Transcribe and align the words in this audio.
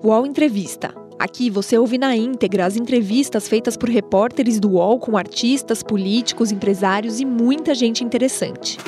UOL 0.00 0.24
Entrevista. 0.24 0.94
Aqui 1.18 1.50
você 1.50 1.76
ouve 1.76 1.98
na 1.98 2.14
íntegra 2.14 2.64
as 2.64 2.76
entrevistas 2.76 3.48
feitas 3.48 3.76
por 3.76 3.88
repórteres 3.88 4.60
do 4.60 4.70
UOL 4.70 5.00
com 5.00 5.16
artistas, 5.16 5.82
políticos, 5.82 6.52
empresários 6.52 7.18
e 7.18 7.24
muita 7.24 7.74
gente 7.74 8.04
interessante. 8.04 8.78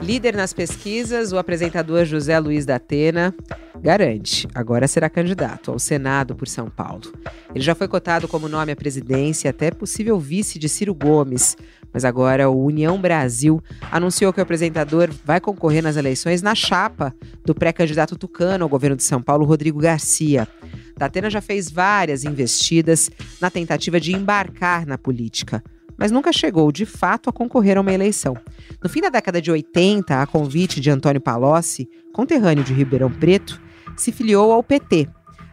Líder 0.00 0.36
nas 0.36 0.52
pesquisas, 0.52 1.32
o 1.32 1.38
apresentador 1.38 2.04
José 2.04 2.38
Luiz 2.38 2.64
da 2.64 2.76
Atena 2.76 3.34
garante, 3.82 4.46
agora 4.54 4.86
será 4.86 5.10
candidato 5.10 5.72
ao 5.72 5.78
Senado 5.78 6.36
por 6.36 6.46
São 6.46 6.70
Paulo. 6.70 7.12
Ele 7.52 7.64
já 7.64 7.74
foi 7.74 7.88
cotado 7.88 8.28
como 8.28 8.48
nome 8.48 8.70
à 8.70 8.76
presidência, 8.76 9.50
até 9.50 9.72
possível 9.72 10.20
vice 10.20 10.56
de 10.56 10.68
Ciro 10.68 10.94
Gomes, 10.94 11.56
mas 11.92 12.04
agora 12.04 12.48
o 12.48 12.64
União 12.64 13.00
Brasil 13.00 13.62
anunciou 13.90 14.32
que 14.32 14.40
o 14.40 14.42
apresentador 14.42 15.10
vai 15.24 15.40
concorrer 15.40 15.82
nas 15.82 15.96
eleições 15.96 16.42
na 16.42 16.54
chapa 16.54 17.14
do 17.44 17.54
pré-candidato 17.54 18.16
tucano 18.16 18.64
ao 18.64 18.68
governo 18.68 18.96
de 18.96 19.02
São 19.02 19.22
Paulo, 19.22 19.44
Rodrigo 19.44 19.78
Garcia. 19.78 20.48
Datena 20.96 21.28
já 21.28 21.40
fez 21.40 21.70
várias 21.70 22.24
investidas 22.24 23.10
na 23.40 23.50
tentativa 23.50 23.98
de 24.00 24.12
embarcar 24.12 24.86
na 24.86 24.96
política 24.96 25.62
mas 25.96 26.10
nunca 26.10 26.32
chegou 26.32 26.72
de 26.72 26.84
fato 26.84 27.30
a 27.30 27.32
concorrer 27.32 27.78
a 27.78 27.80
uma 27.80 27.92
eleição. 27.92 28.36
No 28.82 28.88
fim 28.88 29.00
da 29.00 29.08
década 29.08 29.40
de 29.40 29.52
80, 29.52 30.20
a 30.20 30.26
convite 30.26 30.80
de 30.80 30.90
Antônio 30.90 31.20
Palocci, 31.20 31.88
conterrâneo 32.12 32.64
de 32.64 32.72
Ribeirão 32.72 33.08
Preto, 33.08 33.60
se 33.96 34.10
filiou 34.10 34.50
ao 34.50 34.64
PT. 34.64 35.08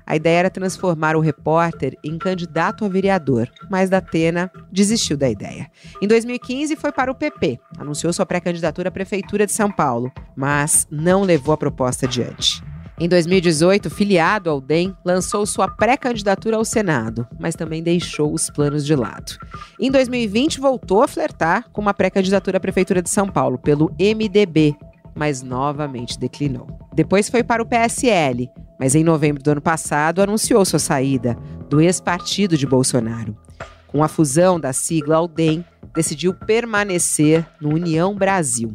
A 0.10 0.16
ideia 0.16 0.40
era 0.40 0.50
transformar 0.50 1.16
o 1.16 1.20
repórter 1.20 1.96
em 2.04 2.18
candidato 2.18 2.84
a 2.84 2.90
vereador, 2.90 3.48
mas 3.70 3.92
Datena 3.92 4.52
desistiu 4.72 5.16
da 5.16 5.30
ideia. 5.30 5.70
Em 6.02 6.08
2015 6.08 6.76
foi 6.76 6.92
para 6.92 7.12
o 7.12 7.16
PP, 7.16 7.60
anunciou 7.78 8.12
sua 8.12 8.26
pré-candidatura 8.26 8.90
à 8.90 8.92
prefeitura 8.92 9.46
de 9.46 9.52
São 9.52 9.72
Paulo, 9.72 10.12
mas 10.36 10.88
não 10.90 11.22
levou 11.22 11.54
a 11.54 11.58
proposta 11.58 12.08
adiante. 12.08 12.64
Em 13.00 13.08
2018, 13.08 13.90
filiado 13.90 14.50
ao 14.50 14.60
DEM, 14.60 14.94
lançou 15.06 15.46
sua 15.46 15.70
pré-candidatura 15.70 16.58
ao 16.58 16.66
Senado, 16.66 17.26
mas 17.40 17.56
também 17.56 17.82
deixou 17.82 18.34
os 18.34 18.50
planos 18.50 18.86
de 18.86 18.94
lado. 18.94 19.38
Em 19.80 19.90
2020, 19.90 20.60
voltou 20.60 21.04
a 21.04 21.08
flertar 21.08 21.70
com 21.72 21.80
uma 21.80 21.94
pré-candidatura 21.94 22.58
à 22.58 22.60
Prefeitura 22.60 23.02
de 23.02 23.10
São 23.10 23.28
Paulo 23.28 23.58
pelo 23.58 23.90
MDB, 23.98 24.76
mas 25.20 25.44
novamente 25.44 26.18
declinou. 26.18 26.66
Depois 26.96 27.30
foi 27.30 27.44
para 27.44 27.62
o 27.62 27.66
PSL, 27.66 28.50
mas 28.80 28.96
em 28.96 29.04
novembro 29.04 29.44
do 29.44 29.52
ano 29.52 29.62
passado 29.62 30.22
anunciou 30.22 30.66
sua 30.66 30.80
saída 30.80 31.38
do 31.70 31.82
ex-partido 31.82 32.58
de 32.58 32.66
Bolsonaro. 32.66 33.38
Com 33.88 34.04
a 34.04 34.08
fusão 34.08 34.60
da 34.60 34.74
sigla 34.74 35.18
ao 35.18 35.28
DEM, 35.28 35.64
decidiu 35.94 36.34
permanecer 36.34 37.46
no 37.60 37.76
União 37.76 38.16
Brasil. 38.16 38.74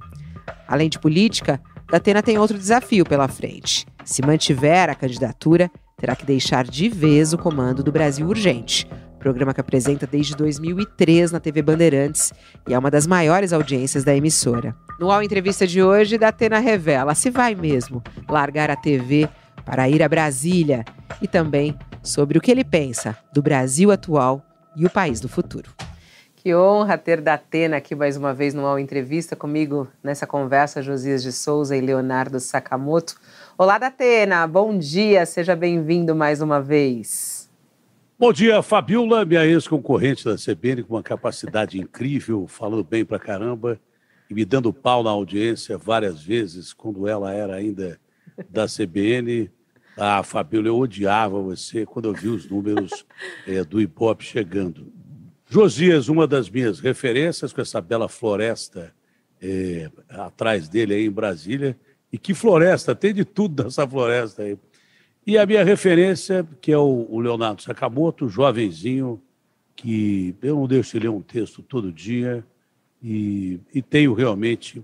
Além 0.69 0.89
de 0.89 0.99
política, 0.99 1.61
Datena 1.91 2.23
tem 2.23 2.39
outro 2.39 2.59
desafio 2.59 3.05
pela 3.05 3.27
frente 3.27 3.87
se 4.05 4.23
mantiver 4.23 4.91
a 4.91 4.95
candidatura, 4.95 5.71
terá 5.97 6.15
que 6.15 6.27
deixar 6.27 6.65
de 6.65 6.89
vez 6.89 7.33
o 7.33 7.39
comando 7.39 7.83
do 7.83 7.91
Brasil 7.91 8.27
Urgente, 8.27 8.87
programa 9.19 9.55
que 9.55 9.61
apresenta 9.61 10.07
desde 10.07 10.37
2003 10.37 11.33
na 11.33 11.41
TV 11.41 11.63
Bandeirantes 11.63 12.33
e 12.69 12.75
é 12.75 12.79
uma 12.79 12.91
das 12.91 13.07
maiores 13.07 13.53
audiências 13.53 14.05
da 14.05 14.15
emissora. 14.15 14.77
No 14.99 15.11
All 15.11 15.25
Entrevista 15.25 15.67
de 15.67 15.83
hoje, 15.83 16.17
Datena 16.17 16.61
revela 16.61 17.17
se 17.17 17.29
vai 17.29 17.55
mesmo 17.57 18.01
largar 18.29 18.71
a 18.71 18.77
TV 18.77 19.29
para 19.65 19.89
ir 19.89 20.01
a 20.01 20.09
Brasília 20.09 20.85
e 21.21 21.27
também 21.27 21.77
sobre 22.01 22.39
o 22.39 22.41
que 22.41 22.51
ele 22.51 22.65
pensa 22.65 23.19
do 23.33 23.43
Brasil 23.43 23.91
atual 23.91 24.41
e 24.77 24.87
o 24.87 24.91
país 24.91 25.19
do 25.19 25.29
futuro. 25.29 25.69
Que 26.37 26.55
honra 26.55 26.97
ter 26.97 27.21
Datena 27.21 27.79
aqui 27.79 27.93
mais 27.95 28.17
uma 28.17 28.33
vez 28.33 28.55
no 28.55 28.65
All 28.65 28.79
Entrevista 28.79 29.35
comigo 29.35 29.89
nessa 30.01 30.29
conversa, 30.29 30.81
Josias 30.81 31.25
de 31.25 31.33
Souza 31.33 31.77
e 31.77 31.81
Leonardo 31.81 32.39
Sakamoto. 32.39 33.17
Olá, 33.59 33.79
Datena, 33.79 34.47
bom 34.47 34.79
dia, 34.79 35.27
seja 35.27 35.57
bem-vindo 35.57 36.15
mais 36.15 36.41
uma 36.41 36.61
vez. 36.61 37.51
Bom 38.17 38.33
dia, 38.33 38.63
Fabiola, 38.63 39.25
minha 39.25 39.45
ex-concorrente 39.45 40.25
da 40.25 40.37
CBN, 40.37 40.85
com 40.85 40.95
uma 40.95 41.03
capacidade 41.03 41.81
incrível, 41.81 42.47
falando 42.47 42.85
bem 42.85 43.05
pra 43.05 43.19
caramba 43.19 43.81
e 44.35 44.39
me 44.39 44.45
dando 44.45 44.73
pau 44.73 45.05
na 45.05 45.11
audiência 45.11 45.79
várias 45.79 46.21
vezes, 46.21 46.73
quando 46.73 47.07
ela 47.07 47.33
era 47.33 47.55
ainda 47.55 48.01
da 48.51 48.67
CBN. 48.67 49.49
Ah, 49.97 50.25
Fabiola, 50.25 50.67
eu 50.67 50.77
odiava 50.77 51.41
você 51.41 51.87
quando 51.87 52.07
eu 52.07 52.13
vi 52.13 52.27
os 52.27 52.51
números 52.51 53.07
é, 53.47 53.63
do 53.65 53.79
hip-hop 53.79 54.23
chegando. 54.23 54.93
Josias, 55.49 56.09
uma 56.09 56.27
das 56.27 56.51
minhas 56.51 56.81
referências, 56.81 57.53
com 57.53 57.61
essa 57.61 57.81
bela 57.81 58.09
floresta 58.09 58.93
é, 59.41 59.89
atrás 60.09 60.69
dele 60.69 60.95
aí 60.95 61.07
em 61.07 61.11
Brasília, 61.11 61.79
e 62.13 62.19
que 62.19 62.35
floresta, 62.35 62.93
tem 62.93 63.15
de 63.15 63.25
tudo 63.25 63.63
nessa 63.63 63.87
floresta 63.87 64.43
aí. 64.43 64.59
E 65.25 65.39
a 65.39 65.47
minha 65.47 65.63
referência, 65.63 66.47
que 66.61 66.73
é 66.73 66.77
o, 66.77 67.21
Leonardo 67.21 67.63
Sakamoto, 67.63 68.29
jovenzinho, 68.29 69.23
que 69.77 70.35
eu 70.43 70.57
não 70.57 70.67
deixo 70.67 70.99
de 70.99 71.05
ler 71.05 71.11
um 71.11 71.23
texto 71.23 71.63
todo 71.63 71.93
dia, 71.93 72.45
e, 73.05 73.61
e 73.75 73.83
tenho 73.83 74.15
realmente, 74.15 74.83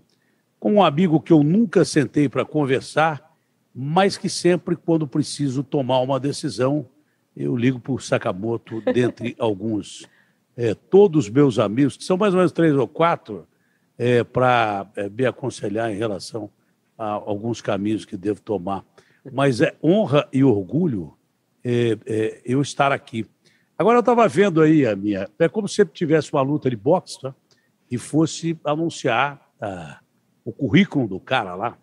como 0.58 0.76
um 0.76 0.82
amigo 0.82 1.18
que 1.18 1.32
eu 1.32 1.42
nunca 1.42 1.86
sentei 1.86 2.28
para 2.28 2.44
conversar, 2.44 3.34
mas 3.74 4.18
que 4.18 4.28
sempre, 4.28 4.76
quando 4.76 5.08
preciso 5.08 5.62
tomar 5.62 6.00
uma 6.00 6.20
decisão, 6.20 6.86
eu 7.34 7.56
ligo 7.56 7.80
para 7.80 7.92
o 7.92 7.98
Sakamoto, 7.98 8.82
dentre 8.82 9.34
alguns. 9.40 10.06
É, 10.54 10.74
todos 10.74 11.24
os 11.24 11.30
meus 11.30 11.58
amigos, 11.58 11.96
que 11.96 12.04
são 12.04 12.18
mais 12.18 12.34
ou 12.34 12.38
menos 12.38 12.52
três 12.52 12.74
ou 12.74 12.86
quatro, 12.86 13.46
é, 13.96 14.22
para 14.22 14.86
é, 14.96 15.08
me 15.08 15.24
aconselhar 15.24 15.90
em 15.90 15.96
relação 15.96 16.50
alguns 16.98 17.62
caminhos 17.62 18.04
que 18.04 18.14
devo 18.14 18.42
tomar. 18.42 18.84
Mas 19.32 19.62
é 19.62 19.74
honra 19.82 20.28
e 20.30 20.44
orgulho 20.44 21.14
é, 21.64 21.96
é, 22.04 22.42
eu 22.44 22.60
estar 22.60 22.92
aqui. 22.92 23.24
Agora, 23.78 23.96
eu 23.96 24.00
estava 24.00 24.28
vendo 24.28 24.60
aí 24.60 24.86
a 24.86 24.94
minha. 24.94 25.26
É 25.38 25.48
como 25.48 25.66
se 25.66 25.82
tivesse 25.86 26.30
uma 26.30 26.42
luta 26.42 26.68
de 26.68 26.76
boxe 26.76 27.18
tá? 27.18 27.34
E 27.90 27.98
fosse 27.98 28.58
anunciar 28.64 29.50
ah, 29.60 30.00
o 30.44 30.52
currículo 30.52 31.08
do 31.08 31.18
cara 31.18 31.54
lá. 31.54 31.76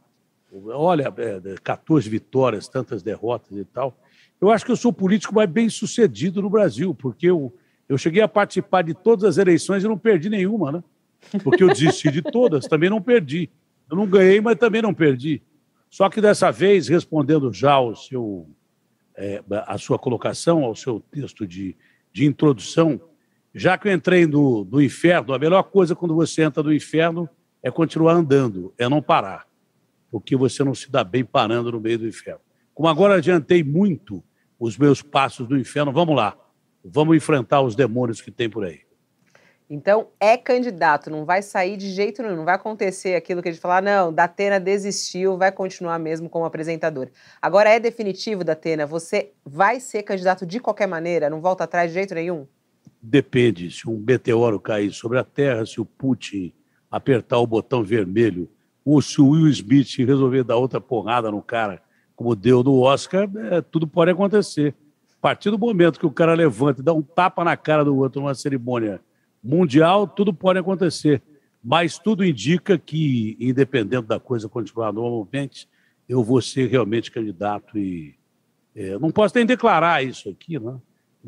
Olha, 0.51 1.13
é, 1.17 1.55
14 1.61 2.09
vitórias, 2.09 2.67
tantas 2.67 3.03
derrotas 3.03 3.57
e 3.57 3.65
tal. 3.65 3.97
Eu 4.39 4.49
acho 4.49 4.65
que 4.65 4.71
eu 4.71 4.77
sou 4.77 4.91
o 4.91 4.93
político 4.93 5.35
mais 5.35 5.49
bem 5.49 5.69
sucedido 5.69 6.41
no 6.41 6.49
Brasil, 6.49 6.95
porque 6.95 7.27
eu, 7.27 7.53
eu 7.89 7.97
cheguei 7.97 8.21
a 8.21 8.27
participar 8.27 8.83
de 8.83 8.93
todas 8.93 9.25
as 9.25 9.37
eleições 9.37 9.83
e 9.83 9.87
não 9.87 9.97
perdi 9.97 10.29
nenhuma, 10.29 10.71
né? 10.71 10.83
Porque 11.43 11.63
eu 11.63 11.67
desisti 11.67 12.09
de 12.11 12.21
todas, 12.21 12.65
também 12.65 12.89
não 12.89 13.01
perdi. 13.01 13.49
Eu 13.89 13.97
não 13.97 14.07
ganhei, 14.07 14.39
mas 14.39 14.55
também 14.57 14.81
não 14.81 14.93
perdi. 14.93 15.41
Só 15.89 16.09
que 16.09 16.21
dessa 16.21 16.51
vez, 16.51 16.87
respondendo 16.87 17.51
já 17.51 17.73
ao 17.73 17.95
seu, 17.95 18.47
é, 19.15 19.41
a 19.65 19.77
sua 19.77 19.97
colocação, 19.97 20.63
ao 20.63 20.75
seu 20.75 20.99
texto 21.11 21.47
de, 21.47 21.75
de 22.13 22.25
introdução, 22.25 23.01
já 23.57 23.75
que 23.75 23.87
eu 23.87 23.91
entrei 23.91 24.27
no, 24.27 24.63
no 24.65 24.79
inferno, 24.79 25.33
a 25.33 25.39
melhor 25.39 25.63
coisa 25.63 25.95
quando 25.95 26.13
você 26.13 26.43
entra 26.43 26.61
no 26.61 26.71
inferno 26.71 27.27
é 27.63 27.71
continuar 27.71 28.13
andando, 28.13 28.71
é 28.77 28.87
não 28.87 29.01
parar, 29.01 29.47
porque 30.11 30.35
você 30.35 30.63
não 30.63 30.75
se 30.75 30.91
dá 30.91 31.03
bem 31.03 31.25
parando 31.25 31.71
no 31.71 31.81
meio 31.81 31.97
do 31.97 32.07
inferno. 32.07 32.39
Como 32.71 32.87
agora 32.87 33.15
adiantei 33.15 33.63
muito 33.63 34.23
os 34.59 34.77
meus 34.77 35.01
passos 35.01 35.47
do 35.47 35.57
inferno, 35.57 35.91
vamos 35.91 36.15
lá, 36.15 36.37
vamos 36.85 37.17
enfrentar 37.17 37.61
os 37.61 37.75
demônios 37.75 38.21
que 38.21 38.29
tem 38.29 38.47
por 38.47 38.63
aí. 38.63 38.81
Então, 39.67 40.09
é 40.19 40.37
candidato, 40.37 41.09
não 41.09 41.25
vai 41.25 41.41
sair 41.41 41.77
de 41.77 41.89
jeito 41.89 42.21
nenhum, 42.21 42.37
não 42.37 42.45
vai 42.45 42.55
acontecer 42.55 43.15
aquilo 43.15 43.41
que 43.41 43.49
a 43.49 43.51
gente 43.51 43.59
falar, 43.59 43.81
não, 43.81 44.13
Datena 44.13 44.59
desistiu, 44.59 45.35
vai 45.35 45.51
continuar 45.51 45.97
mesmo 45.97 46.29
como 46.29 46.45
apresentador. 46.45 47.09
Agora 47.41 47.71
é 47.71 47.79
definitivo, 47.79 48.43
Datena, 48.43 48.85
você 48.85 49.31
vai 49.43 49.79
ser 49.79 50.03
candidato 50.03 50.45
de 50.45 50.59
qualquer 50.59 50.87
maneira, 50.87 51.27
não 51.27 51.41
volta 51.41 51.63
atrás 51.63 51.89
de 51.89 51.95
jeito 51.95 52.13
nenhum? 52.13 52.47
Depende, 53.01 53.71
se 53.71 53.87
um 53.87 53.97
meteoro 53.97 54.59
cair 54.59 54.91
sobre 54.91 55.19
a 55.19 55.23
Terra, 55.23 55.65
se 55.65 55.79
o 55.79 55.85
Putin 55.85 56.51
apertar 56.89 57.37
o 57.37 57.47
botão 57.47 57.83
vermelho, 57.83 58.49
ou 58.83 59.01
se 59.01 59.21
o 59.21 59.29
Will 59.29 59.47
Smith 59.49 59.97
resolver 59.97 60.43
dar 60.43 60.55
outra 60.55 60.79
porrada 60.79 61.29
no 61.29 61.41
cara, 61.41 61.81
como 62.15 62.35
deu 62.35 62.63
no 62.63 62.79
Oscar, 62.79 63.29
é, 63.51 63.61
tudo 63.61 63.87
pode 63.87 64.11
acontecer. 64.11 64.73
A 65.17 65.21
partir 65.21 65.51
do 65.51 65.59
momento 65.59 65.99
que 65.99 66.05
o 66.05 66.11
cara 66.11 66.33
levanta 66.33 66.81
e 66.81 66.83
dá 66.83 66.93
um 66.93 67.01
tapa 67.01 67.43
na 67.43 67.57
cara 67.57 67.83
do 67.83 67.95
outro 67.97 68.21
numa 68.21 68.33
cerimônia 68.33 69.01
mundial, 69.43 70.07
tudo 70.07 70.33
pode 70.33 70.59
acontecer. 70.59 71.21
Mas 71.63 71.99
tudo 71.99 72.23
indica 72.23 72.77
que, 72.77 73.35
independente 73.39 74.07
da 74.07 74.19
coisa 74.19 74.47
continuar 74.47 74.93
normalmente, 74.93 75.67
eu 76.07 76.23
vou 76.23 76.41
ser 76.41 76.69
realmente 76.69 77.11
candidato 77.11 77.77
e 77.77 78.15
é, 78.75 78.97
não 78.99 79.11
posso 79.11 79.35
nem 79.35 79.45
declarar 79.45 80.03
isso 80.03 80.29
aqui, 80.29 80.59
né? 80.59 80.79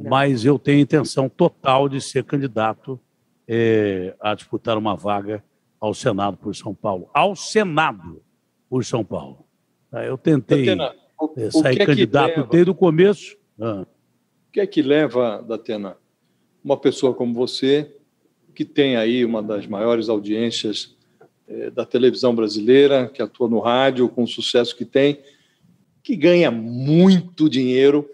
Mas 0.07 0.45
eu 0.45 0.57
tenho 0.57 0.79
intenção 0.79 1.27
total 1.27 1.89
de 1.89 1.99
ser 1.99 2.23
candidato 2.23 2.99
é, 3.47 4.15
a 4.19 4.33
disputar 4.35 4.77
uma 4.77 4.95
vaga 4.95 5.43
ao 5.79 5.93
Senado 5.93 6.37
por 6.37 6.55
São 6.55 6.73
Paulo. 6.73 7.09
Ao 7.13 7.35
Senado 7.35 8.21
por 8.69 8.85
São 8.85 9.03
Paulo. 9.03 9.45
Tá, 9.89 10.05
eu 10.05 10.17
tentei 10.17 10.65
Datena, 10.65 10.95
o, 11.19 11.33
é, 11.35 11.51
sair 11.51 11.81
é 11.81 11.85
candidato 11.85 12.43
desde 12.43 12.69
o 12.69 12.75
começo. 12.75 13.37
Ah. 13.59 13.85
O 14.47 14.51
que 14.51 14.59
é 14.59 14.67
que 14.67 14.81
leva, 14.81 15.43
Datena, 15.47 15.97
uma 16.63 16.77
pessoa 16.77 17.13
como 17.13 17.33
você 17.33 17.95
que 18.53 18.65
tem 18.65 18.97
aí 18.97 19.23
uma 19.23 19.41
das 19.41 19.65
maiores 19.65 20.09
audiências 20.09 20.95
é, 21.47 21.69
da 21.71 21.85
televisão 21.85 22.35
brasileira, 22.35 23.07
que 23.07 23.21
atua 23.21 23.47
no 23.47 23.59
rádio, 23.59 24.09
com 24.09 24.23
o 24.23 24.27
sucesso 24.27 24.75
que 24.75 24.85
tem, 24.85 25.19
que 26.03 26.15
ganha 26.15 26.51
muito 26.51 27.49
dinheiro. 27.49 28.09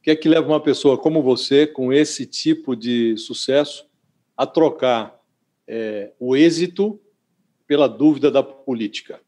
O 0.00 0.02
que 0.02 0.10
é 0.10 0.16
que 0.16 0.30
leva 0.30 0.48
uma 0.48 0.60
pessoa 0.60 0.96
como 0.96 1.22
você, 1.22 1.66
com 1.66 1.92
esse 1.92 2.24
tipo 2.24 2.74
de 2.74 3.18
sucesso, 3.18 3.86
a 4.34 4.46
trocar 4.46 5.20
é, 5.68 6.12
o 6.18 6.34
êxito 6.34 6.98
pela 7.66 7.86
dúvida 7.86 8.30
da 8.30 8.42
política? 8.42 9.20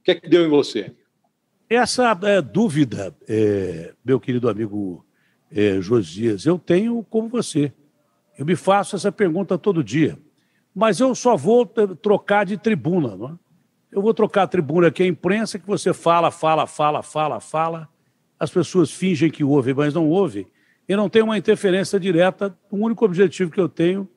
O 0.00 0.02
que 0.02 0.10
é 0.10 0.14
que 0.16 0.28
deu 0.28 0.44
em 0.44 0.48
você? 0.48 0.92
Essa 1.70 2.18
é, 2.24 2.42
dúvida, 2.42 3.16
é, 3.28 3.94
meu 4.04 4.18
querido 4.18 4.48
amigo 4.48 5.06
é, 5.48 5.80
Josias, 5.80 6.44
eu 6.44 6.58
tenho 6.58 7.04
como 7.08 7.28
você. 7.28 7.72
Eu 8.36 8.44
me 8.44 8.56
faço 8.56 8.96
essa 8.96 9.12
pergunta 9.12 9.56
todo 9.56 9.84
dia. 9.84 10.18
Mas 10.74 10.98
eu 10.98 11.14
só 11.14 11.36
vou 11.36 11.72
é, 11.76 11.86
trocar 11.94 12.44
de 12.44 12.58
tribuna. 12.58 13.16
Não 13.16 13.28
é? 13.28 13.38
Eu 13.92 14.02
vou 14.02 14.12
trocar 14.12 14.42
a 14.42 14.48
tribuna 14.48 14.88
aqui, 14.88 15.04
a 15.04 15.06
imprensa, 15.06 15.56
que 15.56 15.66
você 15.66 15.94
fala, 15.94 16.32
fala, 16.32 16.66
fala, 16.66 17.00
fala, 17.00 17.38
fala. 17.38 17.88
As 18.38 18.50
pessoas 18.50 18.90
fingem 18.90 19.30
que 19.30 19.44
ouvem, 19.44 19.74
mas 19.74 19.94
não 19.94 20.08
ouvem. 20.08 20.46
E 20.88 20.94
não 20.94 21.08
tem 21.08 21.22
uma 21.22 21.38
interferência 21.38 21.98
direta. 21.98 22.56
O 22.70 22.76
único 22.76 23.04
objetivo 23.04 23.50
que 23.50 23.60
eu 23.60 23.68
tenho, 23.68 24.08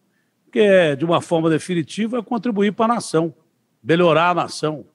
que 0.52 0.60
é, 0.60 0.96
de 0.96 1.06
uma 1.06 1.22
forma 1.22 1.50
definitiva, 1.50 2.20
é 2.20 2.22
contribuir 2.22 2.74
para 2.74 2.86
a 2.86 2.96
nação, 2.96 3.34
melhorar 3.84 4.30
a 4.30 4.36
nação 4.36 4.86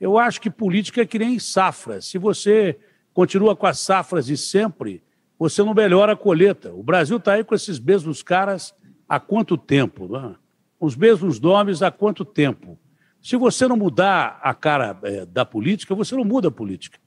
eu 0.00 0.16
acho 0.16 0.40
que 0.40 0.50
política 0.50 1.02
é 1.02 1.06
que 1.06 1.18
nem 1.18 1.38
safra. 1.38 2.00
Se 2.00 2.18
você 2.18 2.78
continua 3.12 3.56
com 3.56 3.66
as 3.66 3.80
safras 3.80 4.26
de 4.26 4.36
sempre, 4.36 5.02
você 5.38 5.62
não 5.62 5.74
melhora 5.74 6.12
a 6.12 6.16
colheita. 6.16 6.72
O 6.72 6.82
Brasil 6.82 7.16
está 7.16 7.32
aí 7.32 7.44
com 7.44 7.54
esses 7.54 7.78
mesmos 7.80 8.22
caras 8.22 8.74
há 9.08 9.18
quanto 9.18 9.56
tempo? 9.56 10.06
Né? 10.08 10.36
Os 10.78 10.94
mesmos 10.94 11.40
nomes 11.40 11.82
há 11.82 11.90
quanto 11.90 12.24
tempo? 12.24 12.78
Se 13.20 13.36
você 13.36 13.66
não 13.66 13.76
mudar 13.76 14.38
a 14.42 14.54
cara 14.54 14.96
é, 15.02 15.26
da 15.26 15.44
política, 15.44 15.94
você 15.94 16.14
não 16.14 16.24
muda 16.24 16.48
a 16.48 16.52
política. 16.52 16.98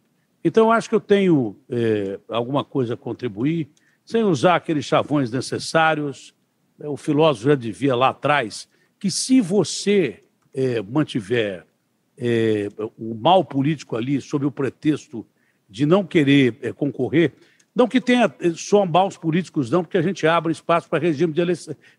Então, 0.43 0.71
acho 0.71 0.89
que 0.89 0.95
eu 0.95 0.99
tenho 0.99 1.55
é, 1.69 2.19
alguma 2.27 2.63
coisa 2.63 2.95
a 2.95 2.97
contribuir, 2.97 3.69
sem 4.03 4.23
usar 4.23 4.55
aqueles 4.55 4.85
chavões 4.85 5.31
necessários. 5.31 6.33
É, 6.79 6.87
o 6.87 6.97
filósofo 6.97 7.49
já 7.49 7.55
devia 7.55 7.95
lá 7.95 8.09
atrás 8.09 8.67
que 8.99 9.09
se 9.09 9.41
você 9.41 10.23
é, 10.53 10.81
mantiver 10.81 11.65
é, 12.17 12.69
o 12.97 13.15
mal 13.15 13.43
político 13.43 13.95
ali, 13.95 14.21
sob 14.21 14.45
o 14.45 14.51
pretexto 14.51 15.25
de 15.69 15.85
não 15.85 16.05
querer 16.05 16.57
é, 16.61 16.71
concorrer, 16.71 17.33
não 17.73 17.87
que 17.87 18.01
tenha 18.01 18.31
é, 18.39 18.51
só 18.51 18.85
maus 18.85 19.17
políticos, 19.17 19.71
não, 19.71 19.83
porque 19.83 19.97
a 19.97 20.01
gente 20.01 20.27
abre 20.27 20.51
espaço 20.51 20.89
para 20.89 20.99
regime 20.99 21.33
de, 21.33 21.41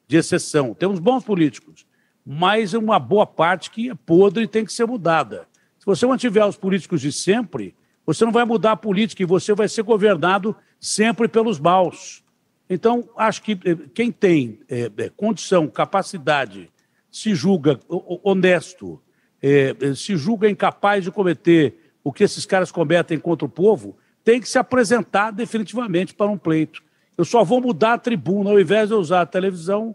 de 0.07 0.17
exceção. 0.17 0.75
Temos 0.75 1.01
bons 1.01 1.25
políticos, 1.25 1.87
mas 2.25 2.75
uma 2.75 2.99
boa 2.99 3.27
parte 3.27 3.71
que 3.71 3.91
é 3.91 3.95
podre 3.95 4.45
e 4.45 4.49
tem 4.49 4.65
que 4.65 4.73
ser 4.73 4.87
mudada. 4.87 5.49
Se 5.79 5.87
você 5.87 6.07
mantiver 6.07 6.47
os 6.47 6.57
políticos 6.57 7.01
de 7.01 7.11
sempre, 7.11 7.75
você 8.05 8.25
não 8.25 8.33
vai 8.33 8.45
mudar 8.45 8.73
a 8.73 8.77
política 8.77 9.23
e 9.23 9.27
você 9.27 9.55
vai 9.55 9.69
ser 9.69 9.83
governado 9.83 10.55
sempre 10.81 11.29
pelos 11.29 11.59
maus. 11.59 12.23
Então, 12.69 13.09
acho 13.17 13.43
que 13.43 13.53
é, 13.53 13.77
quem 13.95 14.11
tem 14.11 14.61
é, 14.69 15.11
condição, 15.17 15.69
capacidade, 15.69 16.71
se 17.11 17.35
julga 17.35 17.79
honesto, 17.89 19.01
é, 19.43 19.75
se 19.95 20.17
julga 20.17 20.49
incapaz 20.49 21.05
de 21.05 21.11
cometer 21.11 21.93
o 22.03 22.13
que 22.13 22.25
esses 22.25 22.47
caras 22.47 22.73
cometem 22.73 23.19
contra 23.19 23.45
o 23.45 23.51
povo, 23.51 23.97
tem 24.25 24.41
que 24.41 24.49
se 24.49 24.59
apresentar 24.59 25.31
definitivamente 25.31 26.15
para 26.15 26.31
um 26.31 26.39
pleito. 26.39 26.83
Eu 27.17 27.25
só 27.25 27.45
vou 27.45 27.61
mudar 27.61 27.95
a 27.95 27.99
tribuna, 27.99 28.51
ao 28.51 28.59
invés 28.59 28.89
de 28.89 28.95
eu 28.95 28.99
usar 28.99 29.21
a 29.21 29.27
televisão 29.27 29.95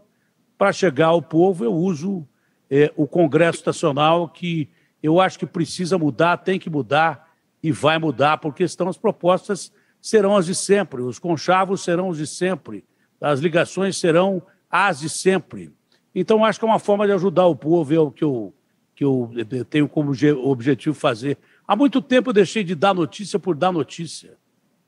para 0.57 0.71
chegar 0.71 1.07
ao 1.07 1.21
povo, 1.21 1.63
eu 1.63 1.74
uso 1.74 2.27
é, 2.69 2.92
o 2.95 3.07
Congresso 3.07 3.63
Nacional, 3.65 4.30
que 4.30 4.69
eu 5.01 5.19
acho 5.19 5.39
que 5.39 5.45
precisa 5.45 5.98
mudar, 5.98 6.38
tem 6.38 6.59
que 6.59 6.69
mudar 6.69 7.27
e 7.62 7.71
vai 7.71 7.98
mudar, 7.98 8.38
porque 8.38 8.63
estão 8.63 8.88
as 8.88 8.98
propostas 8.98 9.71
serão 10.01 10.36
as 10.36 10.45
de 10.45 10.56
sempre, 10.56 11.01
os 11.01 11.19
conchavos 11.19 11.83
serão 11.83 12.09
os 12.09 12.18
de 12.18 12.27
sempre, 12.27 12.83
as 13.19 13.39
ligações 13.39 13.98
serão 13.98 14.42
as 14.69 15.00
de 15.00 15.09
sempre. 15.09 15.71
Então, 16.13 16.45
acho 16.45 16.59
que 16.59 16.65
é 16.65 16.68
uma 16.68 16.80
forma 16.80 17.06
de 17.06 17.13
ajudar 17.13 17.45
o 17.45 17.56
povo, 17.56 17.94
é 17.94 18.00
o 18.00 18.12
que 18.12 18.24
eu 18.24 18.54
que 18.98 19.06
eu 19.06 19.30
tenho 19.69 19.88
como 19.88 20.12
objetivo 20.44 20.95
fazer. 20.95 21.38
Há 21.68 21.75
muito 21.75 22.01
tempo 22.01 22.31
eu 22.31 22.33
deixei 22.33 22.63
de 22.63 22.74
dar 22.74 22.95
notícia 22.95 23.38
por 23.38 23.56
dar 23.56 23.71
notícia. 23.71 24.36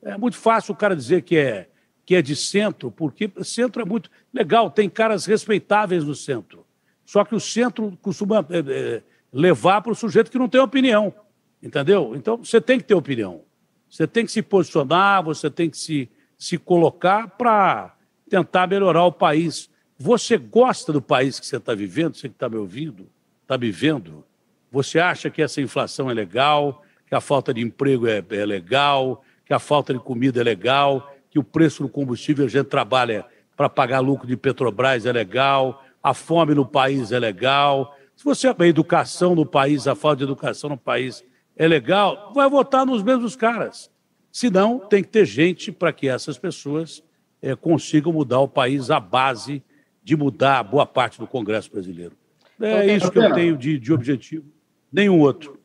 É 0.02 0.18
muito 0.18 0.36
fácil 0.36 0.74
o 0.74 0.76
cara 0.76 0.96
dizer 0.96 1.22
que 1.22 1.36
é, 1.36 1.68
que 2.04 2.16
é 2.16 2.20
de 2.20 2.34
centro, 2.34 2.90
porque 2.90 3.30
centro 3.44 3.80
é 3.80 3.84
muito 3.84 4.10
legal, 4.34 4.68
tem 4.68 4.90
caras 4.90 5.26
respeitáveis 5.26 6.02
no 6.02 6.12
centro. 6.12 6.66
Só 7.04 7.24
que 7.24 7.36
o 7.36 7.40
centro 7.40 7.96
costuma 8.02 8.44
é, 8.50 9.00
levar 9.32 9.80
para 9.80 9.92
o 9.92 9.94
sujeito 9.94 10.28
que 10.28 10.38
não 10.38 10.48
tem 10.48 10.60
opinião, 10.60 11.14
entendeu? 11.62 12.14
Então 12.14 12.36
você 12.36 12.60
tem 12.60 12.78
que 12.78 12.84
ter 12.84 12.94
opinião. 12.94 13.42
Você 13.88 14.06
tem 14.06 14.24
que 14.24 14.32
se 14.32 14.42
posicionar, 14.42 15.22
você 15.22 15.50
tem 15.50 15.68
que 15.68 15.76
se, 15.76 16.08
se 16.38 16.56
colocar 16.56 17.28
para 17.28 17.96
tentar 18.28 18.66
melhorar 18.68 19.04
o 19.04 19.12
país. 19.12 19.68
Você 19.98 20.36
gosta 20.36 20.92
do 20.92 21.02
país 21.02 21.40
que 21.40 21.46
você 21.46 21.56
está 21.56 21.74
vivendo, 21.74 22.14
você 22.14 22.28
que 22.28 22.34
está 22.34 22.48
me 22.48 22.56
ouvindo? 22.56 23.08
está 23.50 23.58
me 23.58 23.72
vendo, 23.72 24.24
você 24.70 25.00
acha 25.00 25.28
que 25.28 25.42
essa 25.42 25.60
inflação 25.60 26.08
é 26.08 26.14
legal, 26.14 26.84
que 27.08 27.16
a 27.16 27.20
falta 27.20 27.52
de 27.52 27.60
emprego 27.60 28.06
é, 28.06 28.22
é 28.30 28.46
legal, 28.46 29.24
que 29.44 29.52
a 29.52 29.58
falta 29.58 29.92
de 29.92 29.98
comida 29.98 30.40
é 30.40 30.44
legal, 30.44 31.12
que 31.28 31.36
o 31.36 31.42
preço 31.42 31.82
do 31.82 31.88
combustível 31.88 32.46
a 32.46 32.48
gente 32.48 32.68
trabalha 32.68 33.26
para 33.56 33.68
pagar 33.68 33.98
lucro 33.98 34.28
de 34.28 34.36
Petrobras 34.36 35.04
é 35.04 35.10
legal, 35.10 35.84
a 36.00 36.14
fome 36.14 36.54
no 36.54 36.64
país 36.64 37.10
é 37.10 37.18
legal. 37.18 37.96
Se 38.14 38.24
você 38.24 38.46
a 38.46 38.54
educação 38.60 39.34
no 39.34 39.44
país, 39.44 39.88
a 39.88 39.96
falta 39.96 40.18
de 40.18 40.22
educação 40.22 40.70
no 40.70 40.78
país 40.78 41.24
é 41.56 41.68
legal, 41.68 42.32
vai 42.34 42.48
votar 42.48 42.86
nos 42.86 43.02
mesmos 43.02 43.36
caras. 43.36 43.90
Senão, 44.32 44.78
tem 44.78 45.02
que 45.02 45.08
ter 45.08 45.24
gente 45.24 45.72
para 45.72 45.92
que 45.92 46.08
essas 46.08 46.38
pessoas 46.38 47.02
é, 47.42 47.54
consigam 47.56 48.12
mudar 48.12 48.40
o 48.40 48.48
país 48.48 48.90
à 48.90 49.00
base 49.00 49.62
de 50.02 50.16
mudar 50.16 50.62
boa 50.62 50.86
parte 50.86 51.18
do 51.18 51.26
Congresso 51.26 51.70
brasileiro. 51.70 52.12
É 52.60 52.84
então, 52.84 52.96
isso 52.96 53.10
que 53.10 53.18
eu 53.18 53.32
tenho 53.32 53.56
de, 53.56 53.78
de 53.78 53.92
objetivo, 53.92 54.44
nenhum 54.92 55.18
outro. 55.20 55.58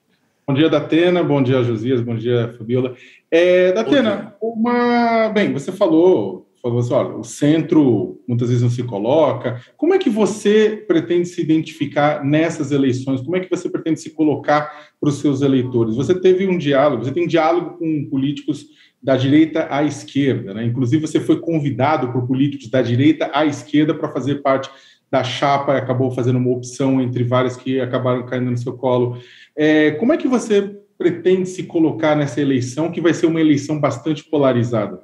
Bom 0.47 0.53
dia, 0.53 0.69
Datena. 0.69 1.23
Bom 1.23 1.41
dia, 1.41 1.63
Josias. 1.63 2.01
Bom 2.01 2.15
dia, 2.15 2.53
Fabiola. 2.57 2.95
É, 3.31 3.71
Datena, 3.71 4.35
uma. 4.39 5.29
Bem, 5.29 5.51
você 5.51 5.71
falou, 5.71 6.44
falou 6.69 6.79
assim: 6.79 6.93
olha, 6.93 7.17
o 7.17 7.23
centro 7.23 8.21
muitas 8.27 8.49
vezes 8.49 8.63
não 8.63 8.69
se 8.69 8.83
coloca. 8.83 9.61
Como 9.77 9.93
é 9.93 9.97
que 9.97 10.09
você 10.09 10.83
pretende 10.87 11.27
se 11.27 11.41
identificar 11.41 12.23
nessas 12.23 12.71
eleições? 12.71 13.21
Como 13.21 13.35
é 13.35 13.39
que 13.39 13.49
você 13.49 13.69
pretende 13.69 13.99
se 13.99 14.11
colocar 14.11 14.91
para 14.99 15.09
os 15.09 15.19
seus 15.19 15.41
eleitores? 15.41 15.95
Você 15.95 16.19
teve 16.19 16.47
um 16.47 16.57
diálogo, 16.57 17.03
você 17.03 17.11
tem 17.11 17.27
diálogo 17.27 17.77
com 17.77 18.09
políticos 18.09 18.65
da 19.01 19.15
direita 19.15 19.67
à 19.69 19.83
esquerda, 19.83 20.53
né? 20.53 20.65
Inclusive, 20.65 21.05
você 21.05 21.19
foi 21.19 21.39
convidado 21.39 22.11
por 22.11 22.25
políticos 22.25 22.69
da 22.69 22.81
direita 22.81 23.29
à 23.33 23.45
esquerda 23.45 23.93
para 23.93 24.11
fazer 24.11 24.41
parte 24.41 24.69
da 25.11 25.23
chapa 25.23 25.77
acabou 25.77 26.11
fazendo 26.11 26.37
uma 26.37 26.51
opção 26.51 26.99
entre 26.99 27.23
várias 27.23 27.55
que 27.55 27.79
acabaram 27.79 28.25
caindo 28.25 28.49
no 28.49 28.57
seu 28.57 28.73
colo. 28.73 29.17
É, 29.55 29.91
como 29.91 30.11
é 30.11 30.17
que 30.17 30.27
você 30.27 30.77
pretende 30.97 31.47
se 31.47 31.63
colocar 31.63 32.15
nessa 32.15 32.41
eleição, 32.41 32.91
que 32.91 32.99
vai 32.99 33.13
ser 33.13 33.27
uma 33.27 33.39
eleição 33.39 33.79
bastante 33.79 34.23
polarizada? 34.23 34.99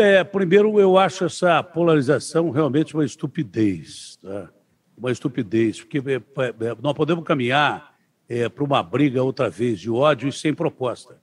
É, 0.00 0.22
primeiro, 0.22 0.78
eu 0.78 0.96
acho 0.96 1.24
essa 1.24 1.60
polarização 1.60 2.50
realmente 2.50 2.94
uma 2.94 3.04
estupidez. 3.04 4.16
Tá? 4.22 4.48
Uma 4.96 5.10
estupidez, 5.10 5.80
porque 5.80 5.98
é, 5.98 6.14
é, 6.14 6.76
nós 6.80 6.94
podemos 6.94 7.24
caminhar 7.24 7.96
é, 8.28 8.48
para 8.48 8.62
uma 8.62 8.80
briga 8.80 9.24
outra 9.24 9.50
vez 9.50 9.80
de 9.80 9.90
ódio 9.90 10.28
e 10.28 10.32
sem 10.32 10.54
proposta. 10.54 11.20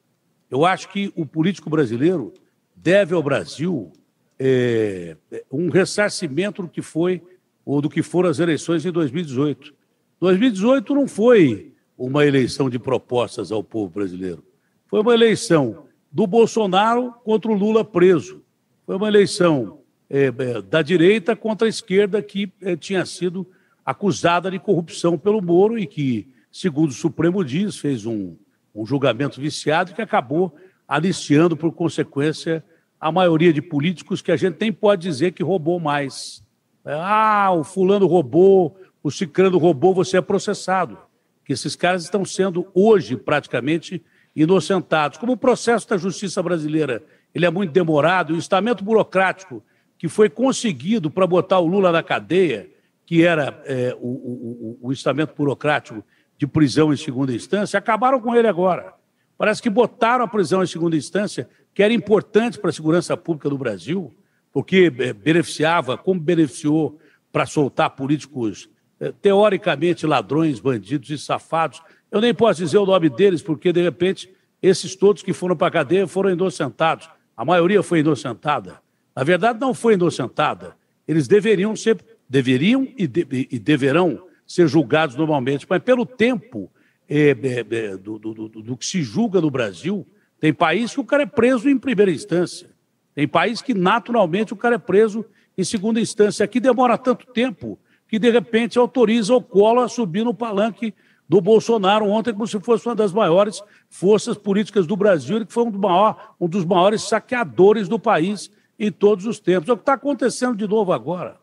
Eu 0.52 0.66
acho 0.66 0.90
que 0.90 1.10
o 1.16 1.26
político 1.26 1.70
brasileiro 1.70 2.34
deve 2.76 3.16
ao 3.16 3.24
Brasil 3.24 3.94
é, 4.38 5.16
um 5.50 5.70
ressarcimento 5.70 6.62
do 6.62 6.68
que 6.68 6.82
foi 6.82 7.24
ou 7.64 7.82
do 7.82 7.90
que 7.90 8.04
foram 8.04 8.30
as 8.30 8.40
eleições 8.40 8.86
em 8.86 8.92
2018. 8.92 9.74
2018 10.20 10.94
não 10.94 11.08
foi 11.08 11.74
uma 11.98 12.26
eleição 12.26 12.70
de 12.70 12.78
propostas 12.78 13.54
ao 13.54 13.64
povo 13.64 13.90
brasileiro. 13.90 14.44
Foi 14.86 15.00
uma 15.00 15.14
eleição 15.14 15.86
do 16.12 16.28
Bolsonaro 16.28 17.14
contra 17.24 17.50
o 17.50 17.56
Lula 17.56 17.86
preso. 17.86 18.44
Foi 18.86 18.96
uma 18.98 19.08
eleição 19.08 19.80
é, 20.08 20.26
é, 20.26 20.62
da 20.62 20.84
direita 20.84 21.36
contra 21.36 21.68
a 21.68 21.70
esquerda 21.70 22.22
que 22.22 22.54
é, 22.62 22.76
tinha 22.76 23.04
sido 23.04 23.48
acusada 23.84 24.52
de 24.52 24.60
corrupção 24.60 25.18
pelo 25.18 25.42
Moro 25.42 25.80
e 25.80 25.88
que, 25.88 26.28
segundo 26.52 26.92
o 26.92 26.94
Supremo 26.94 27.44
diz, 27.44 27.78
fez 27.78 28.06
um, 28.06 28.36
um 28.76 28.86
julgamento 28.86 29.42
viciado 29.42 29.94
que 29.94 30.04
acabou 30.04 30.56
aliciando, 30.88 31.58
por 31.58 31.72
consequência, 31.72 32.64
a 33.02 33.12
maioria 33.12 33.52
de 33.52 33.62
políticos 33.62 34.22
que 34.22 34.32
a 34.32 34.38
gente 34.38 34.58
nem 34.62 34.72
pode 34.72 35.02
dizer 35.02 35.32
que 35.32 35.42
roubou 35.42 35.80
mais. 35.80 36.44
Ah, 36.86 37.52
o 37.52 37.64
fulano 37.64 38.06
roubou, 38.06 38.80
o 39.02 39.10
cicrano 39.10 39.58
roubou, 39.58 39.96
você 39.96 40.18
é 40.18 40.22
processado. 40.22 40.96
Que 41.44 41.54
esses 41.54 41.76
caras 41.76 42.04
estão 42.04 42.24
sendo 42.24 42.68
hoje 42.74 43.18
praticamente 43.18 44.04
inocentados. 44.36 45.18
Como 45.18 45.34
o 45.34 45.38
processo 45.38 45.90
da 45.90 45.98
justiça 45.98 46.42
brasileira 46.44 47.04
ele 47.36 47.46
é 47.46 47.52
muito 47.52 47.74
demorado, 47.74 48.34
o 48.34 48.38
estamento 48.38 48.82
burocrático 48.82 49.62
que 49.98 50.08
foi 50.08 50.30
conseguido 50.30 51.12
para 51.12 51.28
botar 51.28 51.60
o 51.60 51.68
Lula 51.68 51.92
na 51.92 52.02
cadeia, 52.02 52.70
que 53.06 53.24
era 53.24 53.62
é, 53.66 53.96
o, 54.00 54.80
o, 54.82 54.90
o 54.90 55.36
burocrático 55.36 56.02
de 56.38 56.48
prisão 56.48 56.94
em 56.94 56.98
segunda 56.98 57.34
instância, 57.34 57.78
acabaram 57.78 58.22
com 58.22 58.34
ele 58.34 58.48
agora. 58.48 58.94
Parece 59.38 59.62
que 59.62 59.70
botaram 59.70 60.24
a 60.24 60.28
prisão 60.28 60.64
em 60.64 60.68
segunda 60.68 60.96
instância, 60.96 61.50
que 61.74 61.84
era 61.84 61.94
importante 61.94 62.58
para 62.58 62.70
a 62.70 62.74
segurança 62.74 63.18
pública 63.18 63.50
do 63.50 63.58
Brasil, 63.58 64.14
porque 64.54 64.92
eh, 64.98 65.12
beneficiava, 65.12 65.98
como 65.98 66.20
beneficiou 66.20 66.98
para 67.34 67.46
soltar 67.46 67.90
políticos 67.90 68.70
eh, 68.98 69.14
teoricamente 69.22 70.08
ladrões, 70.08 70.62
bandidos 70.62 71.10
e 71.10 71.18
safados. 71.18 71.82
Eu 72.10 72.22
nem 72.22 72.34
posso 72.34 72.64
dizer 72.64 72.78
o 72.78 72.86
nome 72.86 73.10
deles, 73.10 73.42
porque, 73.42 73.74
de 73.74 73.82
repente, 73.82 74.34
esses 74.62 74.96
todos 74.96 75.22
que 75.22 75.34
foram 75.34 75.58
para 75.58 75.68
a 75.68 75.72
cadeia 75.72 76.08
foram 76.08 76.30
inocentados. 76.30 77.10
A 77.36 77.44
maioria 77.44 77.84
foi 77.84 78.00
inocentada. 78.00 78.80
Na 79.16 79.24
verdade, 79.24 79.60
não 79.60 79.74
foi 79.74 79.94
inocentada. 79.94 80.76
Eles 81.08 81.28
deveriam 81.28 81.76
ser, 81.76 81.98
deveriam 82.28 82.88
e, 82.98 83.08
de, 83.08 83.48
e 83.52 83.60
deverão 83.60 84.26
ser 84.46 84.68
julgados 84.68 85.16
normalmente, 85.16 85.66
mas 85.70 85.82
pelo 85.82 86.06
tempo 86.06 86.72
é, 87.10 87.30
é, 87.30 87.66
é, 87.70 87.98
do, 87.98 88.18
do, 88.20 88.34
do, 88.34 88.50
do, 88.50 88.78
que 88.78 88.86
se 88.86 89.02
julga 89.02 89.42
no 89.42 89.50
Brasil, 89.50 90.06
tem 90.40 90.54
país 90.54 90.94
que 90.94 91.00
o 91.00 91.06
cara 91.06 91.24
é 91.24 91.28
preso 91.28 91.70
em 91.70 91.78
primeira 91.78 92.12
instância. 92.12 92.70
Tem 93.14 93.28
país 93.28 93.62
que, 93.62 93.74
naturalmente, 93.74 94.54
o 94.54 94.58
cara 94.58 94.76
é 94.76 94.80
preso 94.80 95.26
em 95.58 95.64
segunda 95.64 96.00
instância. 96.00 96.44
Aqui 96.44 96.60
demora 96.60 96.98
tanto 96.98 97.26
tempo 97.28 97.80
que, 98.08 98.20
de 98.20 98.30
repente, 98.30 98.78
autoriza 98.78 99.34
o 99.34 99.42
Collor 99.42 99.86
a 99.86 99.88
subir 99.88 100.24
no 100.24 100.34
palanque 100.34 100.94
do 101.28 101.42
Bolsonaro 101.42 102.06
ontem, 102.08 102.34
como 102.34 102.48
se 102.48 102.60
fosse 102.60 102.88
uma 102.88 102.96
das 102.96 103.12
maiores 103.12 103.62
forças 103.90 104.38
políticas 104.38 104.86
do 104.86 104.96
Brasil, 104.96 105.38
ele 105.38 105.46
que 105.46 105.54
foi 105.54 105.64
um, 105.64 105.72
do 105.72 105.80
maior, 105.80 106.36
um 106.40 106.48
dos 106.48 106.64
maiores 106.64 107.02
saqueadores 107.04 107.88
do 107.88 108.00
país 108.00 108.52
em 108.78 108.92
todos 108.92 109.26
os 109.26 109.40
tempos. 109.40 109.68
É 109.70 109.74
o 109.74 109.78
que 109.78 109.82
está 109.82 109.94
acontecendo 109.94 110.56
de 110.56 110.68
novo 110.68 110.94
agora. 110.94 111.38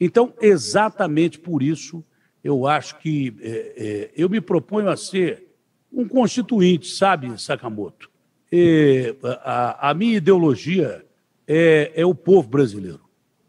Então, 0.00 0.32
exatamente 0.40 1.38
por 1.38 1.62
isso, 1.62 2.04
eu 2.42 2.66
acho 2.66 2.98
que 2.98 3.34
é, 3.40 3.50
é, 3.76 4.10
eu 4.16 4.28
me 4.28 4.40
proponho 4.40 4.88
a 4.88 4.96
ser 4.96 5.48
um 5.92 6.06
constituinte, 6.06 6.88
sabe, 6.88 7.40
Sakamoto? 7.40 8.10
É, 8.50 9.14
a, 9.44 9.90
a, 9.90 9.94
minha 9.94 10.16
ideologia 10.16 11.04
é, 11.46 11.92
é 11.94 12.06
o 12.06 12.14
povo 12.14 12.48
brasileiro. 12.48 13.00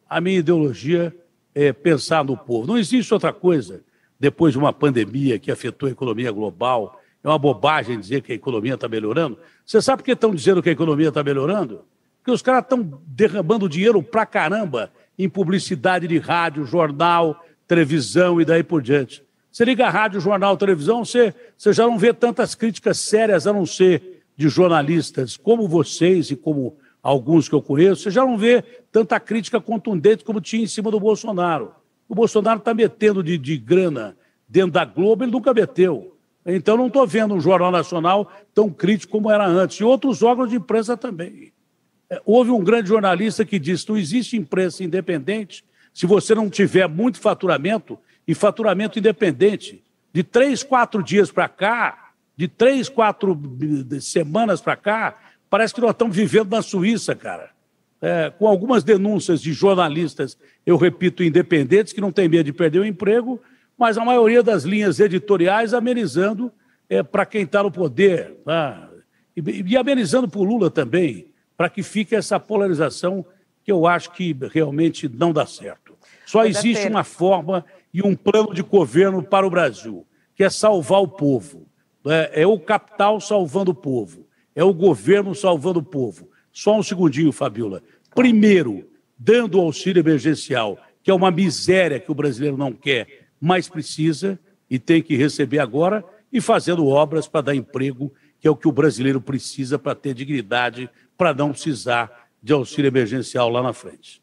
A 0.10 0.20
minha 0.20 0.40
ideologia 0.40 1.16
é 1.54 1.72
pensar 1.72 2.24
no 2.24 2.36
povo. 2.36 2.68
Não 2.68 2.78
existe 2.78 3.14
outra 3.14 3.32
coisa 3.32 3.84
depois 4.20 4.54
de 4.54 4.60
uma 4.60 4.74
pandemia 4.74 5.40
que 5.40 5.52
afetou 5.52 5.88
a 5.88 5.92
economia 5.92 6.32
global. 6.32 7.00
É 7.24 7.28
uma 7.28 7.38
bobagem 7.38 8.00
dizer 8.00 8.22
que 8.22 8.32
a 8.32 8.36
economia 8.36 8.74
está 8.74 8.88
melhorando. 8.88 9.38
Você 9.66 9.82
sabe 9.82 10.02
por 10.02 10.06
que 10.06 10.12
estão 10.12 10.34
dizendo 10.34 10.62
que 10.62 10.70
a 10.70 10.74
economia 10.74 11.10
está 11.10 11.24
melhorando? 11.24 11.82
Porque 12.18 12.32
os 12.32 12.42
caras 12.42 12.64
estão 12.64 13.02
derramando 13.08 13.70
dinheiro 13.70 14.02
pra 14.04 14.26
caramba 14.26 14.92
em 15.18 15.30
publicidade 15.30 16.08
de 16.08 16.18
rádio, 16.18 16.66
jornal, 16.66 17.44
televisão 17.68 18.42
e 18.42 18.46
daí 18.46 18.64
por 18.64 18.82
diante. 18.82 19.24
Você 19.52 19.66
liga 19.66 19.88
a 19.88 19.90
rádio, 19.90 20.20
jornal, 20.20 20.56
televisão, 20.56 21.04
você, 21.04 21.34
você 21.58 21.74
já 21.74 21.86
não 21.86 21.98
vê 21.98 22.14
tantas 22.14 22.56
críticas 22.56 23.00
sérias, 23.00 23.48
a 23.48 23.54
não 23.54 23.66
ser 23.66 24.24
de 24.36 24.48
jornalistas 24.48 25.36
como 25.36 25.68
vocês 25.68 26.32
e 26.32 26.36
como 26.36 26.78
alguns 27.02 27.50
que 27.50 27.56
eu 27.56 27.62
conheço, 27.62 28.04
você 28.04 28.12
já 28.12 28.24
não 28.24 28.38
vê 28.38 28.62
tanta 28.92 29.20
crítica 29.20 29.60
contundente 29.60 30.24
como 30.24 30.40
tinha 30.40 30.64
em 30.64 30.68
cima 30.68 30.92
do 30.92 31.00
Bolsonaro. 31.00 31.74
O 32.10 32.16
Bolsonaro 32.16 32.58
está 32.58 32.74
metendo 32.74 33.24
de, 33.24 33.38
de 33.38 33.56
grana 33.56 34.18
dentro 34.48 34.72
da 34.72 34.84
Globo, 34.84 35.24
ele 35.24 35.32
nunca 35.32 35.54
meteu. 35.54 36.18
Então 36.44 36.76
não 36.76 36.88
estou 36.88 37.06
vendo 37.06 37.36
um 37.36 37.40
Jornal 37.40 37.72
Nacional 37.72 38.34
tão 38.52 38.68
crítico 38.72 39.12
como 39.12 39.30
era 39.30 39.46
antes. 39.46 39.78
E 39.78 39.84
outros 39.84 40.24
órgãos 40.24 40.50
de 40.50 40.56
imprensa 40.56 40.98
também. 40.98 41.54
É, 42.10 42.20
houve 42.26 42.50
um 42.50 42.64
grande 42.64 42.90
jornalista 42.90 43.46
que 43.46 43.60
disse: 43.60 43.88
não 43.88 43.96
existe 43.96 44.36
imprensa 44.36 44.84
independente 44.84 45.64
se 45.94 46.08
você 46.08 46.34
não 46.34 46.50
tiver 46.50 46.88
muito 46.90 47.20
faturamento 47.20 48.00
e 48.28 48.34
faturamento 48.34 48.98
independente. 48.98 49.84
De 50.12 50.24
três, 50.24 50.64
quatro 50.64 51.04
dias 51.04 51.32
para 51.32 51.48
cá, 51.48 52.14
de 52.36 52.48
três, 52.48 52.90
quatro 52.90 53.40
semanas 54.02 54.60
para 54.60 54.76
cá, 54.76 55.16
parece 55.48 55.76
que 55.76 55.82
nós 55.82 55.92
estamos 55.92 56.16
vivendo 56.16 56.50
na 56.50 56.64
Suíça, 56.64 57.14
cara 57.14 57.52
é, 58.02 58.32
com 58.38 58.48
algumas 58.48 58.84
denúncias 58.84 59.42
de 59.42 59.52
jornalistas, 59.52 60.38
eu 60.66 60.78
repito, 60.78 61.24
independentes, 61.24 61.94
que 61.94 62.02
não 62.02 62.12
têm 62.12 62.30
medo 62.30 62.46
de 62.46 62.54
perder 62.54 62.80
o 62.80 62.86
emprego, 62.86 63.42
mas 63.78 63.98
a 63.98 64.06
maioria 64.06 64.44
das 64.44 64.64
linhas 64.64 65.00
editoriais 65.00 65.74
amenizando 65.74 66.52
é, 66.90 67.04
para 67.04 67.26
quem 67.26 67.44
está 67.44 67.64
no 67.64 67.72
poder, 67.72 68.36
tá? 68.46 68.90
e, 69.36 69.64
e 69.72 69.78
amenizando 69.78 70.28
para 70.28 70.40
o 70.40 70.44
Lula 70.44 70.70
também, 70.70 71.28
para 71.56 71.70
que 71.70 71.84
fique 71.84 72.16
essa 72.16 72.40
polarização 72.40 73.26
que 73.64 73.72
eu 73.72 73.86
acho 73.86 74.12
que 74.12 74.36
realmente 74.52 75.08
não 75.10 75.32
dá 75.32 75.46
certo. 75.46 75.96
Só 76.26 76.46
existe 76.46 76.88
uma 76.88 77.04
forma 77.04 77.66
e 77.94 78.02
um 78.02 78.16
plano 78.16 78.54
de 78.54 78.62
governo 78.62 79.22
para 79.22 79.46
o 79.46 79.50
Brasil, 79.50 80.06
que 80.36 80.44
é 80.44 80.50
salvar 80.50 81.02
o 81.02 81.08
povo. 81.08 81.68
É, 82.06 82.44
é 82.44 82.48
o 82.48 82.60
capital 82.60 83.20
salvando 83.20 83.72
o 83.72 83.76
povo, 83.76 84.26
é 84.56 84.64
o 84.64 84.74
governo 84.74 85.36
salvando 85.36 85.80
o 85.80 85.84
povo. 85.84 86.29
Só 86.52 86.78
um 86.78 86.84
segundinho, 86.84 87.32
Fabiola. 87.32 87.82
Primeiro, 88.14 88.90
dando 89.18 89.58
o 89.58 89.62
auxílio 89.62 90.02
emergencial, 90.02 90.78
que 91.04 91.12
é 91.12 91.14
uma 91.14 91.32
miséria 91.32 92.00
que 92.00 92.12
o 92.12 92.16
brasileiro 92.16 92.58
não 92.58 92.72
quer, 92.72 93.28
mas 93.40 93.68
precisa 93.68 94.40
e 94.70 94.78
tem 94.78 95.02
que 95.02 95.16
receber 95.16 95.60
agora, 95.60 96.04
e 96.32 96.40
fazendo 96.40 96.88
obras 96.88 97.28
para 97.28 97.42
dar 97.42 97.56
emprego, 97.56 98.14
que 98.40 98.48
é 98.48 98.52
o 98.52 98.56
que 98.56 98.68
o 98.68 98.72
brasileiro 98.72 99.20
precisa 99.20 99.80
para 99.80 99.96
ter 99.96 100.14
dignidade, 100.14 100.90
para 101.18 101.34
não 101.34 101.52
precisar 101.52 102.30
de 102.42 102.54
auxílio 102.54 102.88
emergencial 102.88 103.50
lá 103.50 103.64
na 103.64 103.74
frente. 103.74 104.22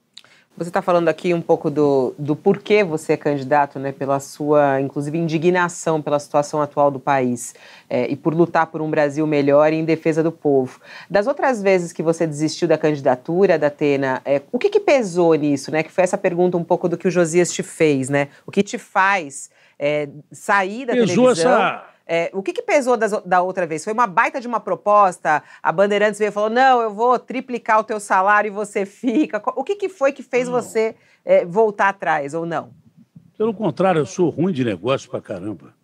Você 0.56 0.70
está 0.70 0.80
falando 0.80 1.08
aqui 1.08 1.34
um 1.34 1.42
pouco 1.42 1.70
do, 1.70 2.14
do 2.18 2.34
porquê 2.34 2.82
você 2.82 3.12
é 3.12 3.16
candidato, 3.16 3.78
né, 3.78 3.92
pela 3.92 4.18
sua, 4.18 4.80
inclusive, 4.80 5.18
indignação 5.18 6.00
pela 6.00 6.18
situação 6.18 6.62
atual 6.62 6.90
do 6.90 6.98
país 6.98 7.54
é, 7.90 8.06
e 8.10 8.16
por 8.16 8.34
lutar 8.34 8.66
por 8.68 8.80
um 8.80 8.88
Brasil 8.88 9.26
melhor 9.26 9.70
e 9.74 9.76
em 9.76 9.84
defesa 9.84 10.22
do 10.22 10.32
povo. 10.32 10.80
Das 11.10 11.26
outras 11.26 11.62
vezes 11.62 11.92
que 11.92 12.02
você 12.02 12.26
desistiu 12.26 12.66
da 12.66 12.78
candidatura, 12.78 13.58
da 13.58 13.66
Atena, 13.66 14.22
é, 14.24 14.40
o 14.50 14.58
que, 14.58 14.70
que, 14.70 14.80
pesou 14.80 15.34
nisso, 15.34 15.70
né? 15.70 15.82
Que 15.82 15.92
foi 15.92 16.04
essa 16.04 16.16
pergunta 16.16 16.56
um 16.56 16.64
pouco 16.64 16.88
do 16.88 16.96
que 16.96 17.06
o 17.06 17.10
Josias 17.10 17.52
te 17.52 17.62
fez, 17.62 18.08
né? 18.08 18.28
O 18.46 18.50
que 18.50 18.62
te 18.62 18.78
faz 18.78 19.50
é, 19.78 20.08
sair 20.32 20.86
da 20.86 20.94
pesou 20.94 21.26
televisão? 21.26 21.52
Essa 21.52 21.95
é, 22.08 22.30
o 22.32 22.40
que, 22.40 22.52
que 22.52 22.62
pesou 22.62 22.96
das, 22.96 23.10
da 23.24 23.42
outra 23.42 23.66
vez? 23.66 23.82
Foi 23.82 23.92
uma 23.92 24.06
baita 24.06 24.40
de 24.40 24.46
uma 24.46 24.60
proposta? 24.60 25.42
A 25.60 25.72
Bandeirantes 25.72 26.20
veio 26.20 26.28
e 26.28 26.32
falou: 26.32 26.48
não, 26.48 26.80
eu 26.80 26.94
vou 26.94 27.18
triplicar 27.18 27.80
o 27.80 27.84
teu 27.84 27.98
salário 27.98 28.48
e 28.48 28.50
você 28.50 28.86
fica. 28.86 29.42
O 29.56 29.64
que, 29.64 29.74
que 29.74 29.88
foi 29.88 30.12
que 30.12 30.22
fez 30.22 30.46
não. 30.46 30.54
você 30.54 30.94
é, 31.24 31.44
voltar 31.44 31.88
atrás 31.88 32.32
ou 32.32 32.46
não? 32.46 32.70
Pelo 33.36 33.52
contrário, 33.52 33.98
eu 33.98 34.06
sou 34.06 34.30
ruim 34.30 34.52
de 34.52 34.64
negócio 34.64 35.10
pra 35.10 35.20
caramba. 35.20 35.74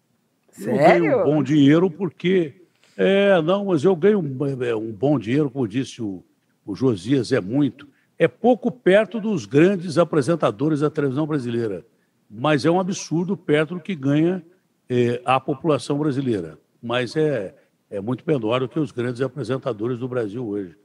Sério? 0.50 0.72
Eu 0.72 0.78
ganho 0.78 1.20
um 1.20 1.24
bom 1.24 1.42
dinheiro 1.42 1.90
porque. 1.90 2.54
É, 2.96 3.40
não, 3.42 3.64
mas 3.64 3.82
eu 3.82 3.96
ganho 3.96 4.20
um, 4.20 4.62
é, 4.62 4.76
um 4.76 4.92
bom 4.92 5.18
dinheiro, 5.18 5.50
como 5.50 5.66
disse 5.66 6.00
o, 6.00 6.22
o 6.64 6.74
Josias, 6.74 7.32
é 7.32 7.40
muito. 7.40 7.88
É 8.16 8.28
pouco 8.28 8.70
perto 8.70 9.18
dos 9.18 9.44
grandes 9.44 9.98
apresentadores 9.98 10.80
da 10.80 10.90
televisão 10.90 11.26
brasileira, 11.26 11.84
mas 12.30 12.64
é 12.64 12.70
um 12.70 12.78
absurdo 12.78 13.36
perto 13.36 13.74
do 13.74 13.80
que 13.80 13.94
ganha 13.94 14.44
é, 14.92 15.22
a 15.24 15.40
população 15.40 15.96
brasileira, 15.96 16.58
mas 16.82 17.16
é, 17.16 17.54
é 17.88 17.98
muito 17.98 18.22
menor 18.26 18.60
do 18.60 18.68
que 18.68 18.78
os 18.78 18.92
grandes 18.92 19.22
apresentadores 19.22 19.98
do 19.98 20.06
Brasil 20.06 20.46
hoje. 20.46 20.76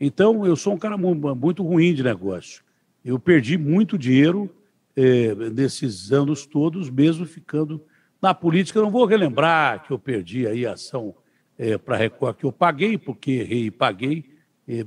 Então, 0.00 0.46
eu 0.46 0.54
sou 0.54 0.74
um 0.74 0.78
cara 0.78 0.96
muito 0.96 1.64
ruim 1.64 1.92
de 1.92 2.04
negócio. 2.04 2.62
Eu 3.04 3.18
perdi 3.18 3.58
muito 3.58 3.98
dinheiro 3.98 4.48
é, 4.94 5.34
nesses 5.50 6.12
anos 6.12 6.46
todos, 6.46 6.88
mesmo 6.88 7.26
ficando 7.26 7.82
na 8.22 8.32
política. 8.32 8.80
Não 8.80 8.92
vou 8.92 9.04
relembrar 9.06 9.82
que 9.82 9.90
eu 9.92 9.98
perdi 9.98 10.46
aí 10.46 10.64
a 10.64 10.74
ação 10.74 11.12
é, 11.58 11.76
para 11.76 11.96
a 11.96 11.98
Record, 11.98 12.36
que 12.36 12.46
eu 12.46 12.52
paguei, 12.52 12.96
porque 12.96 13.32
errei 13.32 13.66
e 13.66 13.70
paguei, 13.72 14.24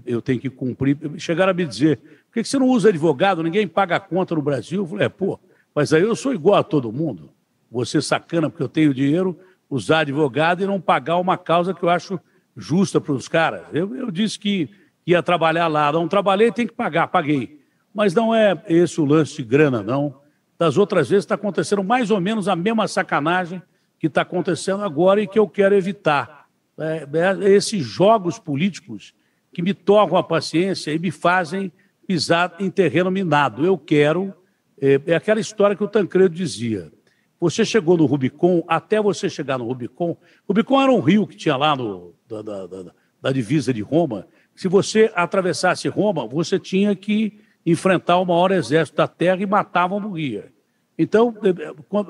eu 0.05 0.21
tenho 0.21 0.39
que 0.39 0.49
cumprir. 0.49 0.97
Chegaram 1.17 1.51
a 1.51 1.53
me 1.53 1.65
dizer, 1.65 1.97
por 1.97 2.35
que 2.35 2.43
você 2.45 2.57
não 2.57 2.69
usa 2.69 2.87
advogado? 2.87 3.43
Ninguém 3.43 3.67
paga 3.67 3.97
a 3.97 3.99
conta 3.99 4.33
no 4.33 4.41
Brasil. 4.41 4.83
Eu 4.83 4.87
falei, 4.87 5.07
é, 5.07 5.09
pô, 5.09 5.37
mas 5.75 5.91
aí 5.91 6.03
eu 6.03 6.15
sou 6.15 6.33
igual 6.33 6.59
a 6.59 6.63
todo 6.63 6.89
mundo 6.89 7.31
você 7.71 8.01
sacana 8.01 8.49
porque 8.49 8.61
eu 8.61 8.67
tenho 8.67 8.93
dinheiro, 8.93 9.39
usar 9.69 9.99
advogado 9.99 10.61
e 10.61 10.67
não 10.67 10.81
pagar 10.81 11.15
uma 11.17 11.37
causa 11.37 11.73
que 11.73 11.81
eu 11.81 11.89
acho 11.89 12.19
justa 12.55 12.99
para 12.99 13.13
os 13.13 13.29
caras. 13.29 13.61
Eu, 13.71 13.95
eu 13.95 14.11
disse 14.11 14.37
que 14.37 14.69
ia 15.07 15.23
trabalhar 15.23 15.67
lá, 15.67 15.89
não 15.93 16.07
trabalhei, 16.07 16.51
tem 16.51 16.67
que 16.67 16.73
pagar, 16.73 17.07
paguei. 17.07 17.61
Mas 17.93 18.13
não 18.13 18.35
é 18.35 18.61
esse 18.67 18.99
o 18.99 19.05
lance 19.05 19.37
de 19.37 19.43
grana, 19.43 19.81
não. 19.81 20.19
Das 20.59 20.77
outras 20.77 21.09
vezes 21.09 21.23
está 21.23 21.35
acontecendo 21.35 21.83
mais 21.83 22.11
ou 22.11 22.19
menos 22.19 22.49
a 22.49 22.55
mesma 22.55 22.87
sacanagem 22.87 23.61
que 23.97 24.07
está 24.07 24.21
acontecendo 24.21 24.83
agora 24.83 25.21
e 25.21 25.27
que 25.27 25.39
eu 25.39 25.47
quero 25.47 25.73
evitar. 25.73 26.47
É, 26.77 27.07
é, 27.13 27.49
esses 27.51 27.83
jogos 27.83 28.37
políticos 28.37 29.13
que 29.53 29.61
me 29.61 29.73
tocam 29.73 30.17
a 30.17 30.23
paciência 30.23 30.91
e 30.91 30.99
me 30.99 31.11
fazem 31.11 31.71
pisar 32.05 32.55
em 32.59 32.69
terreno 32.69 33.09
minado. 33.09 33.65
Eu 33.65 33.77
quero. 33.77 34.33
É, 34.79 34.99
é 35.07 35.15
aquela 35.15 35.39
história 35.39 35.75
que 35.75 35.83
o 35.83 35.87
Tancredo 35.87 36.35
dizia 36.35 36.91
você 37.41 37.65
chegou 37.65 37.97
no 37.97 38.05
Rubicon, 38.05 38.63
até 38.67 39.01
você 39.01 39.27
chegar 39.27 39.57
no 39.57 39.65
Rubicon, 39.65 40.15
Rubicon 40.47 40.79
era 40.79 40.91
um 40.91 40.99
rio 40.99 41.25
que 41.25 41.35
tinha 41.35 41.57
lá 41.57 41.75
no, 41.75 42.13
da, 42.29 42.43
da, 42.43 42.67
da, 42.67 42.91
da 43.19 43.31
divisa 43.31 43.73
de 43.73 43.81
Roma. 43.81 44.27
Se 44.55 44.67
você 44.67 45.11
atravessasse 45.15 45.87
Roma, 45.87 46.27
você 46.27 46.59
tinha 46.59 46.95
que 46.95 47.39
enfrentar 47.65 48.19
o 48.19 48.25
maior 48.25 48.51
exército 48.51 48.97
da 48.97 49.07
terra 49.07 49.41
e 49.41 49.47
matava 49.47 49.95
ou 49.95 49.99
morria. 49.99 50.53
Então, 50.95 51.33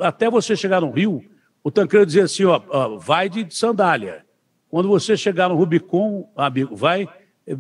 até 0.02 0.30
você 0.30 0.54
chegar 0.54 0.82
no 0.82 0.92
rio, 0.92 1.24
O 1.64 1.70
Tancredo 1.70 2.08
dizia 2.08 2.24
assim, 2.24 2.46
ó, 2.46 2.60
ó, 2.70 2.98
vai 2.98 3.30
de 3.30 3.46
sandália. 3.54 4.26
Quando 4.70 4.90
você 4.90 5.16
chegar 5.16 5.50
no 5.50 5.56
Rubicon, 5.56 6.30
amigo, 6.36 6.76
vai 6.76 7.08
eh, 7.46 7.56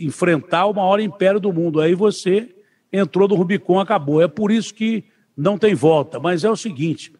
enfrentar 0.00 0.66
o 0.66 0.74
maior 0.74 0.98
império 0.98 1.38
do 1.38 1.52
mundo. 1.52 1.80
Aí 1.80 1.94
você 1.94 2.54
entrou 2.92 3.28
no 3.28 3.34
Rubicon, 3.34 3.78
acabou. 3.78 4.20
É 4.20 4.26
por 4.26 4.50
isso 4.50 4.74
que 4.74 5.04
não 5.36 5.58
tem 5.58 5.74
volta. 5.74 6.18
Mas 6.20 6.44
é 6.44 6.50
o 6.50 6.56
seguinte, 6.56 7.12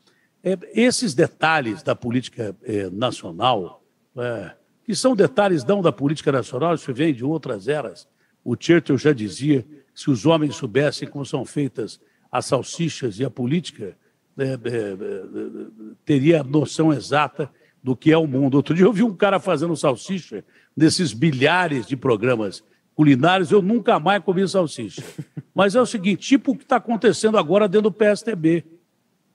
é, 0.42 0.58
esses 0.72 1.14
detalhes 1.14 1.82
da 1.82 1.94
política 1.94 2.56
é, 2.62 2.90
nacional, 2.90 3.82
é, 4.16 4.52
que 4.84 4.94
são 4.94 5.16
detalhes 5.16 5.64
não 5.64 5.80
da 5.80 5.92
política 5.92 6.30
nacional, 6.30 6.74
isso 6.74 6.92
vem 6.92 7.14
de 7.14 7.24
outras 7.24 7.68
eras. 7.68 8.06
O 8.44 8.54
Churchill 8.58 8.98
já 8.98 9.12
dizia 9.12 9.66
se 9.94 10.10
os 10.10 10.26
homens 10.26 10.56
soubessem 10.56 11.08
como 11.08 11.24
são 11.24 11.44
feitas 11.44 12.00
as 12.30 12.46
salsichas 12.46 13.18
e 13.18 13.24
a 13.24 13.30
política, 13.30 13.96
é, 14.36 14.44
é, 14.44 14.48
é, 14.48 14.58
teria 16.04 16.40
a 16.40 16.44
noção 16.44 16.92
exata 16.92 17.48
do 17.82 17.94
que 17.94 18.10
é 18.10 18.18
o 18.18 18.26
mundo. 18.26 18.56
Outro 18.56 18.74
dia 18.74 18.84
eu 18.84 18.92
vi 18.92 19.04
um 19.04 19.14
cara 19.14 19.38
fazendo 19.38 19.76
salsicha 19.76 20.44
nesses 20.76 21.14
milhares 21.14 21.86
de 21.86 21.96
programas 21.96 22.64
culinários, 22.94 23.50
eu 23.50 23.60
nunca 23.60 23.98
mais 23.98 24.22
comi 24.22 24.46
salsicha. 24.48 25.02
Mas 25.54 25.74
é 25.74 25.80
o 25.80 25.86
seguinte, 25.86 26.26
tipo 26.26 26.52
o 26.52 26.56
que 26.56 26.62
está 26.64 26.76
acontecendo 26.76 27.38
agora 27.38 27.68
dentro 27.68 27.90
do 27.90 27.92
PSTB 27.92 28.64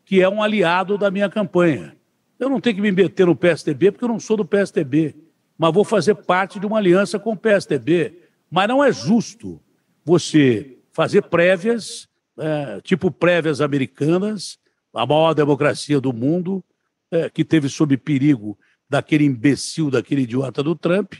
que 0.10 0.24
é 0.24 0.28
um 0.28 0.42
aliado 0.42 0.98
da 0.98 1.12
minha 1.12 1.30
campanha. 1.30 1.96
Eu 2.40 2.50
não 2.50 2.60
tenho 2.60 2.78
que 2.78 2.82
me 2.82 2.92
meter 2.92 3.28
no 3.28 3.36
PSDB 3.36 3.92
porque 3.92 4.04
eu 4.04 4.10
não 4.10 4.20
sou 4.20 4.36
do 4.36 4.44
PSDB, 4.44 5.16
mas 5.56 5.72
vou 5.72 5.84
fazer 5.84 6.16
parte 6.16 6.60
de 6.60 6.66
uma 6.66 6.80
aliança 6.80 7.20
com 7.20 7.34
o 7.34 7.38
PSDB. 7.38 8.18
Mas 8.50 8.68
não 8.68 8.84
é 8.84 8.92
justo 8.92 9.62
você 10.04 10.80
fazer 10.92 11.22
prévias, 11.22 12.10
é, 12.40 12.82
tipo 12.82 13.12
prévias 13.12 13.62
americanas, 13.62 14.58
a 14.92 15.06
maior 15.06 15.36
democracia 15.36 16.02
do 16.02 16.12
mundo, 16.12 16.66
é, 17.12 17.30
que 17.30 17.46
teve 17.46 17.70
sob 17.70 17.96
perigo 17.96 18.58
daquele 18.90 19.26
imbecil, 19.26 19.92
daquele 19.92 20.24
idiota 20.24 20.64
do 20.64 20.74
Trump, 20.74 21.14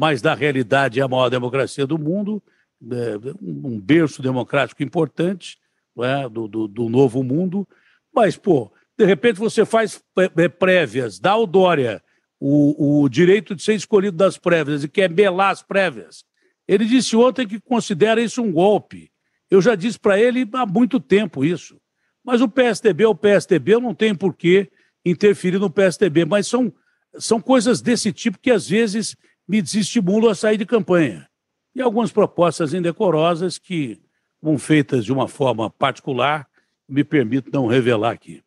mas 0.00 0.22
na 0.22 0.32
realidade 0.32 0.98
é 0.98 1.02
a 1.02 1.08
maior 1.08 1.28
democracia 1.28 1.86
do 1.86 1.98
mundo, 1.98 2.42
é, 2.90 3.16
um 3.42 3.78
berço 3.78 4.22
democrático 4.22 4.82
importante 4.82 5.58
é, 5.98 6.26
do, 6.26 6.48
do, 6.48 6.66
do 6.66 6.88
novo 6.88 7.22
mundo, 7.22 7.68
mas, 8.10 8.34
pô, 8.34 8.72
de 8.98 9.04
repente 9.04 9.38
você 9.38 9.66
faz 9.66 10.02
é, 10.38 10.48
prévias, 10.48 11.18
dá 11.18 11.32
ao 11.32 11.46
Dória 11.46 12.02
o, 12.40 13.02
o 13.02 13.08
direito 13.10 13.54
de 13.54 13.62
ser 13.62 13.74
escolhido 13.74 14.16
das 14.16 14.38
prévias 14.38 14.82
e 14.82 14.88
quer 14.88 15.10
belar 15.10 15.50
as 15.50 15.62
prévias. 15.62 16.24
Ele 16.66 16.86
disse 16.86 17.14
ontem 17.14 17.46
que 17.46 17.60
considera 17.60 18.22
isso 18.22 18.40
um 18.40 18.50
golpe. 18.50 19.12
Eu 19.50 19.60
já 19.60 19.74
disse 19.74 19.98
para 19.98 20.18
ele 20.18 20.48
há 20.54 20.64
muito 20.64 20.98
tempo 20.98 21.44
isso. 21.44 21.78
Mas 22.24 22.40
o 22.40 22.48
PSDB 22.48 23.04
é 23.04 23.08
o 23.08 23.14
PSDB, 23.14 23.74
eu 23.74 23.80
não 23.80 23.94
tenho 23.94 24.16
por 24.16 24.34
que 24.34 24.70
interferir 25.04 25.58
no 25.58 25.68
PSDB. 25.68 26.24
Mas 26.24 26.46
são, 26.46 26.72
são 27.18 27.38
coisas 27.38 27.82
desse 27.82 28.14
tipo 28.14 28.38
que 28.38 28.50
às 28.50 28.66
vezes 28.66 29.14
me 29.50 29.60
desestimulam 29.60 30.30
a 30.30 30.34
sair 30.34 30.56
de 30.56 30.64
campanha. 30.64 31.28
E 31.74 31.82
algumas 31.82 32.12
propostas 32.12 32.72
indecorosas 32.72 33.58
que 33.58 34.00
vão 34.40 34.56
feitas 34.56 35.04
de 35.04 35.12
uma 35.12 35.26
forma 35.26 35.68
particular 35.68 36.46
me 36.88 37.02
permito 37.02 37.50
não 37.52 37.66
revelar 37.66 38.12
aqui. 38.12 38.44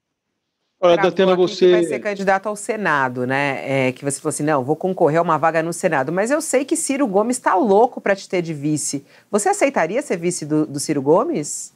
Olha, 0.80 0.96
Datena, 0.96 1.36
você. 1.36 1.72
vai 1.72 1.84
ser 1.84 2.00
candidato 2.00 2.48
ao 2.48 2.56
Senado, 2.56 3.28
né? 3.28 3.88
É, 3.88 3.92
que 3.92 4.06
você 4.06 4.20
falou 4.20 4.30
assim: 4.30 4.44
não, 4.44 4.64
vou 4.64 4.78
concorrer 4.78 5.20
a 5.20 5.22
uma 5.22 5.38
vaga 5.38 5.62
no 5.62 5.74
Senado. 5.74 6.10
Mas 6.10 6.32
eu 6.32 6.42
sei 6.42 6.64
que 6.64 6.78
Ciro 6.78 7.06
Gomes 7.06 7.36
está 7.36 7.54
louco 7.56 8.00
para 8.00 8.16
te 8.16 8.28
ter 8.28 8.42
de 8.42 8.54
vice. 8.54 9.06
Você 9.30 9.50
aceitaria 9.50 10.02
ser 10.02 10.18
vice 10.18 10.46
do, 10.46 10.66
do 10.66 10.80
Ciro 10.80 11.02
Gomes? 11.02 11.74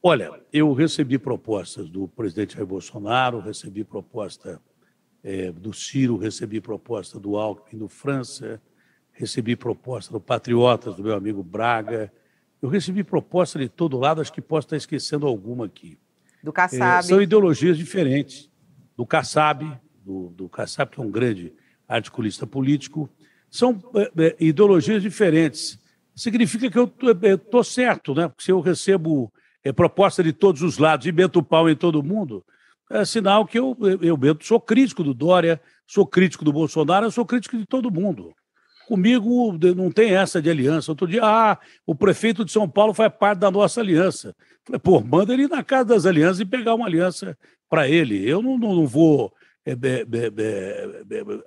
Olha, 0.00 0.30
eu 0.52 0.72
recebi 0.72 1.18
propostas 1.18 1.88
do 1.88 2.06
presidente 2.06 2.54
Jair 2.54 2.66
Bolsonaro, 2.66 3.40
recebi 3.40 3.82
proposta 3.82 4.60
é, 5.22 5.52
do 5.52 5.72
Ciro, 5.72 6.16
recebi 6.16 6.60
proposta 6.60 7.18
do 7.18 7.36
Alckmin 7.36 7.78
do 7.78 7.88
França, 7.88 8.60
recebi 9.12 9.54
proposta 9.54 10.12
do 10.12 10.20
Patriotas, 10.20 10.96
do 10.96 11.02
meu 11.02 11.14
amigo 11.14 11.42
Braga, 11.42 12.12
eu 12.60 12.68
recebi 12.68 13.02
proposta 13.02 13.58
de 13.58 13.68
todo 13.68 13.98
lado, 13.98 14.20
acho 14.20 14.32
que 14.32 14.40
posso 14.40 14.66
estar 14.66 14.76
esquecendo 14.76 15.26
alguma 15.26 15.66
aqui. 15.66 15.98
Do 16.42 16.52
Kassab. 16.52 16.98
É, 16.98 17.02
são 17.02 17.20
ideologias 17.20 17.76
diferentes. 17.76 18.48
Do 18.96 19.04
Kassab, 19.04 19.80
do, 20.04 20.28
do 20.30 20.48
Kassab, 20.48 20.90
que 20.90 21.00
é 21.00 21.02
um 21.02 21.10
grande 21.10 21.52
articulista 21.88 22.46
político. 22.46 23.10
São 23.50 23.82
é, 23.94 24.26
é 24.26 24.36
ideologias 24.38 25.02
diferentes. 25.02 25.78
Significa 26.14 26.70
que 26.70 26.78
eu 26.78 26.92
estou 27.34 27.60
é, 27.60 27.64
certo, 27.64 28.14
né? 28.14 28.28
Porque 28.28 28.44
se 28.44 28.52
eu 28.52 28.60
recebo 28.60 29.32
é, 29.64 29.72
proposta 29.72 30.22
de 30.22 30.32
todos 30.32 30.62
os 30.62 30.78
lados 30.78 31.06
e 31.06 31.12
meto 31.12 31.40
o 31.40 31.42
pau 31.42 31.68
em 31.68 31.76
todo 31.76 32.02
mundo, 32.02 32.44
é 32.92 33.04
sinal 33.04 33.46
que 33.46 33.58
eu, 33.58 33.76
eu, 34.00 34.18
sou 34.40 34.60
crítico 34.60 35.02
do 35.02 35.14
Dória, 35.14 35.60
sou 35.86 36.06
crítico 36.06 36.44
do 36.44 36.52
Bolsonaro, 36.52 37.06
eu 37.06 37.10
sou 37.10 37.24
crítico 37.24 37.56
de 37.56 37.66
todo 37.66 37.90
mundo. 37.90 38.32
Comigo 38.86 39.58
não 39.74 39.90
tem 39.90 40.14
essa 40.14 40.42
de 40.42 40.50
aliança. 40.50 40.92
Outro 40.92 41.06
dia, 41.06 41.22
ah, 41.24 41.58
o 41.86 41.94
prefeito 41.94 42.44
de 42.44 42.52
São 42.52 42.68
Paulo 42.68 42.92
faz 42.92 43.12
parte 43.12 43.38
da 43.38 43.50
nossa 43.50 43.80
aliança. 43.80 44.34
Falei, 44.64 44.78
pô, 44.78 45.00
manda 45.00 45.32
ele 45.32 45.44
ir 45.44 45.48
na 45.48 45.62
casa 45.62 45.86
das 45.86 46.06
alianças 46.06 46.40
e 46.40 46.44
pegar 46.44 46.74
uma 46.74 46.86
aliança 46.86 47.36
para 47.68 47.88
ele. 47.88 48.28
Eu 48.28 48.42
não, 48.42 48.58
não, 48.58 48.74
não 48.74 48.86
vou 48.86 49.32
é, 49.64 49.76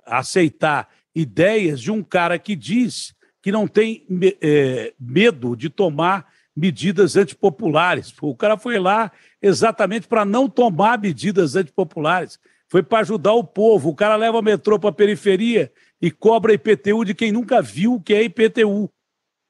aceitar 0.04 0.88
ideias 1.14 1.80
de 1.80 1.90
um 1.90 2.02
cara 2.02 2.38
que 2.38 2.56
diz 2.56 3.14
que 3.42 3.52
não 3.52 3.68
tem 3.68 4.04
é, 4.42 4.92
medo 4.98 5.54
de 5.54 5.70
tomar 5.70 6.26
medidas 6.56 7.16
antipopulares. 7.16 8.14
O 8.22 8.34
cara 8.34 8.56
foi 8.56 8.78
lá 8.78 9.12
exatamente 9.42 10.08
para 10.08 10.24
não 10.24 10.48
tomar 10.48 10.98
medidas 10.98 11.54
antipopulares. 11.54 12.38
Foi 12.68 12.82
para 12.82 13.00
ajudar 13.00 13.34
o 13.34 13.44
povo. 13.44 13.90
O 13.90 13.94
cara 13.94 14.16
leva 14.16 14.38
o 14.38 14.42
metrô 14.42 14.78
para 14.78 14.90
a 14.90 14.92
periferia 14.92 15.70
e 16.00 16.10
cobra 16.10 16.54
IPTU 16.54 17.04
de 17.04 17.14
quem 17.14 17.30
nunca 17.30 17.60
viu 17.60 17.94
o 17.94 18.00
que 18.00 18.14
é 18.14 18.22
IPTU. 18.22 18.90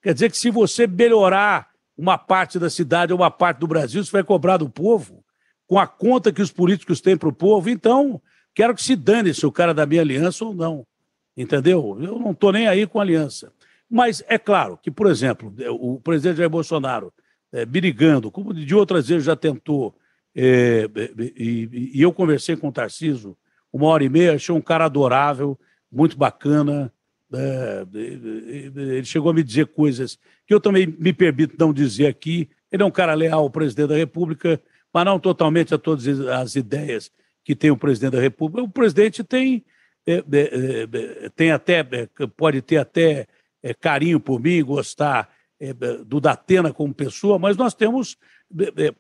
Quer 0.02 0.14
dizer 0.14 0.30
que 0.30 0.38
se 0.38 0.50
você 0.50 0.86
melhorar 0.86 1.68
uma 1.96 2.18
parte 2.18 2.58
da 2.58 2.68
cidade 2.68 3.12
ou 3.12 3.18
uma 3.18 3.30
parte 3.30 3.58
do 3.58 3.66
Brasil, 3.66 4.04
você 4.04 4.10
vai 4.10 4.22
cobrar 4.22 4.58
do 4.58 4.68
povo, 4.68 5.24
com 5.66 5.78
a 5.78 5.86
conta 5.86 6.32
que 6.32 6.42
os 6.42 6.52
políticos 6.52 7.00
têm 7.00 7.16
para 7.16 7.28
o 7.28 7.32
povo. 7.32 7.70
Então, 7.70 8.20
quero 8.54 8.74
que 8.74 8.82
se 8.82 8.94
dane 8.94 9.32
se 9.32 9.46
o 9.46 9.52
cara 9.52 9.72
da 9.72 9.86
minha 9.86 10.02
aliança 10.02 10.44
ou 10.44 10.54
não. 10.54 10.86
Entendeu? 11.36 11.96
Eu 12.00 12.18
não 12.18 12.32
estou 12.32 12.52
nem 12.52 12.68
aí 12.68 12.86
com 12.86 13.00
aliança. 13.00 13.52
Mas 13.90 14.22
é 14.26 14.38
claro 14.38 14.78
que, 14.82 14.90
por 14.90 15.06
exemplo, 15.06 15.54
o 15.70 16.00
presidente 16.00 16.38
Jair 16.38 16.50
Bolsonaro, 16.50 17.12
é, 17.52 17.64
brigando, 17.64 18.30
como 18.30 18.52
de 18.52 18.74
outras 18.74 19.08
vezes 19.08 19.24
já 19.24 19.36
tentou, 19.36 19.96
é, 20.34 20.88
e, 21.36 21.92
e, 21.94 22.02
eu 22.02 22.12
conversei 22.12 22.56
com 22.56 22.68
o 22.68 22.72
Tarciso 22.72 23.36
uma 23.72 23.86
hora 23.86 24.04
e 24.04 24.08
meia, 24.08 24.34
achei 24.34 24.54
um 24.54 24.60
cara 24.60 24.84
adorável, 24.84 25.58
muito 25.90 26.16
bacana. 26.16 26.92
É, 27.32 27.86
ele 27.94 29.04
chegou 29.04 29.30
a 29.30 29.34
me 29.34 29.42
dizer 29.42 29.66
coisas 29.68 30.18
que 30.46 30.52
eu 30.52 30.60
também 30.60 30.86
me 30.86 31.12
permito 31.12 31.56
não 31.58 31.72
dizer 31.72 32.06
aqui. 32.06 32.50
Ele 32.70 32.82
é 32.82 32.86
um 32.86 32.90
cara 32.90 33.14
leal 33.14 33.40
ao 33.40 33.50
presidente 33.50 33.88
da 33.88 33.96
República, 33.96 34.60
mas 34.92 35.04
não 35.04 35.18
totalmente 35.18 35.74
a 35.74 35.78
todas 35.78 36.06
as 36.20 36.56
ideias 36.56 37.10
que 37.44 37.54
tem 37.54 37.70
o 37.70 37.76
presidente 37.76 38.12
da 38.12 38.20
República. 38.20 38.62
O 38.62 38.70
presidente 38.70 39.24
tem, 39.24 39.64
tem 41.34 41.50
até, 41.50 41.82
pode 42.36 42.60
ter 42.60 42.76
até 42.76 43.26
é, 43.66 43.74
carinho 43.74 44.20
por 44.20 44.40
mim, 44.40 44.64
gostar 44.64 45.28
do 46.06 46.20
Datena 46.20 46.70
como 46.70 46.92
pessoa, 46.92 47.38
mas 47.38 47.56
nós 47.56 47.72
temos 47.72 48.18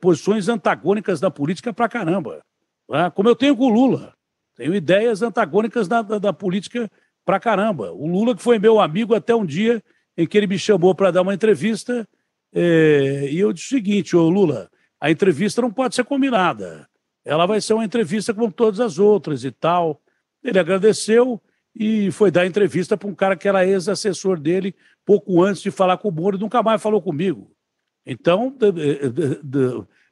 posições 0.00 0.48
antagônicas 0.48 1.20
na 1.20 1.30
política 1.30 1.70
pra 1.70 1.86
caramba. 1.86 2.42
Tá? 2.88 3.10
Como 3.10 3.28
eu 3.28 3.36
tenho 3.36 3.54
com 3.54 3.64
o 3.64 3.68
Lula. 3.68 4.14
Tenho 4.56 4.74
ideias 4.74 5.20
antagônicas 5.20 5.86
da, 5.86 6.00
da, 6.00 6.18
da 6.18 6.32
política 6.32 6.90
pra 7.26 7.38
caramba. 7.38 7.92
O 7.92 8.06
Lula, 8.06 8.34
que 8.34 8.42
foi 8.42 8.58
meu 8.58 8.80
amigo 8.80 9.14
até 9.14 9.34
um 9.34 9.44
dia 9.44 9.82
em 10.16 10.26
que 10.26 10.38
ele 10.38 10.46
me 10.46 10.58
chamou 10.58 10.94
para 10.94 11.10
dar 11.10 11.20
uma 11.20 11.34
entrevista, 11.34 12.08
é, 12.54 13.28
e 13.30 13.38
eu 13.38 13.52
disse 13.52 13.66
o 13.66 13.76
seguinte: 13.76 14.16
ô 14.16 14.28
Lula, 14.30 14.70
a 14.98 15.10
entrevista 15.10 15.60
não 15.60 15.70
pode 15.70 15.94
ser 15.94 16.04
combinada. 16.04 16.88
Ela 17.22 17.44
vai 17.44 17.60
ser 17.60 17.74
uma 17.74 17.84
entrevista 17.84 18.32
como 18.32 18.50
todas 18.50 18.80
as 18.80 18.98
outras 18.98 19.44
e 19.44 19.50
tal. 19.50 20.00
Ele 20.42 20.58
agradeceu 20.58 21.40
e 21.78 22.10
foi 22.10 22.30
dar 22.30 22.46
entrevista 22.46 22.96
para 22.96 23.08
um 23.08 23.14
cara 23.14 23.36
que 23.36 23.46
era 23.46 23.66
ex-assessor 23.66 24.40
dele, 24.40 24.74
pouco 25.04 25.42
antes 25.42 25.60
de 25.60 25.70
falar 25.70 25.98
com 25.98 26.08
o 26.08 26.12
Moro, 26.12 26.36
e 26.36 26.40
nunca 26.40 26.62
mais 26.62 26.80
falou 26.80 27.02
comigo. 27.02 27.50
Então, 28.06 28.56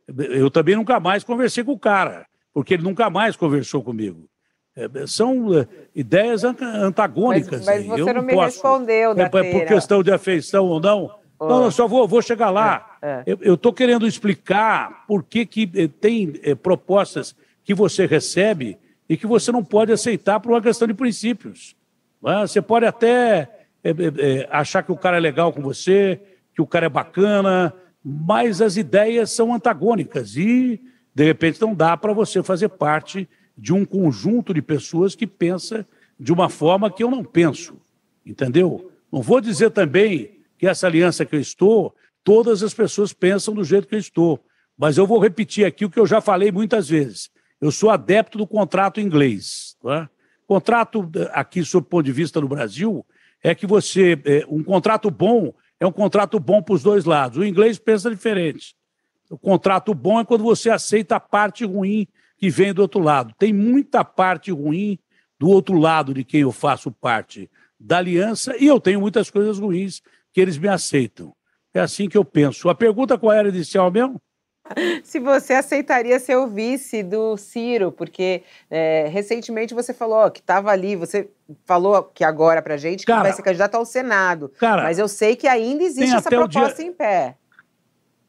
eu 0.07 0.51
também 0.51 0.77
nunca 0.77 1.01
mais 1.01 1.25
conversei 1.25 1.65
com 1.65 1.73
o 1.73 1.79
cara, 1.79 2.27
porque 2.53 2.75
ele 2.75 2.83
nunca 2.83 3.09
mais 3.09 3.35
conversou 3.35 3.83
comigo. 3.83 4.29
É, 4.77 5.07
são 5.07 5.57
é, 5.57 5.67
ideias 5.95 6.43
antagônicas. 6.45 7.65
Mas, 7.65 7.87
mas 7.87 7.87
você 7.87 8.13
não, 8.13 8.21
não, 8.21 8.23
me 8.23 8.35
posso, 8.35 8.57
respondeu, 8.57 9.13
é, 9.13 9.29
Por 9.29 9.67
questão 9.67 10.03
de 10.03 10.13
afeição 10.13 10.67
ou 10.67 10.81
não. 10.81 11.15
Oh. 11.39 11.49
Não, 11.49 11.65
eu 11.65 11.71
só 11.71 11.87
vou, 11.87 12.07
vou 12.07 12.21
chegar 12.21 12.51
lá. 12.51 12.99
É, 13.01 13.23
é. 13.25 13.37
Eu 13.41 13.55
estou 13.55 13.73
querendo 13.73 14.07
explicar 14.07 15.07
por 15.07 15.23
que, 15.23 15.47
que 15.47 15.71
eh, 15.75 15.89
tem 15.89 16.41
é, 16.43 16.55
propostas 16.55 17.37
que 17.63 17.73
você 17.73 18.05
recebe 18.05 18.77
e 19.09 19.17
que 19.17 19.27
você 19.27 19.53
não 19.53 19.65
pode 19.65 19.93
aceitar 19.93 20.41
por 20.41 20.53
uma 20.53 20.63
questão 20.63 20.89
de 20.89 20.95
princípios. 20.95 21.77
Você 22.23 22.63
pode 22.63 22.87
até 22.87 23.67
achar 24.51 24.83
que 24.83 24.93
o 24.93 24.97
cara 24.97 25.19
é 25.19 25.21
legal 25.21 25.53
com 25.53 25.61
você, 25.61 26.21
que 26.55 26.63
o 26.63 26.67
cara 26.67 26.87
é 26.87 26.89
bacana, 26.89 27.75
mas 28.03 28.61
as 28.63 28.77
ideias 28.77 29.31
são 29.31 29.55
antagônicas 29.55 30.37
e, 30.37 30.81
de 31.15 31.25
repente, 31.25 31.61
não 31.61 31.75
dá 31.75 31.97
para 31.97 32.13
você 32.13 32.43
fazer 32.43 32.69
parte 32.71 33.29
de 33.57 33.73
um 33.73 33.85
conjunto 33.85 34.55
de 34.55 34.63
pessoas 34.63 35.15
que 35.15 35.27
pensa 35.27 35.87
de 36.19 36.33
uma 36.33 36.49
forma 36.49 36.91
que 36.91 37.03
eu 37.03 37.11
não 37.11 37.23
penso, 37.23 37.77
entendeu? 38.25 38.91
Não 39.13 39.21
vou 39.21 39.41
dizer 39.41 39.71
também 39.71 40.39
que 40.57 40.67
essa 40.67 40.87
aliança 40.87 41.25
que 41.25 41.37
eu 41.37 41.41
estou, 41.41 41.95
todas 42.23 42.63
as 42.63 42.73
pessoas 42.73 43.13
pensam 43.13 43.53
do 43.53 43.65
jeito 43.65 43.87
que 43.87 43.95
eu 43.95 43.99
estou, 43.99 44.45
mas 44.79 44.97
eu 44.97 45.07
vou 45.07 45.19
repetir 45.19 45.65
aqui 45.65 45.85
o 45.85 45.91
que 45.91 46.01
eu 46.01 46.07
já 46.07 46.21
falei 46.21 46.51
muitas 46.51 46.89
vezes. 46.89 47.31
Eu 47.61 47.71
sou 47.71 47.91
adepto 47.91 48.39
do 48.39 48.47
contrato 48.47 49.01
inglês. 49.01 49.77
Tá? 49.83 50.09
Contrato, 50.47 51.11
aqui, 51.33 51.65
sob 51.65 51.87
o 51.87 51.89
ponto 51.89 52.05
de 52.05 52.13
vista 52.13 52.41
do 52.41 52.49
Brasil, 52.49 53.05
é 53.43 53.55
que 53.55 53.67
você. 53.67 54.21
É, 54.25 54.45
um 54.49 54.63
contrato 54.63 55.11
bom 55.11 55.53
é 55.81 55.87
um 55.87 55.93
contrato 55.93 56.39
bom 56.39 56.63
para 56.63 56.75
os 56.75 56.83
dois 56.83 57.05
lados. 57.05 57.39
O 57.39 57.45
inglês 57.45 57.79
pensa 57.79 58.11
diferente. 58.11 58.75
O 59.31 59.37
contrato 59.37 59.93
bom 59.95 60.21
é 60.21 60.25
quando 60.25 60.45
você 60.45 60.71
aceita 60.71 61.17
a 61.17 61.21
parte 61.21 61.65
ruim 61.65 62.07
que 62.39 62.49
vem 62.49 62.73
do 62.73 62.83
outro 62.83 63.01
lado. 63.01 63.35
Tem 63.39 63.53
muita 63.53 64.05
parte 64.05 64.51
ruim 64.51 64.99
do 65.39 65.49
outro 65.49 65.79
lado 65.79 66.15
de 66.15 66.25
quem 66.25 66.43
eu 66.43 66.53
faço 66.53 66.91
parte 66.91 67.51
da 67.79 67.99
aliança 67.99 68.57
e 68.57 68.67
eu 68.67 68.81
tenho 68.81 69.01
muitas 69.01 69.31
coisas 69.31 69.59
ruins 69.59 70.01
que 70.33 70.41
eles 70.41 70.57
me 70.57 70.69
aceitam. 70.69 71.35
É 71.73 71.81
assim 71.81 72.09
que 72.09 72.17
eu 72.17 72.25
penso. 72.25 72.69
A 72.69 72.75
pergunta 72.75 73.19
qual 73.19 73.33
era 73.33 73.49
inicial 73.49 73.91
mesmo? 73.91 74.23
Se 75.05 75.19
você 75.19 75.55
aceitaria 75.55 76.19
ser 76.19 76.37
o 76.37 76.47
vice 76.47 77.03
do 77.03 77.37
Ciro, 77.37 77.93
porque 77.93 78.43
é, 78.71 79.09
recentemente 79.09 79.75
você 79.75 79.93
falou 79.93 80.31
que 80.31 80.41
estava 80.41 80.71
ali, 80.71 80.97
você 80.97 81.29
falou 81.65 82.03
que 82.03 82.25
agora 82.25 82.63
para 82.63 82.77
gente 82.77 83.01
que 83.01 83.07
cara, 83.07 83.23
vai 83.23 83.33
ser 83.33 83.43
candidato 83.43 83.75
ao 83.75 83.85
Senado. 83.85 84.51
Cara, 84.59 84.83
mas 84.83 84.99
eu 84.99 85.09
sei 85.09 85.37
que 85.37 85.47
ainda 85.47 85.83
existe 85.83 86.15
essa 86.15 86.31
proposta 86.31 86.83
dia, 86.83 86.87
em 86.87 86.93
pé. 86.93 87.37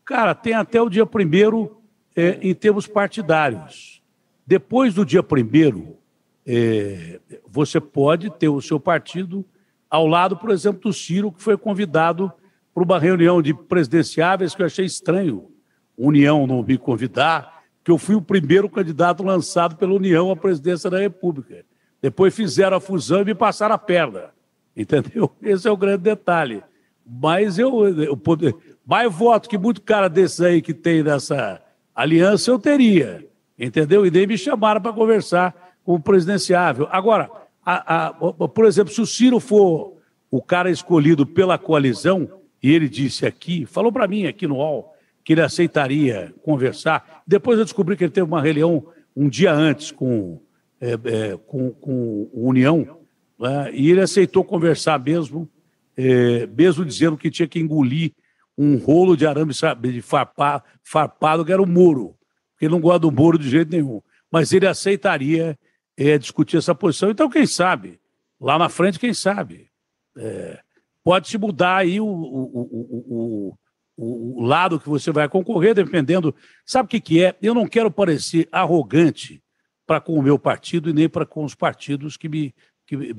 Cara, 0.04 0.36
tem 0.36 0.54
até 0.54 0.82
o 0.82 0.90
dia 0.90 1.06
primeiro 1.06 1.82
é, 2.16 2.38
em 2.42 2.54
termos 2.54 2.86
partidários. 2.86 4.04
Depois 4.46 4.94
do 4.94 5.06
dia 5.06 5.24
primeiro, 5.24 5.98
é, 6.46 7.20
você 7.48 7.80
pode 7.80 8.30
ter 8.32 8.50
o 8.50 8.62
seu 8.62 8.80
partido 8.80 9.44
ao 9.90 10.06
lado, 10.06 10.38
por 10.38 10.52
exemplo, 10.52 10.82
do 10.82 10.94
Ciro, 10.94 11.32
que 11.32 11.42
foi 11.42 11.58
convidado 11.58 12.32
para 12.74 12.84
uma 12.84 13.00
reunião 13.00 13.42
de 13.42 13.54
presidenciáveis 13.54 14.54
que 14.54 14.62
eu 14.62 14.66
achei 14.66 14.86
estranho 14.86 15.55
União 15.98 16.46
não 16.46 16.64
me 16.64 16.78
convidar, 16.78 17.64
que 17.84 17.92
eu 17.92 17.98
fui 17.98 18.16
o 18.16 18.22
primeiro 18.22 18.70
candidato 18.70 19.24
lançado 19.24 19.76
pela 19.76 19.94
União 19.94 20.32
à 20.32 20.36
presidência 20.36 20.90
da 20.90 21.00
República. 21.00 21.64
Depois 22.02 22.36
fizeram 22.36 22.78
a 22.78 22.80
fusão 22.80 23.22
e 23.22 23.26
me 23.26 23.36
passaram 23.36 23.76
a 23.76 23.78
perna. 23.78 24.32
Entendeu? 24.76 25.32
Esse 25.42 25.68
é 25.68 25.72
o 25.72 25.78
grande 25.78 26.04
detalhe. 26.04 26.64
Mas 27.06 27.60
eu, 27.60 27.88
eu 28.02 28.18
poder, 28.18 28.56
mais 28.86 29.14
voto 29.14 29.48
que 29.48 29.58
muito 29.58 29.82
cara 29.82 30.08
desses 30.08 30.42
aí 30.42 30.62
que 30.62 30.74
tem 30.74 31.04
nessa 31.04 31.62
aliança 31.94 32.50
eu 32.50 32.60
teria. 32.60 33.26
Entendeu? 33.58 34.06
E 34.06 34.12
nem 34.12 34.28
me 34.28 34.38
chamaram 34.38 34.82
para 34.82 34.92
conversar 34.92 35.76
com 35.84 35.94
o 35.94 36.00
presidenciável. 36.00 36.88
Agora, 36.92 37.30
a, 37.66 38.08
a, 38.08 38.14
por 38.14 38.66
exemplo, 38.66 38.94
se 38.94 39.00
o 39.00 39.06
Ciro 39.06 39.40
for 39.40 39.94
o 40.30 40.42
cara 40.42 40.70
escolhido 40.70 41.26
pela 41.26 41.58
coalizão, 41.58 42.30
e 42.62 42.74
ele 42.74 42.90
disse 42.90 43.26
aqui, 43.26 43.66
falou 43.66 43.92
para 43.92 44.08
mim 44.08 44.26
aqui 44.26 44.48
no 44.48 44.56
UOL, 44.56 44.95
que 45.26 45.34
ele 45.34 45.42
aceitaria 45.42 46.32
conversar. 46.44 47.24
Depois 47.26 47.58
eu 47.58 47.66
descobri 47.66 47.98
que 47.98 48.04
ele 48.04 48.12
teve 48.12 48.28
uma 48.28 48.42
reunião 48.42 48.88
um 49.16 49.28
dia 49.28 49.52
antes 49.52 49.92
com, 49.92 50.40
é, 50.80 50.92
é, 50.92 51.38
com, 51.48 51.72
com 51.72 52.30
União, 52.32 53.00
né? 53.40 53.72
e 53.74 53.90
ele 53.90 54.02
aceitou 54.02 54.44
conversar 54.44 55.00
mesmo, 55.00 55.50
é, 55.98 56.46
mesmo 56.46 56.86
dizendo 56.86 57.18
que 57.18 57.32
tinha 57.32 57.48
que 57.48 57.60
engolir 57.60 58.12
um 58.56 58.78
rolo 58.78 59.18
de 59.18 59.26
arame 59.26 59.52
de 59.92 60.02
farpado, 60.02 60.64
farpado 60.84 61.44
que 61.44 61.52
era 61.52 61.62
o 61.62 61.68
Moro, 61.68 62.16
porque 62.52 62.66
ele 62.66 62.74
não 62.74 62.80
gosta 62.80 63.00
do 63.00 63.12
Moro 63.12 63.40
de 63.40 63.50
jeito 63.50 63.72
nenhum. 63.72 64.02
Mas 64.32 64.54
ele 64.54 64.68
aceitaria 64.68 65.58
é, 65.98 66.18
discutir 66.18 66.58
essa 66.58 66.76
posição. 66.76 67.10
Então, 67.10 67.30
quem 67.30 67.48
sabe? 67.48 68.00
Lá 68.40 68.60
na 68.60 68.70
frente, 68.70 69.00
quem 69.00 69.14
sabe? 69.14 69.70
É, 70.18 70.60
pode 71.04 71.30
se 71.30 71.38
mudar 71.38 71.78
aí 71.78 72.00
o, 72.00 72.06
o, 72.06 72.10
o, 72.10 73.06
o, 73.50 73.58
lado 73.98 74.80
que 74.80 74.90
você 74.90 75.12
vai 75.12 75.28
concorrer, 75.30 75.74
dependendo. 75.74 76.36
Sabe 76.66 76.88
o 76.88 76.90
que, 76.90 77.00
que 77.00 77.24
é? 77.24 77.36
Eu 77.42 77.54
não 77.54 77.68
quero 77.68 77.90
parecer 77.90 78.48
arrogante 78.52 79.42
para 79.86 80.02
com 80.02 80.14
o 80.14 80.22
meu 80.22 80.38
partido 80.38 80.90
e 80.90 80.94
nem 80.94 81.08
para 81.08 81.26
com 81.26 81.44
os 81.44 81.56
partidos 81.56 82.18
que 82.18 82.28
me, 82.28 82.54
que 82.86 82.98
me, 82.98 83.14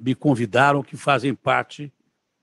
me 0.00 0.14
convidaram, 0.14 0.82
que 0.82 0.96
fazem 0.96 1.34
parte 1.34 1.92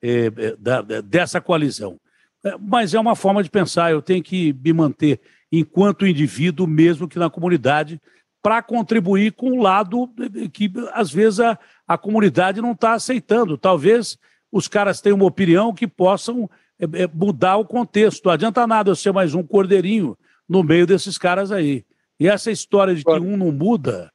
é, 0.02 0.30
da, 0.58 0.82
dessa 1.02 1.42
coalizão. 1.42 2.00
É, 2.44 2.56
mas 2.58 2.94
é 2.94 3.00
uma 3.00 3.16
forma 3.16 3.42
de 3.44 3.50
pensar, 3.50 3.92
eu 3.92 4.02
tenho 4.02 4.22
que 4.22 4.54
me 4.54 4.74
manter 4.74 5.20
enquanto 5.52 6.08
indivíduo, 6.08 6.68
mesmo 6.68 7.08
que 7.08 7.20
na 7.20 7.30
comunidade, 7.30 8.02
para 8.42 8.62
contribuir 8.62 9.32
com 9.32 9.52
o 9.52 9.62
lado 9.62 10.14
que, 10.52 10.72
às 10.92 11.12
vezes, 11.12 11.40
a, 11.40 11.58
a 11.88 11.98
comunidade 11.98 12.62
não 12.62 12.74
está 12.74 12.94
aceitando. 12.94 13.58
Talvez 13.58 14.18
os 14.52 14.68
caras 14.68 15.00
tenham 15.00 15.16
uma 15.16 15.26
opinião 15.26 15.74
que 15.74 15.88
possam 15.88 16.50
é, 16.84 17.04
é 17.04 17.10
mudar 17.14 17.58
o 17.58 17.66
contexto. 17.66 18.26
Não 18.26 18.34
adianta 18.34 18.68
nada 18.68 18.92
eu 18.92 18.96
ser 18.96 19.12
mais 19.12 19.34
um 19.34 19.44
cordeirinho 19.44 20.18
no 20.48 20.64
meio 20.64 20.86
desses 20.86 21.18
caras 21.18 21.52
aí. 21.52 21.86
E 22.20 22.28
essa 22.28 22.52
história 22.52 22.94
de 22.94 23.04
que 23.04 23.12
um 23.12 23.38
não 23.38 23.52
muda, 23.52 24.12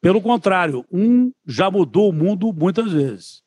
pelo 0.00 0.20
contrário, 0.20 0.84
um 0.90 1.32
já 1.46 1.70
mudou 1.70 2.10
o 2.10 2.12
mundo 2.12 2.52
muitas 2.52 2.92
vezes. 2.92 3.42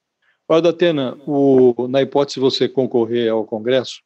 Olha, 0.47 0.69
Atena, 0.69 1.17
o, 1.25 1.87
na 1.87 2.01
hipótese 2.01 2.35
de 2.35 2.41
você 2.41 2.69
concorrer 2.69 3.31
ao 3.31 3.45
Congresso, 3.45 4.01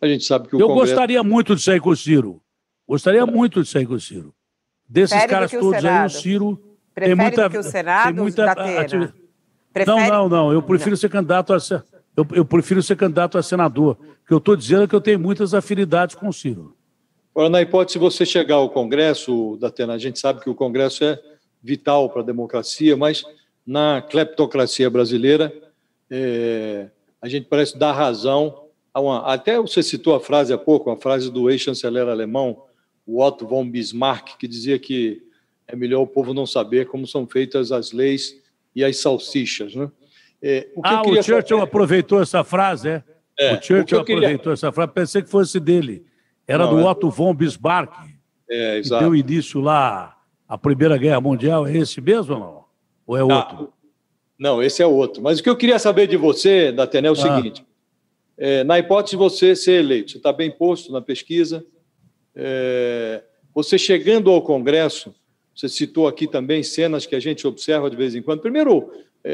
a 0.00 0.06
gente 0.06 0.24
sabe 0.24 0.48
que 0.48 0.56
o 0.56 0.60
Eu 0.60 0.68
Congresso... 0.68 0.92
gostaria 0.92 1.22
muito 1.22 1.56
de 1.56 1.62
sair 1.62 1.80
com 1.80 1.90
o 1.90 1.96
Ciro. 1.96 2.40
Gostaria 2.86 3.22
é. 3.22 3.26
muito 3.26 3.62
de 3.62 3.68
sair 3.68 3.86
com 3.86 3.94
o 3.94 4.00
Ciro. 4.00 4.34
Desses 4.88 5.10
Prefere 5.10 5.32
caras 5.32 5.50
todos 5.50 5.84
aí, 5.84 6.06
o 6.06 6.08
Ciro 6.10 6.72
Prefere 6.94 7.16
tem 7.16 7.24
muita, 7.24 7.50
que 7.50 7.58
o 7.58 7.62
Senado, 7.62 8.04
tem 8.04 8.14
muita 8.14 8.50
atividade. 8.50 9.14
Não, 9.86 10.06
não, 10.06 10.28
não. 10.28 10.52
Eu 10.52 10.62
prefiro 10.62 10.90
não. 10.90 10.96
ser 10.96 11.08
candidato 11.08 11.54
a 11.54 11.58
ser, 11.58 11.82
eu, 12.16 12.26
eu 12.32 12.44
prefiro 12.44 12.82
ser 12.82 12.96
candidato 12.96 13.38
a 13.38 13.42
senador. 13.42 13.96
O 14.24 14.26
que 14.26 14.34
eu 14.34 14.38
estou 14.38 14.56
dizendo 14.56 14.84
é 14.84 14.86
que 14.86 14.94
eu 14.94 15.00
tenho 15.00 15.18
muitas 15.18 15.54
afinidades 15.54 16.14
com 16.14 16.28
o 16.28 16.32
Ciro. 16.32 16.76
Agora, 17.34 17.48
na 17.48 17.62
hipótese 17.62 17.98
de 17.98 18.04
você 18.04 18.26
chegar 18.26 18.56
ao 18.56 18.68
Congresso, 18.68 19.56
Datena, 19.58 19.94
a 19.94 19.98
gente 19.98 20.18
sabe 20.18 20.40
que 20.40 20.50
o 20.50 20.54
Congresso 20.54 21.04
é 21.04 21.18
vital 21.62 22.10
para 22.10 22.20
a 22.20 22.24
democracia, 22.24 22.96
mas 22.96 23.24
na 23.66 24.02
cleptocracia 24.02 24.90
brasileira, 24.90 25.52
é, 26.10 26.90
a 27.20 27.28
gente 27.28 27.46
parece 27.46 27.78
dar 27.78 27.92
razão 27.92 28.66
a 28.92 29.00
uma. 29.00 29.20
Até 29.32 29.58
você 29.58 29.82
citou 29.82 30.14
a 30.14 30.20
frase 30.20 30.52
há 30.52 30.58
pouco, 30.58 30.90
a 30.90 30.96
frase 30.96 31.30
do 31.30 31.48
ex-chanceler 31.48 32.08
alemão, 32.08 32.64
Otto 33.06 33.46
von 33.46 33.68
Bismarck, 33.68 34.36
que 34.38 34.46
dizia 34.46 34.78
que 34.78 35.22
é 35.66 35.74
melhor 35.74 36.02
o 36.02 36.06
povo 36.06 36.34
não 36.34 36.46
saber 36.46 36.86
como 36.86 37.06
são 37.06 37.26
feitas 37.26 37.72
as 37.72 37.92
leis 37.92 38.36
e 38.74 38.84
as 38.84 38.98
salsichas. 38.98 39.74
Né? 39.74 39.90
É, 40.42 40.68
o 40.74 40.80
ah, 40.84 41.02
o 41.02 41.22
Churchill 41.22 41.60
aproveitou 41.60 42.20
essa 42.20 42.42
frase, 42.42 42.88
é? 42.88 43.04
é 43.38 43.54
o 43.54 43.62
Churchill 43.62 44.04
queria... 44.04 44.26
aproveitou 44.26 44.52
essa 44.52 44.72
frase, 44.72 44.92
pensei 44.92 45.22
que 45.22 45.30
fosse 45.30 45.60
dele. 45.60 46.04
Era 46.46 46.64
não, 46.64 46.76
do 46.76 46.80
é... 46.80 46.84
Otto 46.84 47.08
von 47.10 47.32
Bismarck, 47.32 47.92
é, 48.50 48.80
que 48.80 48.88
deu 48.88 49.14
início 49.14 49.60
lá 49.60 50.18
à 50.48 50.58
Primeira 50.58 50.98
Guerra 50.98 51.20
Mundial. 51.20 51.66
É 51.66 51.76
esse 51.76 52.00
mesmo 52.00 52.34
ou 52.34 52.40
não? 52.40 52.64
Ou 53.06 53.16
é 53.16 53.20
ah, 53.20 53.24
outro? 53.24 53.72
Não, 54.38 54.62
esse 54.62 54.82
é 54.82 54.86
outro. 54.86 55.22
Mas 55.22 55.38
o 55.38 55.42
que 55.42 55.48
eu 55.48 55.56
queria 55.56 55.78
saber 55.78 56.08
de 56.08 56.16
você, 56.16 56.72
Datena, 56.72 57.08
é 57.08 57.10
o 57.10 57.14
ah. 57.14 57.16
seguinte. 57.16 57.64
É, 58.36 58.64
na 58.64 58.78
hipótese 58.78 59.12
de 59.12 59.16
você 59.18 59.54
ser 59.54 59.78
eleito, 59.80 60.10
você 60.10 60.16
está 60.16 60.32
bem 60.32 60.50
posto 60.50 60.90
na 60.90 61.00
pesquisa, 61.00 61.64
é, 62.34 63.22
você 63.54 63.78
chegando 63.78 64.30
ao 64.30 64.42
Congresso, 64.42 65.14
você 65.54 65.68
citou 65.68 66.08
aqui 66.08 66.26
também 66.26 66.62
cenas 66.62 67.06
que 67.06 67.14
a 67.14 67.20
gente 67.20 67.46
observa 67.46 67.88
de 67.88 67.96
vez 67.96 68.14
em 68.14 68.22
quando. 68.22 68.40
Primeiro, 68.40 68.90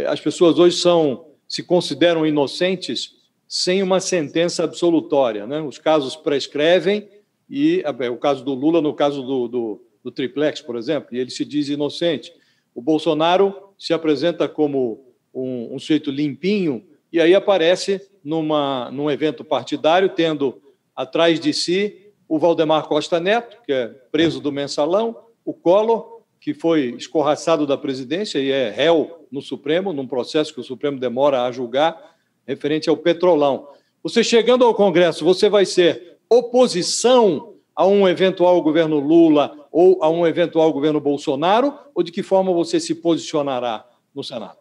as 0.06 0.20
pessoas 0.20 0.58
hoje 0.58 0.76
são 0.76 1.26
se 1.48 1.62
consideram 1.62 2.26
inocentes 2.26 3.16
sem 3.46 3.82
uma 3.82 4.00
sentença 4.00 4.64
absolutória. 4.64 5.46
Né? 5.46 5.60
Os 5.60 5.78
casos 5.78 6.14
prescrevem, 6.14 7.08
e 7.48 7.82
é, 7.82 8.10
o 8.10 8.18
caso 8.18 8.44
do 8.44 8.52
Lula, 8.52 8.82
no 8.82 8.92
caso 8.92 9.22
do, 9.22 9.48
do, 9.48 9.82
do 10.04 10.10
triplex, 10.10 10.60
por 10.60 10.76
exemplo, 10.76 11.16
ele 11.16 11.30
se 11.30 11.44
diz 11.44 11.70
inocente. 11.70 12.30
O 12.74 12.82
Bolsonaro 12.82 13.72
se 13.78 13.94
apresenta 13.94 14.46
como 14.46 15.14
um, 15.32 15.74
um 15.74 15.78
sujeito 15.78 16.10
limpinho, 16.10 16.84
e 17.10 17.18
aí 17.18 17.34
aparece 17.34 18.06
numa, 18.22 18.90
num 18.90 19.10
evento 19.10 19.42
partidário, 19.42 20.10
tendo 20.10 20.60
atrás 20.94 21.40
de 21.40 21.54
si 21.54 22.12
o 22.28 22.38
Valdemar 22.38 22.86
Costa 22.86 23.18
Neto, 23.18 23.56
que 23.64 23.72
é 23.72 23.88
preso 24.12 24.40
do 24.40 24.52
mensalão, 24.52 25.16
o 25.42 25.54
Collor 25.54 26.18
que 26.40 26.54
foi 26.54 26.94
escorraçado 26.96 27.66
da 27.66 27.76
presidência 27.76 28.38
e 28.38 28.50
é 28.50 28.70
réu 28.70 29.17
no 29.30 29.40
Supremo, 29.42 29.92
num 29.92 30.06
processo 30.06 30.52
que 30.52 30.60
o 30.60 30.64
Supremo 30.64 30.98
demora 30.98 31.42
a 31.42 31.52
julgar, 31.52 32.16
referente 32.46 32.88
ao 32.88 32.96
Petrolão. 32.96 33.68
Você 34.02 34.24
chegando 34.24 34.64
ao 34.64 34.74
Congresso, 34.74 35.24
você 35.24 35.48
vai 35.48 35.64
ser 35.64 36.18
oposição 36.28 37.54
a 37.74 37.86
um 37.86 38.08
eventual 38.08 38.60
governo 38.62 38.98
Lula 38.98 39.68
ou 39.70 40.02
a 40.02 40.08
um 40.08 40.26
eventual 40.26 40.72
governo 40.72 41.00
Bolsonaro, 41.00 41.74
ou 41.94 42.02
de 42.02 42.10
que 42.10 42.22
forma 42.22 42.52
você 42.52 42.80
se 42.80 42.94
posicionará 42.94 43.86
no 44.14 44.24
Senado? 44.24 44.58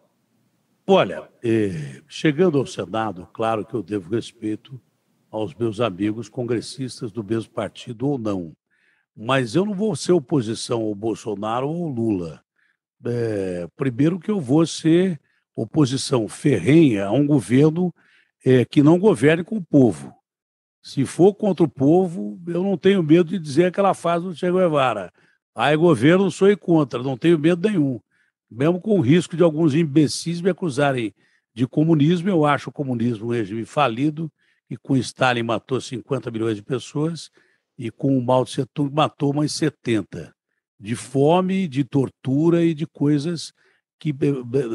Olha, 0.86 1.28
eh, 1.42 2.02
chegando 2.06 2.58
ao 2.58 2.66
Senado, 2.66 3.28
claro 3.32 3.64
que 3.64 3.74
eu 3.74 3.82
devo 3.82 4.14
respeito 4.14 4.80
aos 5.30 5.54
meus 5.54 5.80
amigos 5.80 6.28
congressistas 6.28 7.10
do 7.10 7.22
mesmo 7.24 7.52
partido 7.52 8.08
ou 8.08 8.18
não 8.18 8.52
mas 9.20 9.56
eu 9.56 9.64
não 9.64 9.74
vou 9.74 9.96
ser 9.96 10.12
oposição 10.12 10.82
ao 10.82 10.94
Bolsonaro 10.94 11.68
ou 11.68 11.86
ao 11.86 11.90
Lula. 11.90 12.40
É, 13.04 13.66
primeiro 13.76 14.18
que 14.18 14.30
eu 14.30 14.40
vou 14.40 14.66
ser 14.66 15.20
oposição 15.54 16.28
ferrenha 16.28 17.06
a 17.06 17.12
um 17.12 17.26
governo 17.26 17.94
é, 18.44 18.64
que 18.64 18.82
não 18.82 18.98
governe 18.98 19.44
com 19.44 19.56
o 19.56 19.64
povo. 19.64 20.14
Se 20.82 21.04
for 21.04 21.34
contra 21.34 21.64
o 21.64 21.68
povo, 21.68 22.40
eu 22.46 22.62
não 22.62 22.76
tenho 22.76 23.02
medo 23.02 23.30
de 23.30 23.38
dizer 23.38 23.66
aquela 23.66 23.94
frase 23.94 24.24
do 24.24 24.34
Che 24.34 24.50
Guevara. 24.50 25.12
Aí 25.54 25.76
governo 25.76 26.30
sou 26.30 26.56
contra, 26.56 27.02
não 27.02 27.16
tenho 27.16 27.38
medo 27.38 27.68
nenhum. 27.68 28.00
Mesmo 28.50 28.80
com 28.80 28.98
o 28.98 29.00
risco 29.00 29.36
de 29.36 29.42
alguns 29.42 29.74
imbecis 29.74 30.40
me 30.40 30.50
acusarem 30.50 31.12
de 31.52 31.66
comunismo, 31.66 32.28
eu 32.28 32.46
acho 32.46 32.70
o 32.70 32.72
comunismo 32.72 33.26
um 33.26 33.32
regime 33.32 33.64
falido, 33.64 34.30
e 34.70 34.76
com 34.76 34.96
Stalin 34.96 35.42
matou 35.42 35.80
50 35.80 36.30
milhões 36.30 36.56
de 36.56 36.62
pessoas, 36.62 37.30
e 37.76 37.90
com 37.90 38.16
o 38.16 38.24
Mao 38.24 38.44
Tse 38.44 38.64
Tung 38.66 38.94
matou 38.94 39.34
mais 39.34 39.52
70, 39.52 40.32
de 40.78 40.94
fome, 40.94 41.66
de 41.66 41.84
tortura 41.84 42.64
e 42.64 42.74
de 42.74 42.86
coisas 42.86 43.52
que, 43.98 44.12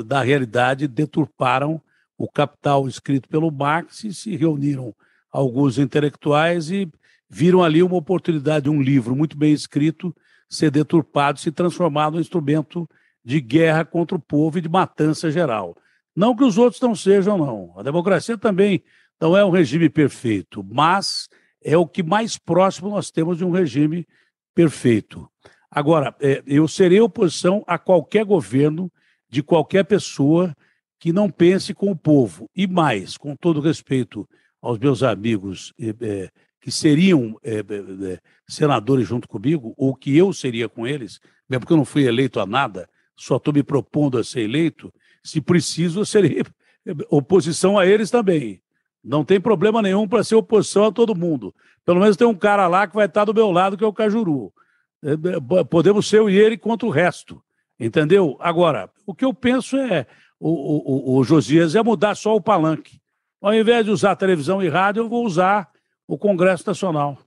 da 0.05 0.21
realidade, 0.21 0.87
deturparam 0.87 1.81
o 2.17 2.29
Capital 2.29 2.87
escrito 2.87 3.27
pelo 3.29 3.51
Marx 3.51 4.03
e 4.03 4.13
se 4.13 4.35
reuniram 4.35 4.93
alguns 5.31 5.77
intelectuais 5.77 6.69
e 6.69 6.89
viram 7.29 7.63
ali 7.63 7.81
uma 7.81 7.95
oportunidade 7.95 8.65
de 8.65 8.69
um 8.69 8.81
livro 8.81 9.15
muito 9.15 9.37
bem 9.37 9.53
escrito 9.53 10.15
ser 10.49 10.69
deturpado, 10.69 11.39
se 11.39 11.51
transformar 11.51 12.11
num 12.11 12.19
instrumento 12.19 12.87
de 13.25 13.41
guerra 13.41 13.83
contra 13.83 14.15
o 14.15 14.21
povo 14.21 14.57
e 14.57 14.61
de 14.61 14.69
matança 14.69 15.31
geral. 15.31 15.75
Não 16.15 16.35
que 16.35 16.43
os 16.43 16.57
outros 16.57 16.81
não 16.81 16.93
sejam, 16.93 17.37
não. 17.37 17.73
A 17.77 17.81
democracia 17.81 18.37
também 18.37 18.83
não 19.19 19.35
é 19.35 19.43
um 19.43 19.49
regime 19.49 19.89
perfeito, 19.89 20.63
mas 20.63 21.27
é 21.63 21.75
o 21.77 21.87
que 21.87 22.03
mais 22.03 22.37
próximo 22.37 22.89
nós 22.89 23.09
temos 23.09 23.37
de 23.37 23.45
um 23.45 23.51
regime 23.51 24.05
perfeito. 24.53 25.27
Agora, 25.75 26.15
é, 26.21 26.43
eu 26.45 26.67
serei 26.67 27.01
oposição 27.01 27.63
a 27.65 27.79
qualquer 27.79 28.23
governo 28.23 28.91
de 29.27 29.41
qualquer 29.41 29.83
pessoa 29.83 30.55
que 30.99 31.11
não 31.11 31.31
pense 31.31 31.73
com 31.73 31.89
o 31.89 31.95
povo. 31.95 32.47
E 32.55 32.67
mais, 32.67 33.17
com 33.17 33.35
todo 33.35 33.59
respeito 33.59 34.29
aos 34.61 34.77
meus 34.77 35.01
amigos 35.01 35.73
é, 35.79 36.29
que 36.61 36.71
seriam 36.71 37.39
é, 37.43 37.57
é, 37.57 38.19
senadores 38.47 39.07
junto 39.07 39.27
comigo, 39.27 39.73
ou 39.75 39.95
que 39.95 40.15
eu 40.15 40.31
seria 40.31 40.69
com 40.69 40.85
eles, 40.85 41.19
mesmo 41.49 41.61
porque 41.61 41.73
eu 41.73 41.77
não 41.77 41.85
fui 41.85 42.05
eleito 42.05 42.39
a 42.39 42.45
nada, 42.45 42.87
só 43.17 43.37
estou 43.37 43.51
me 43.51 43.63
propondo 43.63 44.19
a 44.19 44.23
ser 44.23 44.41
eleito, 44.41 44.93
se 45.23 45.41
preciso, 45.41 46.01
eu 46.01 46.05
serei 46.05 46.43
oposição 47.09 47.79
a 47.79 47.85
eles 47.85 48.11
também. 48.11 48.61
Não 49.03 49.25
tem 49.25 49.41
problema 49.41 49.81
nenhum 49.81 50.07
para 50.07 50.23
ser 50.23 50.35
oposição 50.35 50.85
a 50.85 50.91
todo 50.91 51.15
mundo. 51.15 51.53
Pelo 51.83 51.99
menos 51.99 52.15
tem 52.15 52.27
um 52.27 52.35
cara 52.35 52.67
lá 52.67 52.87
que 52.87 52.95
vai 52.95 53.07
estar 53.07 53.25
do 53.25 53.33
meu 53.33 53.49
lado, 53.49 53.75
que 53.75 53.83
é 53.83 53.87
o 53.87 53.91
Cajuru. 53.91 54.53
Podemos 55.69 56.07
ser 56.07 56.19
eu 56.19 56.29
e 56.29 56.37
ele 56.37 56.57
contra 56.57 56.87
o 56.87 56.91
resto. 56.91 57.41
Entendeu? 57.79 58.37
Agora, 58.39 58.89
o 59.05 59.13
que 59.13 59.25
eu 59.25 59.33
penso 59.33 59.77
é 59.77 60.05
o, 60.39 61.15
o, 61.15 61.17
o 61.17 61.23
Josias 61.23 61.75
é 61.75 61.81
mudar 61.81 62.15
só 62.15 62.35
o 62.35 62.41
palanque. 62.41 62.99
Ao 63.41 63.53
invés 63.53 63.85
de 63.85 63.91
usar 63.91 64.15
televisão 64.15 64.61
e 64.63 64.69
rádio, 64.69 65.01
eu 65.01 65.09
vou 65.09 65.25
usar 65.25 65.69
o 66.07 66.17
Congresso 66.17 66.63
Nacional. 66.65 67.17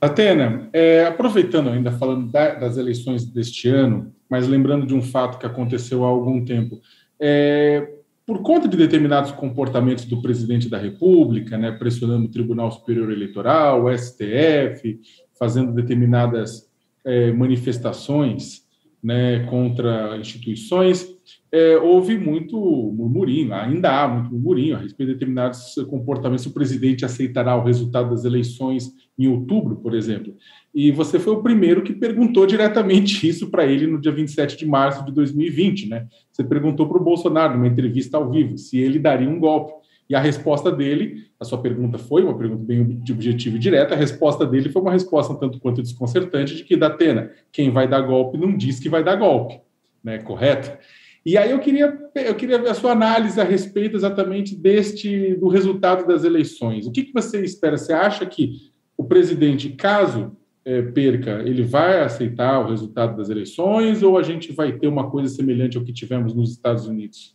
Atena, 0.00 0.68
é, 0.72 1.04
aproveitando 1.04 1.68
ainda, 1.68 1.92
falando 1.92 2.30
da, 2.30 2.54
das 2.54 2.76
eleições 2.76 3.24
deste 3.24 3.68
ano, 3.68 4.12
mas 4.28 4.48
lembrando 4.48 4.84
de 4.84 4.94
um 4.94 5.02
fato 5.02 5.38
que 5.38 5.46
aconteceu 5.46 6.04
há 6.04 6.08
algum 6.08 6.44
tempo, 6.44 6.80
é, 7.20 7.88
por 8.26 8.42
conta 8.42 8.66
de 8.66 8.76
determinados 8.76 9.30
comportamentos 9.30 10.04
do 10.04 10.20
presidente 10.20 10.68
da 10.68 10.78
República, 10.78 11.56
né, 11.56 11.70
pressionando 11.70 12.26
o 12.26 12.30
Tribunal 12.30 12.72
Superior 12.72 13.12
Eleitoral, 13.12 13.84
o 13.84 13.96
STF, 13.96 15.00
fazendo 15.38 15.72
determinadas 15.72 16.71
é, 17.04 17.32
manifestações 17.32 18.62
né, 19.02 19.40
contra 19.46 20.16
instituições, 20.16 21.08
é, 21.50 21.76
houve 21.76 22.16
muito 22.16 22.56
murmurinho, 22.56 23.52
ainda 23.52 24.02
há 24.02 24.08
muito 24.08 24.30
murmurinho 24.30 24.76
a 24.76 24.78
respeito 24.78 25.08
de 25.08 25.14
determinados 25.14 25.74
comportamentos. 25.88 26.46
O 26.46 26.54
presidente 26.54 27.04
aceitará 27.04 27.56
o 27.56 27.64
resultado 27.64 28.10
das 28.10 28.24
eleições 28.24 28.90
em 29.18 29.26
outubro, 29.26 29.76
por 29.76 29.94
exemplo. 29.94 30.34
E 30.74 30.90
você 30.90 31.18
foi 31.18 31.34
o 31.34 31.42
primeiro 31.42 31.82
que 31.82 31.92
perguntou 31.92 32.46
diretamente 32.46 33.26
isso 33.28 33.50
para 33.50 33.66
ele 33.66 33.86
no 33.86 34.00
dia 34.00 34.12
27 34.12 34.56
de 34.56 34.66
março 34.66 35.04
de 35.04 35.12
2020. 35.12 35.88
Né? 35.88 36.06
Você 36.30 36.42
perguntou 36.42 36.88
para 36.88 36.98
o 36.98 37.04
Bolsonaro, 37.04 37.54
numa 37.54 37.68
entrevista 37.68 38.16
ao 38.16 38.30
vivo, 38.30 38.56
se 38.56 38.78
ele 38.78 38.98
daria 38.98 39.28
um 39.28 39.38
golpe. 39.38 39.81
E 40.12 40.14
a 40.14 40.20
resposta 40.20 40.70
dele, 40.70 41.24
a 41.40 41.44
sua 41.46 41.56
pergunta 41.56 41.96
foi 41.96 42.22
uma 42.22 42.36
pergunta 42.36 42.62
bem 42.62 43.02
objetiva 43.10 43.56
e 43.56 43.58
direta, 43.58 43.94
a 43.94 43.96
resposta 43.96 44.44
dele 44.44 44.68
foi 44.68 44.82
uma 44.82 44.92
resposta 44.92 45.32
um 45.32 45.36
tanto 45.36 45.58
quanto 45.58 45.80
desconcertante 45.80 46.54
de 46.54 46.64
que, 46.64 46.76
Datena, 46.76 47.30
quem 47.50 47.70
vai 47.70 47.88
dar 47.88 48.02
golpe 48.02 48.36
não 48.36 48.54
diz 48.54 48.78
que 48.78 48.90
vai 48.90 49.02
dar 49.02 49.16
golpe, 49.16 49.58
né? 50.04 50.18
correto? 50.18 50.76
E 51.24 51.38
aí 51.38 51.50
eu 51.50 51.58
queria, 51.60 51.98
eu 52.14 52.34
queria 52.34 52.58
ver 52.58 52.68
a 52.68 52.74
sua 52.74 52.92
análise 52.92 53.40
a 53.40 53.44
respeito 53.44 53.96
exatamente 53.96 54.54
deste 54.54 55.34
do 55.36 55.48
resultado 55.48 56.06
das 56.06 56.24
eleições. 56.24 56.86
O 56.86 56.92
que, 56.92 57.04
que 57.04 57.12
você 57.14 57.42
espera? 57.42 57.78
Você 57.78 57.94
acha 57.94 58.26
que 58.26 58.70
o 58.98 59.04
presidente, 59.04 59.70
caso 59.70 60.36
é, 60.62 60.82
perca, 60.82 61.42
ele 61.42 61.62
vai 61.62 62.02
aceitar 62.02 62.60
o 62.60 62.68
resultado 62.68 63.16
das 63.16 63.30
eleições 63.30 64.02
ou 64.02 64.18
a 64.18 64.22
gente 64.22 64.52
vai 64.52 64.72
ter 64.72 64.88
uma 64.88 65.10
coisa 65.10 65.34
semelhante 65.34 65.78
ao 65.78 65.84
que 65.84 65.92
tivemos 65.94 66.34
nos 66.34 66.50
Estados 66.50 66.86
Unidos? 66.86 67.34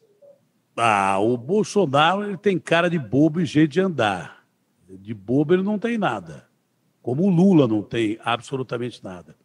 Ah, 0.78 1.18
o 1.20 1.36
Bolsonaro 1.36 2.24
ele 2.24 2.38
tem 2.38 2.60
cara 2.60 2.90
de 2.90 3.00
bobo 3.00 3.42
e 3.42 3.46
jeito 3.46 3.72
de 3.72 3.82
andar. 3.82 4.46
De 4.88 5.13
bobo 5.13 5.54
ele 5.54 5.63
não 5.63 5.80
tem 5.80 5.98
nada. 5.98 6.48
Como 7.02 7.24
o 7.24 7.30
Lula 7.30 7.68
não 7.68 7.82
tem 7.82 8.20
absolutamente 8.24 9.04
nada. 9.04 9.36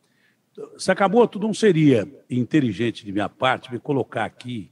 Sakamoto, 0.76 1.38
não 1.38 1.54
seria 1.54 2.06
inteligente 2.28 3.04
de 3.04 3.12
minha 3.12 3.28
parte 3.28 3.72
me 3.72 3.78
colocar 3.78 4.26
aqui 4.26 4.70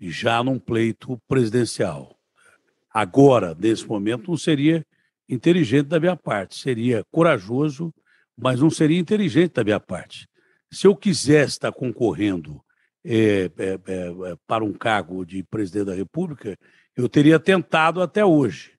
já 0.00 0.42
num 0.42 0.58
pleito 0.58 1.16
presidencial. 1.28 2.18
Agora, 2.92 3.56
nesse 3.58 3.86
momento, 3.86 4.28
não 4.28 4.36
seria 4.36 4.84
inteligente 5.28 5.86
da 5.86 6.00
minha 6.00 6.16
parte. 6.16 6.56
Seria 6.56 7.04
corajoso, 7.10 7.94
mas 8.36 8.60
não 8.60 8.70
seria 8.70 8.98
inteligente 8.98 9.52
da 9.52 9.62
minha 9.62 9.78
parte. 9.78 10.28
Se 10.70 10.86
eu 10.86 10.96
quisesse 10.96 11.52
estar 11.52 11.70
concorrendo 11.70 12.60
é, 13.04 13.50
é, 13.58 13.78
é, 13.86 14.36
para 14.46 14.64
um 14.64 14.72
cargo 14.72 15.24
de 15.24 15.42
presidente 15.42 15.86
da 15.86 15.94
República, 15.94 16.56
eu 16.96 17.08
teria 17.08 17.38
tentado 17.38 18.00
até 18.00 18.24
hoje. 18.24 18.72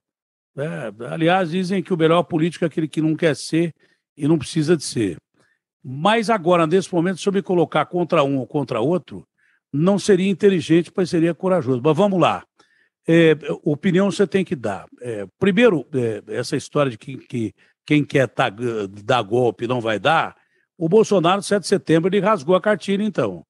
É, 0.55 1.05
aliás, 1.07 1.51
dizem 1.51 1.81
que 1.81 1.93
o 1.93 1.97
melhor 1.97 2.23
político 2.23 2.63
é 2.63 2.67
aquele 2.67 2.87
que 2.87 3.01
não 3.01 3.15
quer 3.15 3.35
ser 3.35 3.73
e 4.15 4.27
não 4.27 4.37
precisa 4.37 4.77
de 4.77 4.83
ser. 4.83 5.17
Mas 5.83 6.29
agora, 6.29 6.65
nesse 6.65 6.93
momento, 6.93 7.19
se 7.19 7.27
eu 7.27 7.33
me 7.33 7.41
colocar 7.41 7.85
contra 7.85 8.23
um 8.23 8.37
ou 8.37 8.47
contra 8.47 8.79
outro, 8.79 9.27
não 9.71 9.97
seria 9.97 10.29
inteligente, 10.29 10.91
mas 10.95 11.09
seria 11.09 11.33
corajoso. 11.33 11.81
Mas 11.83 11.97
vamos 11.97 12.21
lá. 12.21 12.45
É, 13.05 13.35
opinião 13.63 14.09
você 14.09 14.25
tem 14.25 14.45
que 14.45 14.55
dar. 14.55 14.85
É, 15.01 15.25
primeiro, 15.37 15.85
é, 15.93 16.23
essa 16.35 16.55
história 16.55 16.91
de 16.91 16.97
que, 16.97 17.17
que 17.17 17.53
quem 17.85 18.05
quer 18.05 18.27
tá, 18.27 18.49
dar 19.03 19.21
golpe 19.23 19.67
não 19.67 19.81
vai 19.81 19.99
dar, 19.99 20.37
o 20.77 20.87
Bolsonaro, 20.87 21.41
7 21.41 21.63
de 21.63 21.67
setembro, 21.67 22.09
ele 22.09 22.19
rasgou 22.19 22.55
a 22.55 22.61
cartilha, 22.61 23.03
então. 23.03 23.45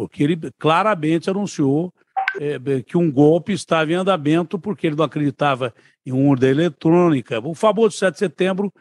Porque 0.00 0.22
ele 0.22 0.38
claramente 0.58 1.28
anunciou 1.28 1.92
é, 2.38 2.58
que 2.82 2.96
um 2.96 3.12
golpe 3.12 3.52
estava 3.52 3.92
em 3.92 3.96
andamento 3.96 4.58
porque 4.58 4.86
ele 4.86 4.96
não 4.96 5.04
acreditava 5.04 5.74
em 6.06 6.12
urna 6.12 6.48
eletrônica. 6.48 7.38
O 7.40 7.54
famoso 7.54 7.98
7 7.98 8.14
de 8.14 8.18
setembro 8.18 8.72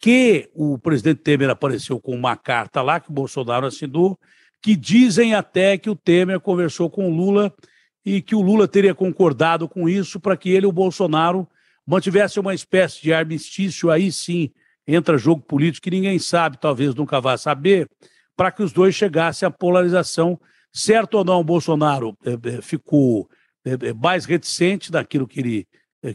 que 0.00 0.50
o 0.52 0.76
presidente 0.78 1.20
Temer 1.20 1.48
apareceu 1.48 2.00
com 2.00 2.12
uma 2.12 2.36
carta 2.36 2.82
lá 2.82 2.98
que 2.98 3.08
o 3.08 3.12
Bolsonaro 3.12 3.66
assinou, 3.66 4.18
que 4.60 4.74
dizem 4.74 5.32
até 5.32 5.78
que 5.78 5.88
o 5.88 5.94
Temer 5.94 6.40
conversou 6.40 6.90
com 6.90 7.08
o 7.08 7.14
Lula 7.14 7.54
e 8.04 8.20
que 8.20 8.34
o 8.34 8.42
Lula 8.42 8.66
teria 8.66 8.94
concordado 8.94 9.68
com 9.68 9.88
isso 9.88 10.18
para 10.18 10.36
que 10.36 10.50
ele 10.50 10.66
o 10.66 10.72
Bolsonaro 10.72 11.48
mantivessem 11.86 12.40
uma 12.40 12.52
espécie 12.52 13.00
de 13.00 13.12
armistício, 13.12 13.90
aí 13.90 14.10
sim 14.10 14.50
entra 14.86 15.16
jogo 15.16 15.40
político 15.40 15.84
que 15.84 15.90
ninguém 15.90 16.18
sabe, 16.18 16.58
talvez 16.58 16.94
nunca 16.96 17.20
vá 17.20 17.36
saber, 17.36 17.88
para 18.36 18.50
que 18.50 18.62
os 18.62 18.72
dois 18.72 18.94
chegassem 18.94 19.46
à 19.46 19.50
polarização. 19.50 20.38
Certo 20.74 21.14
ou 21.14 21.24
não, 21.24 21.40
o 21.40 21.44
Bolsonaro 21.44 22.18
é, 22.24 22.56
é, 22.56 22.60
ficou 22.60 23.30
é, 23.64 23.92
mais 23.92 24.24
reticente 24.24 24.90
daquilo 24.90 25.28
que 25.28 25.38
ele, 25.38 25.68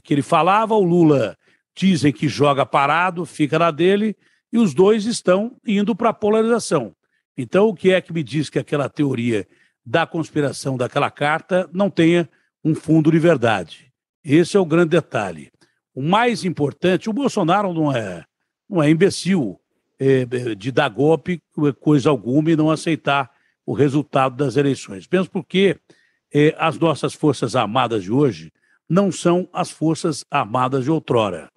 que 0.03 0.13
ele 0.13 0.21
falava, 0.21 0.75
o 0.75 0.83
Lula 0.83 1.37
dizem 1.75 2.11
que 2.11 2.27
joga 2.27 2.65
parado, 2.65 3.25
fica 3.25 3.57
na 3.57 3.71
dele, 3.71 4.17
e 4.51 4.57
os 4.57 4.73
dois 4.73 5.05
estão 5.05 5.55
indo 5.65 5.95
para 5.95 6.09
a 6.09 6.13
polarização. 6.13 6.93
Então, 7.37 7.69
o 7.69 7.73
que 7.73 7.91
é 7.91 8.01
que 8.01 8.11
me 8.11 8.21
diz 8.21 8.49
que 8.49 8.59
aquela 8.59 8.89
teoria 8.89 9.47
da 9.85 10.05
conspiração 10.05 10.75
daquela 10.75 11.09
carta 11.09 11.69
não 11.71 11.89
tenha 11.89 12.29
um 12.63 12.75
fundo 12.75 13.09
de 13.09 13.17
verdade? 13.17 13.89
Esse 14.23 14.57
é 14.57 14.59
o 14.59 14.65
grande 14.65 14.89
detalhe. 14.89 15.49
O 15.95 16.01
mais 16.01 16.43
importante, 16.43 17.09
o 17.09 17.13
Bolsonaro 17.13 17.73
não 17.73 17.95
é, 17.95 18.25
não 18.69 18.83
é 18.83 18.89
imbecil 18.89 19.57
é 19.97 20.25
de 20.55 20.71
dar 20.71 20.89
golpe, 20.89 21.41
coisa 21.79 22.09
alguma, 22.09 22.51
e 22.51 22.55
não 22.55 22.71
aceitar 22.71 23.29
o 23.69 23.73
resultado 23.73 24.35
das 24.35 24.57
eleições. 24.57 25.07
Mesmo 25.11 25.29
porque 25.29 25.77
é, 26.33 26.55
as 26.57 26.79
nossas 26.79 27.13
forças 27.13 27.55
armadas 27.55 28.01
de 28.01 28.11
hoje 28.11 28.51
não 28.89 29.11
são 29.11 29.47
as 29.53 29.69
forças 29.69 30.25
armadas 30.31 30.85
de 30.85 30.89
outrora. 30.89 31.51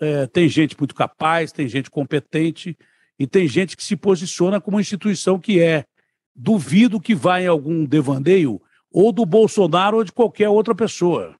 É, 0.00 0.28
tem 0.28 0.48
gente 0.48 0.76
muito 0.78 0.94
capaz, 0.94 1.50
tem 1.50 1.66
gente 1.66 1.90
competente, 1.90 2.78
e 3.18 3.26
tem 3.26 3.48
gente 3.48 3.76
que 3.76 3.82
se 3.82 3.96
posiciona 3.96 4.60
como 4.60 4.78
instituição 4.78 5.40
que 5.40 5.60
é. 5.60 5.84
Duvido 6.36 7.00
que 7.00 7.16
vá 7.16 7.40
em 7.40 7.48
algum 7.48 7.84
devandeio 7.84 8.62
ou 8.88 9.10
do 9.10 9.26
Bolsonaro 9.26 9.96
ou 9.96 10.04
de 10.04 10.12
qualquer 10.12 10.48
outra 10.48 10.72
pessoa. 10.72 11.34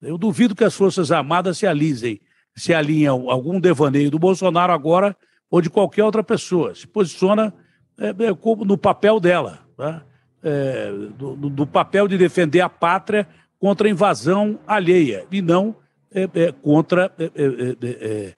Eu 0.00 0.16
duvido 0.16 0.54
que 0.54 0.64
as 0.64 0.74
Forças 0.74 1.12
Armadas 1.12 1.58
se 1.58 1.66
alisem, 1.66 2.18
se 2.56 2.72
alinhem 2.72 3.08
algum 3.08 3.60
devaneio 3.60 4.10
do 4.10 4.18
Bolsonaro 4.18 4.72
agora 4.72 5.14
ou 5.50 5.60
de 5.60 5.68
qualquer 5.68 6.04
outra 6.04 6.24
pessoa. 6.24 6.74
Se 6.74 6.86
posiciona 6.86 7.52
é, 7.98 8.08
é, 8.08 8.64
no 8.64 8.78
papel 8.78 9.20
dela, 9.20 9.65
tá? 9.76 10.04
é, 10.42 10.90
do, 11.18 11.34
do, 11.34 11.66
papel 11.66 12.06
de 12.06 12.16
defender 12.16 12.60
a 12.60 12.68
pátria 12.68 13.26
contra 13.58 13.88
a 13.88 13.90
invasão 13.90 14.60
alheia 14.66 15.26
e 15.30 15.42
não 15.42 15.74
é, 16.12 16.22
é, 16.22 16.52
contra 16.52 17.12
é, 17.18 18.34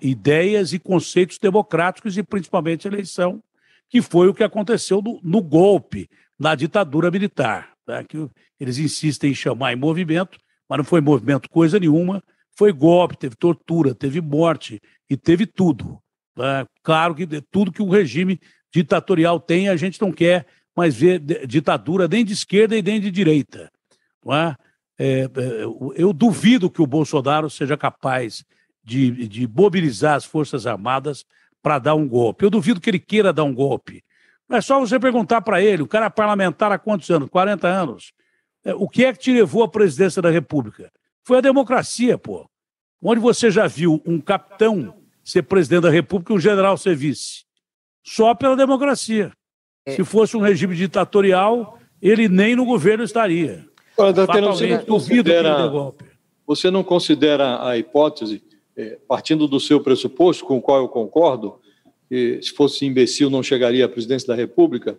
ideias 0.00 0.72
e 0.72 0.78
conceitos 0.78 1.38
democráticos 1.38 2.16
e 2.16 2.22
principalmente 2.22 2.86
eleição, 2.86 3.42
que 3.88 4.00
foi 4.00 4.28
o 4.28 4.34
que 4.34 4.44
aconteceu 4.44 5.02
no, 5.02 5.20
no 5.22 5.42
golpe, 5.42 6.08
na 6.38 6.54
ditadura 6.54 7.10
militar, 7.10 7.70
tá? 7.84 8.04
que 8.04 8.28
eles 8.60 8.78
insistem 8.78 9.32
em 9.32 9.34
chamar 9.34 9.72
em 9.72 9.76
movimento, 9.76 10.38
mas 10.68 10.78
não 10.78 10.84
foi 10.84 11.00
movimento 11.00 11.48
coisa 11.50 11.80
nenhuma, 11.80 12.22
foi 12.56 12.72
golpe, 12.72 13.16
teve 13.16 13.34
tortura, 13.34 13.94
teve 13.94 14.20
morte 14.20 14.80
e 15.10 15.16
teve 15.16 15.46
tudo. 15.46 15.98
Tá? 16.34 16.66
Claro 16.82 17.14
que 17.14 17.26
tudo 17.50 17.72
que 17.72 17.82
o 17.82 17.90
regime 17.90 18.38
ditatorial 18.74 19.38
tem, 19.38 19.68
a 19.68 19.76
gente 19.76 20.00
não 20.00 20.10
quer 20.10 20.46
mais 20.76 20.96
ver 20.96 21.20
ditadura 21.46 22.08
nem 22.08 22.24
de 22.24 22.32
esquerda 22.32 22.76
e 22.76 22.82
nem 22.82 23.00
de 23.00 23.10
direita. 23.10 23.70
Não 24.24 24.34
é? 24.34 24.56
É, 24.98 25.20
é 25.22 25.28
eu 25.96 26.12
duvido 26.12 26.68
que 26.68 26.82
o 26.82 26.86
Bolsonaro 26.86 27.48
seja 27.48 27.76
capaz 27.76 28.44
de, 28.82 29.28
de 29.28 29.46
mobilizar 29.46 30.16
as 30.16 30.24
Forças 30.24 30.66
Armadas 30.66 31.24
para 31.62 31.78
dar 31.78 31.94
um 31.94 32.08
golpe. 32.08 32.44
Eu 32.44 32.50
duvido 32.50 32.80
que 32.80 32.90
ele 32.90 32.98
queira 32.98 33.32
dar 33.32 33.44
um 33.44 33.54
golpe. 33.54 34.02
É 34.50 34.60
só 34.60 34.78
você 34.78 34.98
perguntar 34.98 35.40
para 35.40 35.62
ele, 35.62 35.82
o 35.82 35.88
cara 35.88 36.06
é 36.06 36.10
parlamentar 36.10 36.70
há 36.70 36.78
quantos 36.78 37.08
anos? 37.10 37.28
40 37.30 37.66
anos. 37.66 38.12
É, 38.64 38.74
o 38.74 38.88
que 38.88 39.04
é 39.04 39.12
que 39.12 39.20
te 39.20 39.32
levou 39.32 39.62
à 39.62 39.68
presidência 39.68 40.20
da 40.20 40.30
República? 40.30 40.92
Foi 41.22 41.38
a 41.38 41.40
democracia, 41.40 42.18
pô. 42.18 42.48
Onde 43.00 43.20
você 43.20 43.50
já 43.50 43.66
viu 43.66 44.02
um 44.04 44.20
capitão 44.20 44.94
ser 45.22 45.42
presidente 45.42 45.82
da 45.82 45.90
República 45.90 46.32
e 46.32 46.36
um 46.36 46.40
general 46.40 46.76
ser 46.76 46.94
vice? 46.94 47.43
Só 48.04 48.34
pela 48.34 48.54
democracia. 48.54 49.32
É. 49.86 49.92
Se 49.92 50.04
fosse 50.04 50.36
um 50.36 50.40
regime 50.40 50.76
ditatorial, 50.76 51.78
ele 52.00 52.28
nem 52.28 52.54
no 52.54 52.66
governo 52.66 53.02
estaria. 53.02 53.66
Datena, 53.96 54.48
você 54.48 54.66
não 54.66 54.84
considera, 54.84 55.92
você 56.46 56.70
não 56.70 56.84
considera 56.84 57.66
a 57.66 57.78
hipótese, 57.78 58.42
é, 58.76 58.98
partindo 59.08 59.48
do 59.48 59.58
seu 59.58 59.80
pressuposto, 59.80 60.44
com 60.44 60.58
o 60.58 60.62
qual 60.62 60.80
eu 60.80 60.88
concordo, 60.88 61.60
que 62.08 62.40
se 62.42 62.50
fosse 62.50 62.84
imbecil 62.84 63.30
não 63.30 63.42
chegaria 63.42 63.84
à 63.84 63.88
presidência 63.88 64.28
da 64.28 64.34
República, 64.34 64.98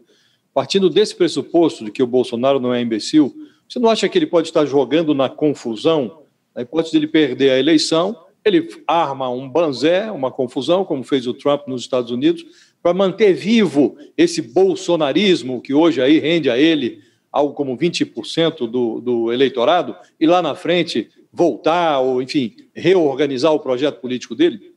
partindo 0.54 0.90
desse 0.90 1.14
pressuposto 1.14 1.84
de 1.84 1.92
que 1.92 2.02
o 2.02 2.08
Bolsonaro 2.08 2.60
não 2.60 2.74
é 2.74 2.82
imbecil, 2.82 3.36
você 3.68 3.80
não 3.80 3.90
acha 3.90 4.08
que 4.08 4.18
ele 4.18 4.28
pode 4.28 4.48
estar 4.48 4.66
jogando 4.66 5.14
na 5.14 5.28
confusão, 5.28 6.24
na 6.56 6.62
hipótese 6.62 6.92
de 6.92 6.98
ele 6.98 7.08
perder 7.08 7.52
a 7.52 7.60
eleição, 7.60 8.18
ele 8.44 8.70
arma 8.88 9.30
um 9.30 9.50
banzé, 9.50 10.10
uma 10.12 10.32
confusão, 10.32 10.86
como 10.86 11.04
fez 11.04 11.28
o 11.28 11.34
Trump 11.34 11.68
nos 11.68 11.82
Estados 11.82 12.12
Unidos, 12.12 12.46
para 12.86 12.94
manter 12.94 13.34
vivo 13.34 13.98
esse 14.16 14.44
bolsonarismo 14.44 15.60
que 15.60 15.74
hoje 15.74 16.00
aí 16.00 16.20
rende 16.20 16.52
a 16.52 16.56
ele 16.60 17.02
algo 17.32 17.56
como 17.56 17.76
20% 17.76 18.70
do, 18.70 19.02
do 19.02 19.34
eleitorado, 19.34 19.96
e 20.20 20.28
lá 20.28 20.40
na 20.40 20.54
frente 20.54 21.10
voltar 21.34 21.98
ou, 21.98 22.22
enfim, 22.22 22.56
reorganizar 22.76 23.52
o 23.52 23.60
projeto 23.60 24.00
político 24.00 24.36
dele? 24.36 24.76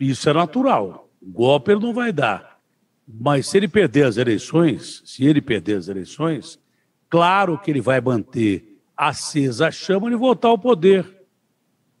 Isso 0.00 0.28
é 0.28 0.32
natural. 0.32 1.08
O 1.22 1.30
golpe 1.30 1.70
ele 1.70 1.80
não 1.80 1.94
vai 1.94 2.12
dar. 2.12 2.58
Mas 3.06 3.46
se 3.46 3.56
ele 3.56 3.68
perder 3.68 4.06
as 4.06 4.16
eleições, 4.16 5.00
se 5.04 5.24
ele 5.24 5.40
perder 5.40 5.76
as 5.76 5.86
eleições, 5.86 6.58
claro 7.08 7.56
que 7.56 7.70
ele 7.70 7.80
vai 7.80 8.00
manter 8.00 8.80
acesa 8.96 9.68
a 9.68 9.70
chama 9.70 10.10
de 10.10 10.16
voltar 10.16 10.48
ao 10.48 10.58
poder. 10.58 11.06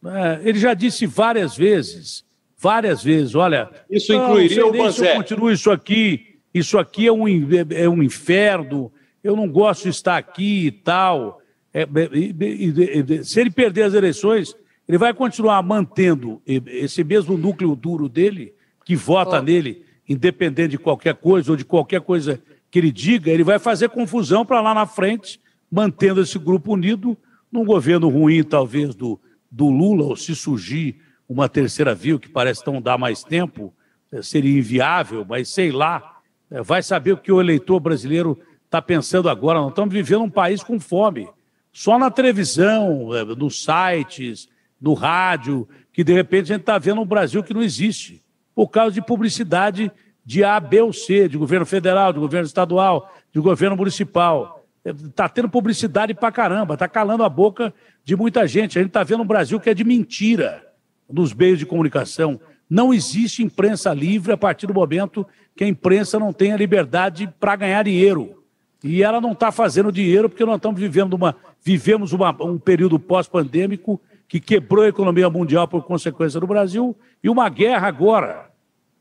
É, 0.04 0.48
ele 0.48 0.58
já 0.58 0.74
disse 0.74 1.06
várias 1.06 1.56
vezes, 1.56 2.24
várias 2.64 3.04
vezes, 3.04 3.34
olha... 3.34 3.68
Isso 3.90 4.14
incluiria 4.14 4.66
o 4.66 4.72
Banzé. 4.72 5.14
Continua 5.16 5.52
isso 5.52 5.70
aqui, 5.70 6.38
isso 6.54 6.78
aqui 6.78 7.06
é 7.06 7.12
um, 7.12 7.26
é 7.70 7.86
um 7.86 8.02
inferno, 8.02 8.90
eu 9.22 9.36
não 9.36 9.46
gosto 9.46 9.82
de 9.82 9.90
estar 9.90 10.16
aqui 10.16 10.66
e 10.66 10.70
tal. 10.70 11.42
É, 11.74 11.82
é 11.82 13.22
se 13.22 13.38
ele 13.38 13.50
perder 13.50 13.82
as 13.82 13.92
eleições, 13.92 14.56
ele 14.88 14.96
vai 14.96 15.12
continuar 15.12 15.62
mantendo 15.62 16.40
esse 16.46 17.04
mesmo 17.04 17.36
núcleo 17.36 17.76
duro 17.76 18.08
dele, 18.08 18.54
que 18.82 18.96
vota 18.96 19.38
oh. 19.38 19.42
nele, 19.42 19.82
independente 20.08 20.70
de 20.70 20.78
qualquer 20.78 21.16
coisa 21.16 21.50
ou 21.50 21.56
de 21.58 21.66
qualquer 21.66 22.00
coisa 22.00 22.42
que 22.70 22.78
ele 22.78 22.90
diga, 22.90 23.30
ele 23.30 23.44
vai 23.44 23.58
fazer 23.58 23.90
confusão 23.90 24.44
para 24.44 24.62
lá 24.62 24.72
na 24.72 24.86
frente, 24.86 25.38
mantendo 25.70 26.22
esse 26.22 26.38
grupo 26.38 26.72
unido 26.72 27.14
num 27.52 27.64
governo 27.64 28.08
ruim, 28.08 28.42
talvez, 28.42 28.94
do, 28.94 29.20
do 29.50 29.68
Lula, 29.68 30.04
ou 30.04 30.16
se 30.16 30.34
surgir 30.34 31.03
uma 31.28 31.48
terceira 31.48 31.94
via, 31.94 32.18
que 32.18 32.28
parece 32.28 32.66
não 32.66 32.80
dar 32.80 32.98
mais 32.98 33.22
tempo, 33.22 33.72
eh, 34.12 34.22
seria 34.22 34.58
inviável, 34.58 35.24
mas 35.28 35.48
sei 35.48 35.72
lá, 35.72 36.18
eh, 36.50 36.62
vai 36.62 36.82
saber 36.82 37.12
o 37.12 37.16
que 37.16 37.32
o 37.32 37.40
eleitor 37.40 37.80
brasileiro 37.80 38.38
está 38.64 38.80
pensando 38.80 39.28
agora. 39.28 39.60
Nós 39.60 39.70
estamos 39.70 39.92
vivendo 39.92 40.22
um 40.22 40.30
país 40.30 40.62
com 40.62 40.78
fome. 40.78 41.28
Só 41.72 41.98
na 41.98 42.10
televisão, 42.10 43.14
eh, 43.14 43.24
nos 43.24 43.64
sites, 43.64 44.48
no 44.80 44.94
rádio, 44.94 45.68
que 45.92 46.04
de 46.04 46.12
repente 46.12 46.52
a 46.52 46.54
gente 46.54 46.62
está 46.62 46.78
vendo 46.78 47.00
um 47.00 47.06
Brasil 47.06 47.42
que 47.42 47.54
não 47.54 47.62
existe, 47.62 48.22
por 48.54 48.68
causa 48.68 48.92
de 48.94 49.02
publicidade 49.02 49.90
de 50.24 50.44
A, 50.44 50.58
B 50.60 50.80
ou 50.80 50.92
C, 50.92 51.28
de 51.28 51.36
governo 51.36 51.66
federal, 51.66 52.12
de 52.12 52.18
governo 52.18 52.46
estadual, 52.46 53.12
de 53.32 53.40
governo 53.40 53.76
municipal. 53.76 54.64
Está 54.84 55.28
tendo 55.28 55.48
publicidade 55.48 56.14
para 56.14 56.30
caramba, 56.30 56.74
está 56.74 56.86
calando 56.86 57.24
a 57.24 57.28
boca 57.28 57.72
de 58.04 58.14
muita 58.14 58.46
gente. 58.46 58.78
A 58.78 58.82
gente 58.82 58.90
está 58.90 59.02
vendo 59.02 59.22
um 59.22 59.26
Brasil 59.26 59.58
que 59.58 59.70
é 59.70 59.74
de 59.74 59.84
mentira 59.84 60.73
nos 61.10 61.32
meios 61.32 61.58
de 61.58 61.66
comunicação. 61.66 62.40
Não 62.68 62.92
existe 62.92 63.42
imprensa 63.42 63.92
livre 63.92 64.32
a 64.32 64.36
partir 64.36 64.66
do 64.66 64.74
momento 64.74 65.26
que 65.56 65.64
a 65.64 65.68
imprensa 65.68 66.18
não 66.18 66.32
tem 66.32 66.52
a 66.52 66.56
liberdade 66.56 67.32
para 67.38 67.56
ganhar 67.56 67.84
dinheiro. 67.84 68.42
E 68.82 69.02
ela 69.02 69.20
não 69.20 69.32
está 69.32 69.50
fazendo 69.50 69.90
dinheiro 69.90 70.28
porque 70.28 70.44
nós 70.44 70.56
estamos 70.56 70.78
vivendo 70.78 71.14
uma, 71.14 71.36
vivemos 71.62 72.12
uma, 72.12 72.36
um 72.42 72.58
período 72.58 72.98
pós-pandêmico 72.98 74.00
que 74.28 74.40
quebrou 74.40 74.84
a 74.84 74.88
economia 74.88 75.30
mundial 75.30 75.68
por 75.68 75.84
consequência 75.84 76.40
do 76.40 76.46
Brasil 76.46 76.96
e 77.22 77.28
uma 77.28 77.48
guerra 77.48 77.86
agora. 77.86 78.50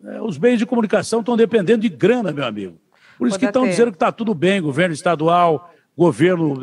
É, 0.03 0.21
os 0.21 0.37
meios 0.37 0.59
de 0.59 0.65
comunicação 0.65 1.21
estão 1.21 1.35
dependendo 1.35 1.81
de 1.81 1.89
grana, 1.89 2.31
meu 2.31 2.45
amigo. 2.45 2.77
Por 3.17 3.27
isso 3.27 3.35
Pode 3.35 3.39
que 3.39 3.45
estão 3.45 3.67
dizendo 3.67 3.91
que 3.91 3.95
está 3.95 4.11
tudo 4.11 4.33
bem, 4.33 4.61
governo 4.61 4.93
estadual, 4.93 5.73
governo 5.97 6.61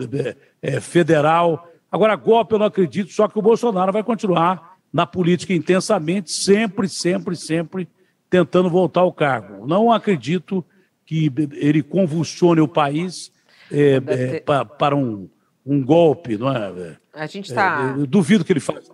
é, 0.62 0.80
federal. 0.80 1.68
Agora, 1.90 2.14
golpe 2.16 2.54
eu 2.54 2.58
não 2.58 2.66
acredito, 2.66 3.12
só 3.12 3.28
que 3.28 3.38
o 3.38 3.42
Bolsonaro 3.42 3.92
vai 3.92 4.02
continuar 4.02 4.69
na 4.92 5.06
política 5.06 5.52
intensamente, 5.52 6.32
sempre, 6.32 6.88
sempre, 6.88 7.36
sempre 7.36 7.88
tentando 8.28 8.70
voltar 8.70 9.00
ao 9.00 9.12
cargo. 9.12 9.66
Não 9.66 9.92
acredito 9.92 10.64
que 11.04 11.32
ele 11.54 11.82
convulsione 11.82 12.60
o 12.60 12.68
país 12.68 13.32
é, 13.70 14.00
é, 14.06 14.40
pa, 14.40 14.64
para 14.64 14.94
um, 14.94 15.28
um, 15.66 15.82
golpe, 15.84 16.36
não 16.36 16.50
é? 16.50 16.96
A 17.12 17.26
gente 17.26 17.46
está. 17.50 17.96
É, 17.98 18.06
duvido 18.06 18.44
que 18.44 18.52
ele 18.52 18.60
faça 18.60 18.80
isso. 18.80 18.92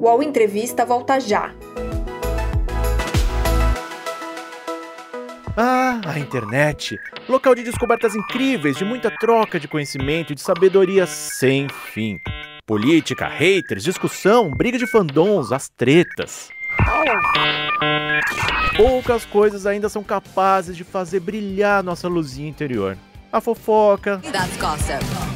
O 0.00 0.04
UOL 0.04 0.22
Entrevista 0.22 0.84
volta 0.84 1.18
já. 1.18 1.54
Ah, 5.56 6.02
a 6.04 6.18
internet! 6.18 6.98
Local 7.26 7.54
de 7.54 7.62
descobertas 7.62 8.14
incríveis, 8.14 8.76
de 8.76 8.84
muita 8.84 9.10
troca 9.10 9.58
de 9.58 9.66
conhecimento 9.66 10.32
e 10.32 10.36
de 10.36 10.42
sabedoria 10.42 11.06
sem 11.06 11.66
fim. 11.68 12.20
Política, 12.66 13.28
haters, 13.28 13.84
discussão, 13.84 14.50
briga 14.50 14.76
de 14.76 14.88
fandons, 14.88 15.52
as 15.52 15.68
tretas. 15.68 16.48
Poucas 18.76 19.24
coisas 19.24 19.66
ainda 19.66 19.88
são 19.88 20.02
capazes 20.02 20.76
de 20.76 20.82
fazer 20.82 21.20
brilhar 21.20 21.84
nossa 21.84 22.08
luzinha 22.08 22.48
interior. 22.48 22.98
A 23.32 23.40
fofoca, 23.40 24.20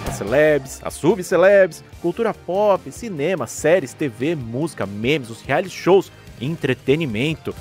as 0.08 0.16
celebs, 0.16 0.80
as 0.82 0.94
subcelebs, 0.94 1.84
cultura 2.02 2.34
pop, 2.34 2.90
cinema, 2.90 3.46
séries, 3.46 3.94
TV, 3.94 4.34
música, 4.34 4.84
memes, 4.84 5.30
os 5.30 5.40
reality 5.40 5.70
shows, 5.70 6.10
entretenimento. 6.40 7.54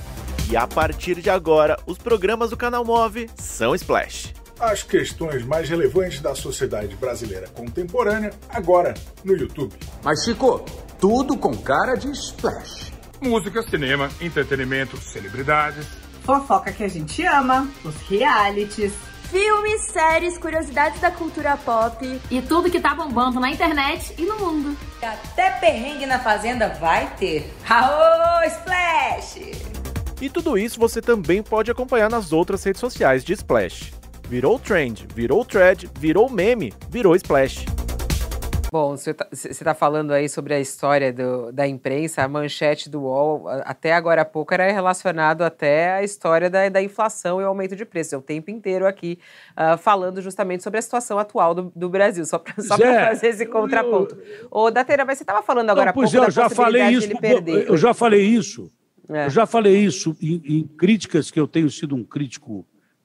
E 0.50 0.58
a 0.58 0.66
partir 0.66 1.22
de 1.22 1.30
agora, 1.30 1.78
os 1.86 2.00
programas 2.00 2.50
do 2.50 2.58
canal 2.58 2.84
Move 2.84 3.30
são 3.36 3.76
Splash. 3.76 4.34
As 4.60 4.84
questões 4.84 5.46
mais 5.46 5.70
relevantes 5.70 6.20
da 6.20 6.36
sociedade 6.36 6.94
brasileira 6.98 7.48
contemporânea, 7.48 8.32
agora 8.50 8.94
no 9.24 9.34
YouTube. 9.34 9.74
Mas 10.04 10.26
Chico, 10.26 10.66
tudo 11.00 11.38
com 11.38 11.56
cara 11.56 11.96
de 11.96 12.12
Splash. 12.12 12.92
Música, 13.22 13.64
cinema, 13.64 14.10
entretenimento, 14.20 14.98
celebridades. 14.98 15.88
Fofoca 16.24 16.74
que 16.74 16.84
a 16.84 16.90
gente 16.90 17.26
ama, 17.26 17.70
os 17.86 17.96
realities. 18.10 18.92
Filmes, 19.32 19.82
séries, 19.92 20.38
curiosidades 20.38 21.00
da 21.00 21.12
cultura 21.12 21.56
pop. 21.56 22.20
E 22.30 22.42
tudo 22.42 22.70
que 22.70 22.82
tá 22.82 22.94
bombando 22.94 23.40
na 23.40 23.50
internet 23.50 24.14
e 24.18 24.24
no 24.24 24.40
mundo. 24.40 24.78
Até 25.02 25.52
perrengue 25.52 26.06
na 26.06 26.20
fazenda 26.20 26.68
vai 26.68 27.16
ter. 27.16 27.50
Aô, 27.70 28.44
Splash! 28.44 29.52
E 30.20 30.30
tudo 30.30 30.58
isso 30.58 30.78
você 30.78 31.02
também 31.02 31.42
pode 31.42 31.72
acompanhar 31.72 32.10
nas 32.10 32.34
outras 32.34 32.62
redes 32.62 32.82
sociais 32.82 33.24
de 33.24 33.32
Splash. 33.34 33.99
Virou 34.30 34.60
trend, 34.60 35.08
virou 35.16 35.44
thread, 35.44 35.90
virou 35.98 36.30
meme, 36.30 36.72
virou 36.88 37.16
Splash. 37.16 37.66
Bom, 38.72 38.96
você 38.96 39.10
está 39.10 39.66
tá 39.66 39.74
falando 39.74 40.12
aí 40.12 40.30
sobre 40.30 40.54
a 40.54 40.60
história 40.60 41.12
do, 41.12 41.52
da 41.52 41.68
imprensa, 41.68 42.22
a 42.22 42.28
manchete 42.28 42.92
do 42.92 43.02
UOL, 43.02 43.48
até 43.66 43.92
agora 43.92 44.22
há 44.22 44.26
pouco 44.26 44.54
era 44.54 44.72
relacionado 44.72 45.42
até 45.42 45.94
à 45.94 46.04
história 46.04 46.48
da, 46.48 46.70
da 46.70 46.80
inflação 46.80 47.42
e 47.42 47.44
o 47.44 47.48
aumento 47.48 47.76
de 47.76 47.84
preços. 47.86 48.14
É 48.14 48.18
o 48.18 48.22
tempo 48.22 48.52
inteiro 48.52 48.86
aqui 48.86 49.18
uh, 49.58 49.76
falando 49.80 50.22
justamente 50.22 50.62
sobre 50.62 50.78
a 50.78 50.82
situação 50.84 51.18
atual 51.18 51.56
do, 51.56 51.72
do 51.76 51.90
Brasil, 51.90 52.24
só 52.24 52.38
para 52.38 52.54
é, 52.86 53.08
fazer 53.08 53.30
esse 53.30 53.48
contraponto. 53.48 54.16
Eu... 54.16 54.48
Ô, 54.52 54.70
Datena, 54.70 55.06
mas 55.06 55.18
você 55.18 55.24
estava 55.24 55.42
falando 55.42 55.72
agora 55.72 55.86
Não, 55.86 55.90
há 55.90 55.94
pouco 55.94 56.16
eu 56.16 56.22
da 56.22 56.30
já 56.30 56.48
falei 56.52 56.84
isso, 56.84 57.10
Eu 57.66 57.78
já 57.78 57.96
falei 57.96 58.22
isso. 58.22 58.72
É. 59.10 59.26
Eu 59.26 59.30
já 59.32 59.48
falei 59.48 59.76
isso 59.76 60.16
em, 60.22 60.40
em 60.46 60.68
críticas 60.68 61.32
que 61.32 61.40
eu 61.40 61.48
tenho 61.48 61.72
sido 61.72 61.96
um 61.96 62.04
crítico 62.04 62.64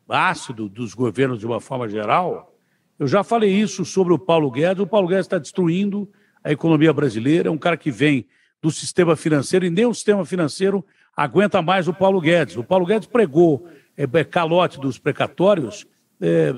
ácido 0.09 0.69
dos 0.69 0.95
governos 0.95 1.39
de 1.39 1.47
uma 1.47 1.61
forma 1.61 1.89
geral 1.89 2.55
eu 2.99 3.09
já 3.09 3.25
falei 3.25 3.51
isso 3.51 3.85
sobre 3.85 4.13
o 4.13 4.19
Paulo 4.19 4.51
Guedes. 4.51 4.83
O 4.83 4.87
Paulo 4.87 5.09
Guedes 5.09 5.27
está 5.27 5.39
destruindo 5.39 6.09
a 6.43 6.53
economia 6.53 6.93
brasileira. 6.93 7.49
É 7.49 7.53
um 7.53 7.59
cara 7.59 7.77
que 7.77 7.91
vem 7.91 8.27
do 8.63 8.71
sistema 8.71 9.17
financeiro 9.17 9.67
e 9.67 9.71
nem 9.71 9.85
o 9.85 9.95
sistema 9.95 10.25
financeiro 10.25 10.85
aguenta 11.17 11.61
mais 11.61 11.89
o 11.89 11.93
Paulo 11.93 12.21
Guedes. 12.21 12.57
O 12.57 12.65
Paulo 12.65 12.87
Guedes 12.87 13.09
pregou 13.09 13.69
é, 13.97 14.05
é 14.05 14.25
calote 14.25 14.79
dos 14.81 14.99
precatórios, 14.99 15.87
é, 16.21 16.53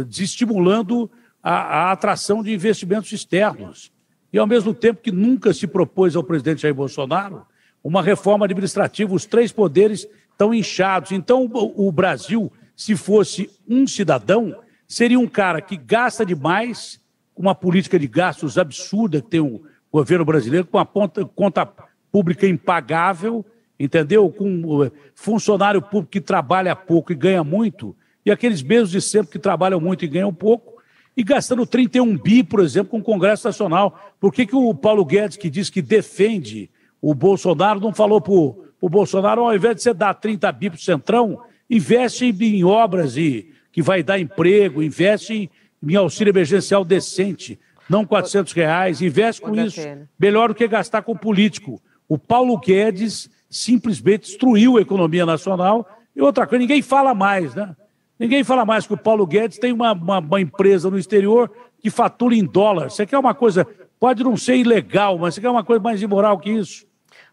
é, 0.00 0.04
desestimulando 0.04 1.10
a, 1.42 1.52
a 1.54 1.92
atração 1.92 2.42
de 2.42 2.52
investimentos 2.52 3.10
externos. 3.10 3.90
E, 4.30 4.38
ao 4.38 4.46
mesmo 4.46 4.74
tempo 4.74 5.00
que 5.00 5.10
nunca 5.10 5.54
se 5.54 5.66
propôs 5.66 6.14
ao 6.14 6.22
presidente 6.22 6.62
Jair 6.62 6.74
Bolsonaro 6.74 7.46
uma 7.82 8.02
reforma 8.02 8.44
administrativa, 8.44 9.14
os 9.14 9.24
três 9.24 9.52
poderes 9.52 10.06
estão 10.30 10.52
inchados. 10.52 11.12
Então, 11.12 11.46
o, 11.46 11.88
o 11.88 11.92
Brasil, 11.92 12.52
se 12.78 12.94
fosse 12.94 13.50
um 13.68 13.88
cidadão, 13.88 14.54
seria 14.86 15.18
um 15.18 15.26
cara 15.26 15.60
que 15.60 15.76
gasta 15.76 16.24
demais, 16.24 17.00
com 17.34 17.42
uma 17.42 17.54
política 17.54 17.98
de 17.98 18.06
gastos 18.06 18.56
absurda 18.56 19.20
que 19.20 19.28
tem 19.28 19.40
o 19.40 19.62
governo 19.90 20.24
brasileiro, 20.24 20.64
com 20.64 20.78
uma 20.78 20.86
ponta, 20.86 21.24
conta 21.24 21.68
pública 22.12 22.46
impagável, 22.46 23.44
entendeu? 23.80 24.30
Com 24.30 24.84
eh, 24.84 24.92
funcionário 25.12 25.82
público 25.82 26.12
que 26.12 26.20
trabalha 26.20 26.76
pouco 26.76 27.10
e 27.10 27.16
ganha 27.16 27.42
muito, 27.42 27.96
e 28.24 28.30
aqueles 28.30 28.62
mesmos 28.62 28.92
de 28.92 29.00
sempre 29.00 29.32
que 29.32 29.38
trabalham 29.40 29.80
muito 29.80 30.04
e 30.04 30.08
ganham 30.08 30.32
pouco, 30.32 30.80
e 31.16 31.24
gastando 31.24 31.66
31 31.66 32.16
bi, 32.16 32.44
por 32.44 32.60
exemplo, 32.60 32.90
com 32.90 32.98
o 32.98 33.02
Congresso 33.02 33.48
Nacional. 33.48 34.00
Por 34.20 34.32
que, 34.32 34.46
que 34.46 34.54
o 34.54 34.72
Paulo 34.72 35.04
Guedes, 35.04 35.36
que 35.36 35.50
diz 35.50 35.68
que 35.68 35.82
defende 35.82 36.70
o 37.02 37.12
Bolsonaro, 37.12 37.80
não 37.80 37.92
falou 37.92 38.20
para 38.20 38.32
o 38.32 38.88
Bolsonaro, 38.88 39.42
ao 39.42 39.52
invés 39.52 39.74
de 39.74 39.82
você 39.82 39.92
dar 39.92 40.14
30 40.14 40.52
bi 40.52 40.70
para 40.70 40.76
o 40.76 40.80
Centrão, 40.80 41.40
investe 41.68 42.24
em, 42.26 42.64
obras 42.64 43.16
e 43.16 43.52
que 43.72 43.82
vai 43.82 44.02
dar 44.02 44.18
emprego, 44.18 44.82
investe 44.82 45.50
em, 45.82 45.96
auxílio 45.96 46.30
emergencial 46.30 46.84
decente, 46.84 47.58
não 47.88 48.04
400 48.04 48.52
reais, 48.52 49.02
investe 49.02 49.40
com 49.40 49.54
isso. 49.54 49.80
Melhor 50.18 50.48
do 50.48 50.54
que 50.54 50.66
gastar 50.66 51.02
com 51.02 51.16
político. 51.16 51.80
O 52.08 52.18
Paulo 52.18 52.58
Guedes 52.58 53.30
simplesmente 53.48 54.26
destruiu 54.26 54.76
a 54.76 54.80
economia 54.80 55.24
nacional. 55.24 55.88
E 56.14 56.20
outra 56.20 56.46
coisa, 56.46 56.60
ninguém 56.60 56.82
fala 56.82 57.14
mais, 57.14 57.54
né? 57.54 57.74
Ninguém 58.18 58.42
fala 58.42 58.64
mais 58.64 58.86
que 58.86 58.92
o 58.92 58.98
Paulo 58.98 59.26
Guedes 59.26 59.58
tem 59.58 59.72
uma, 59.72 59.92
uma, 59.92 60.18
uma 60.18 60.40
empresa 60.40 60.90
no 60.90 60.98
exterior 60.98 61.50
que 61.80 61.88
fatura 61.88 62.34
em 62.34 62.44
dólar. 62.44 62.90
Você 62.90 63.06
quer 63.06 63.18
uma 63.18 63.32
coisa, 63.32 63.66
pode 64.00 64.24
não 64.24 64.36
ser 64.36 64.56
ilegal, 64.56 65.16
mas 65.18 65.34
você 65.34 65.40
quer 65.40 65.50
uma 65.50 65.64
coisa 65.64 65.82
mais 65.82 66.02
imoral 66.02 66.38
que 66.38 66.50
isso. 66.50 66.84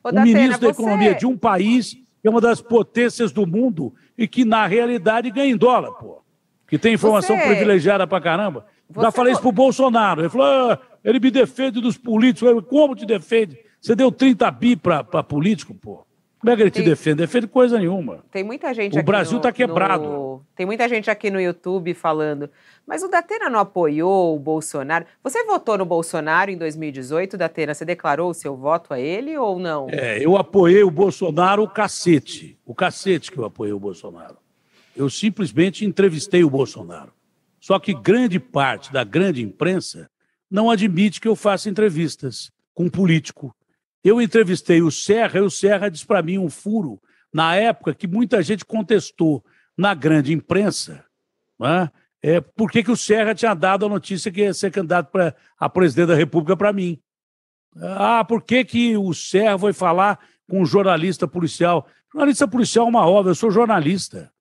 Ô, 0.03 0.09
o 0.09 0.11
Datena, 0.11 0.25
ministro 0.25 0.61
da 0.61 0.69
Economia 0.69 1.15
de 1.15 1.25
um 1.25 1.35
país 1.35 1.93
que 1.93 2.27
é 2.27 2.29
uma 2.29 2.41
das 2.41 2.61
potências 2.61 3.31
do 3.31 3.45
mundo 3.45 3.93
e 4.17 4.27
que, 4.27 4.45
na 4.45 4.65
realidade, 4.65 5.29
ganha 5.31 5.51
em 5.51 5.57
dólar, 5.57 5.91
pô 5.93 6.25
que 6.67 6.77
tem 6.77 6.93
informação 6.93 7.37
Você... 7.37 7.45
privilegiada 7.45 8.07
pra 8.07 8.21
caramba. 8.21 8.65
Você... 8.89 9.05
Já 9.05 9.11
falei 9.11 9.33
isso 9.33 9.41
pro 9.41 9.51
Bolsonaro. 9.51 10.21
Ele 10.21 10.29
falou: 10.29 10.71
ah, 10.71 10.79
ele 11.03 11.19
me 11.19 11.31
defende 11.31 11.79
dos 11.81 11.97
políticos. 11.97 12.49
Falei, 12.49 12.61
Como 12.63 12.95
te 12.95 13.05
defende? 13.05 13.57
Você 13.79 13.95
deu 13.95 14.11
30 14.11 14.49
bi 14.51 14.75
pra, 14.75 15.03
pra 15.03 15.23
político, 15.23 15.73
pô. 15.73 16.05
Como 16.45 16.53
é 16.53 16.55
que 16.57 16.61
ele 16.61 16.69
tem... 16.69 16.83
te 16.83 16.89
defende? 16.89 17.15
Defende 17.15 17.47
coisa 17.47 17.79
nenhuma. 17.79 18.23
Tem 18.29 18.43
muita 18.43 18.71
gente 18.71 18.99
o 18.99 19.01
Brasil 19.01 19.37
está 19.37 19.51
quebrado. 19.51 20.03
No... 20.03 20.45
Tem 20.55 20.63
muita 20.63 20.87
gente 20.87 21.09
aqui 21.09 21.31
no 21.31 21.41
YouTube 21.41 21.91
falando. 21.95 22.51
Mas 22.85 23.01
o 23.01 23.07
Datena 23.07 23.49
não 23.49 23.57
apoiou 23.57 24.35
o 24.35 24.39
Bolsonaro. 24.39 25.07
Você 25.23 25.43
votou 25.43 25.75
no 25.75 25.85
Bolsonaro 25.85 26.51
em 26.51 26.57
2018, 26.57 27.35
Datena? 27.35 27.73
Você 27.73 27.83
declarou 27.83 28.29
o 28.29 28.33
seu 28.35 28.55
voto 28.55 28.93
a 28.93 28.99
ele 28.99 29.35
ou 29.35 29.57
não? 29.57 29.87
É, 29.89 30.23
eu 30.23 30.37
apoiei 30.37 30.83
o 30.83 30.91
Bolsonaro 30.91 31.63
o 31.63 31.67
cacete. 31.67 32.59
O 32.63 32.75
cacete 32.75 33.31
que 33.31 33.39
eu 33.39 33.45
apoiei 33.45 33.73
o 33.73 33.79
Bolsonaro. 33.79 34.37
Eu 34.95 35.09
simplesmente 35.09 35.83
entrevistei 35.83 36.43
o 36.43 36.49
Bolsonaro. 36.49 37.11
Só 37.59 37.79
que 37.79 37.91
grande 37.91 38.39
parte 38.39 38.93
da 38.93 39.03
grande 39.03 39.41
imprensa 39.41 40.07
não 40.49 40.69
admite 40.69 41.19
que 41.19 41.27
eu 41.27 41.35
faça 41.35 41.71
entrevistas 41.71 42.51
com 42.71 42.83
um 42.83 42.89
político. 42.89 43.51
Eu 44.05 44.21
entrevistei 44.21 44.83
o 44.83 44.91
Serra 44.91 45.39
e 45.39 45.41
o 45.41 45.49
Serra 45.49 45.89
disse 45.89 46.05
para 46.05 46.21
mim 46.21 46.37
um 46.37 46.47
furo, 46.47 47.01
na 47.33 47.55
época 47.55 47.91
que 47.95 48.05
muita 48.05 48.43
gente 48.43 48.63
contestou 48.63 49.43
na 49.75 49.95
grande 49.95 50.31
imprensa, 50.31 51.03
né, 51.59 51.91
é, 52.21 52.39
por 52.39 52.69
que, 52.69 52.83
que 52.83 52.91
o 52.91 52.95
Serra 52.95 53.33
tinha 53.33 53.55
dado 53.55 53.83
a 53.83 53.89
notícia 53.89 54.31
que 54.31 54.41
ia 54.41 54.53
ser 54.53 54.69
candidato 54.69 55.11
pra, 55.11 55.35
a 55.59 55.67
presidente 55.67 56.09
da 56.09 56.15
República 56.15 56.55
para 56.55 56.71
mim. 56.71 56.99
Ah, 57.81 58.23
por 58.23 58.43
que, 58.43 58.63
que 58.63 58.95
o 58.95 59.11
Serra 59.11 59.57
foi 59.57 59.73
falar 59.73 60.19
com 60.47 60.61
um 60.61 60.65
jornalista 60.65 61.27
policial? 61.27 61.87
Jornalista 62.13 62.47
policial 62.47 62.85
é 62.85 62.89
uma 62.89 63.07
obra, 63.07 63.31
eu 63.31 63.35
sou 63.35 63.49
jornalista. 63.49 64.31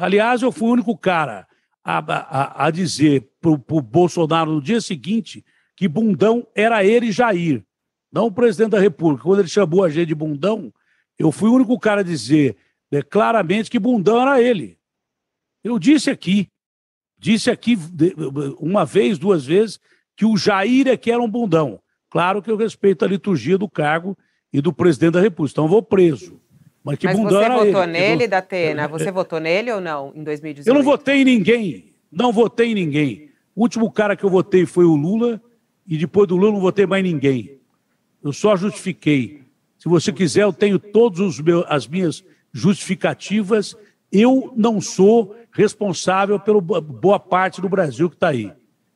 Aliás, 0.00 0.42
eu 0.42 0.52
fui 0.52 0.68
o 0.68 0.72
único 0.72 0.96
cara 0.96 1.48
a, 1.82 1.98
a, 1.98 2.66
a 2.66 2.70
dizer 2.70 3.30
para 3.40 3.50
o 3.50 3.80
Bolsonaro 3.80 4.52
no 4.52 4.62
dia 4.62 4.80
seguinte 4.80 5.42
que 5.74 5.88
bundão 5.88 6.46
era 6.54 6.84
ele 6.84 7.10
Jair, 7.10 7.64
não 8.12 8.26
o 8.26 8.32
presidente 8.32 8.70
da 8.70 8.80
República. 8.80 9.24
Quando 9.24 9.40
ele 9.40 9.48
chamou 9.48 9.84
a 9.84 9.88
gente 9.88 10.08
de 10.08 10.14
bundão, 10.14 10.72
eu 11.18 11.30
fui 11.30 11.48
o 11.48 11.54
único 11.54 11.78
cara 11.78 12.00
a 12.00 12.04
dizer 12.04 12.56
né, 12.90 13.02
claramente 13.02 13.70
que 13.70 13.78
bundão 13.78 14.20
era 14.20 14.40
ele. 14.40 14.78
Eu 15.62 15.78
disse 15.78 16.10
aqui, 16.10 16.48
disse 17.18 17.50
aqui 17.50 17.78
uma 18.58 18.84
vez, 18.84 19.18
duas 19.18 19.44
vezes, 19.44 19.78
que 20.16 20.24
o 20.24 20.36
Jair 20.36 20.88
é 20.88 20.96
que 20.96 21.10
era 21.10 21.22
um 21.22 21.28
bundão. 21.28 21.80
Claro 22.08 22.42
que 22.42 22.50
eu 22.50 22.56
respeito 22.56 23.04
a 23.04 23.08
liturgia 23.08 23.56
do 23.56 23.68
cargo 23.68 24.16
e 24.52 24.60
do 24.60 24.72
presidente 24.72 25.12
da 25.12 25.20
República, 25.20 25.52
então 25.52 25.64
eu 25.64 25.70
vou 25.70 25.82
preso. 25.82 26.40
Mas 26.82 26.98
que 26.98 27.06
Mas 27.06 27.16
bundão 27.16 27.40
você 27.42 27.66
votou 27.66 27.82
ele. 27.82 27.92
nele, 27.92 28.26
Datena? 28.26 28.88
Você 28.88 29.12
votou 29.12 29.38
nele 29.38 29.70
ou 29.70 29.82
não, 29.82 30.12
em 30.14 30.24
2018? 30.24 30.66
Eu 30.66 30.74
não 30.74 30.82
votei 30.82 31.20
em 31.20 31.24
ninguém. 31.24 31.94
Não 32.10 32.32
votei 32.32 32.72
em 32.72 32.74
ninguém. 32.74 33.30
O 33.54 33.60
último 33.62 33.90
cara 33.92 34.16
que 34.16 34.24
eu 34.24 34.30
votei 34.30 34.64
foi 34.64 34.86
o 34.86 34.96
Lula, 34.96 35.40
e 35.86 35.98
depois 35.98 36.26
do 36.26 36.36
Lula 36.36 36.48
eu 36.48 36.52
não 36.54 36.60
votei 36.60 36.86
mais 36.86 37.04
ninguém. 37.04 37.59
Eu 38.22 38.32
só 38.32 38.56
justifiquei. 38.56 39.42
Se 39.78 39.88
você 39.88 40.12
quiser, 40.12 40.42
eu 40.42 40.52
tenho 40.52 40.78
todas 40.78 41.40
as 41.68 41.86
minhas 41.86 42.24
justificativas. 42.52 43.76
Eu 44.12 44.52
não 44.56 44.80
sou 44.80 45.36
responsável 45.52 46.38
pela 46.38 46.60
boa 46.60 47.18
parte 47.18 47.60
do 47.60 47.68
Brasil 47.68 48.08
que 48.08 48.16
está 48.16 48.28
aí. 48.28 48.52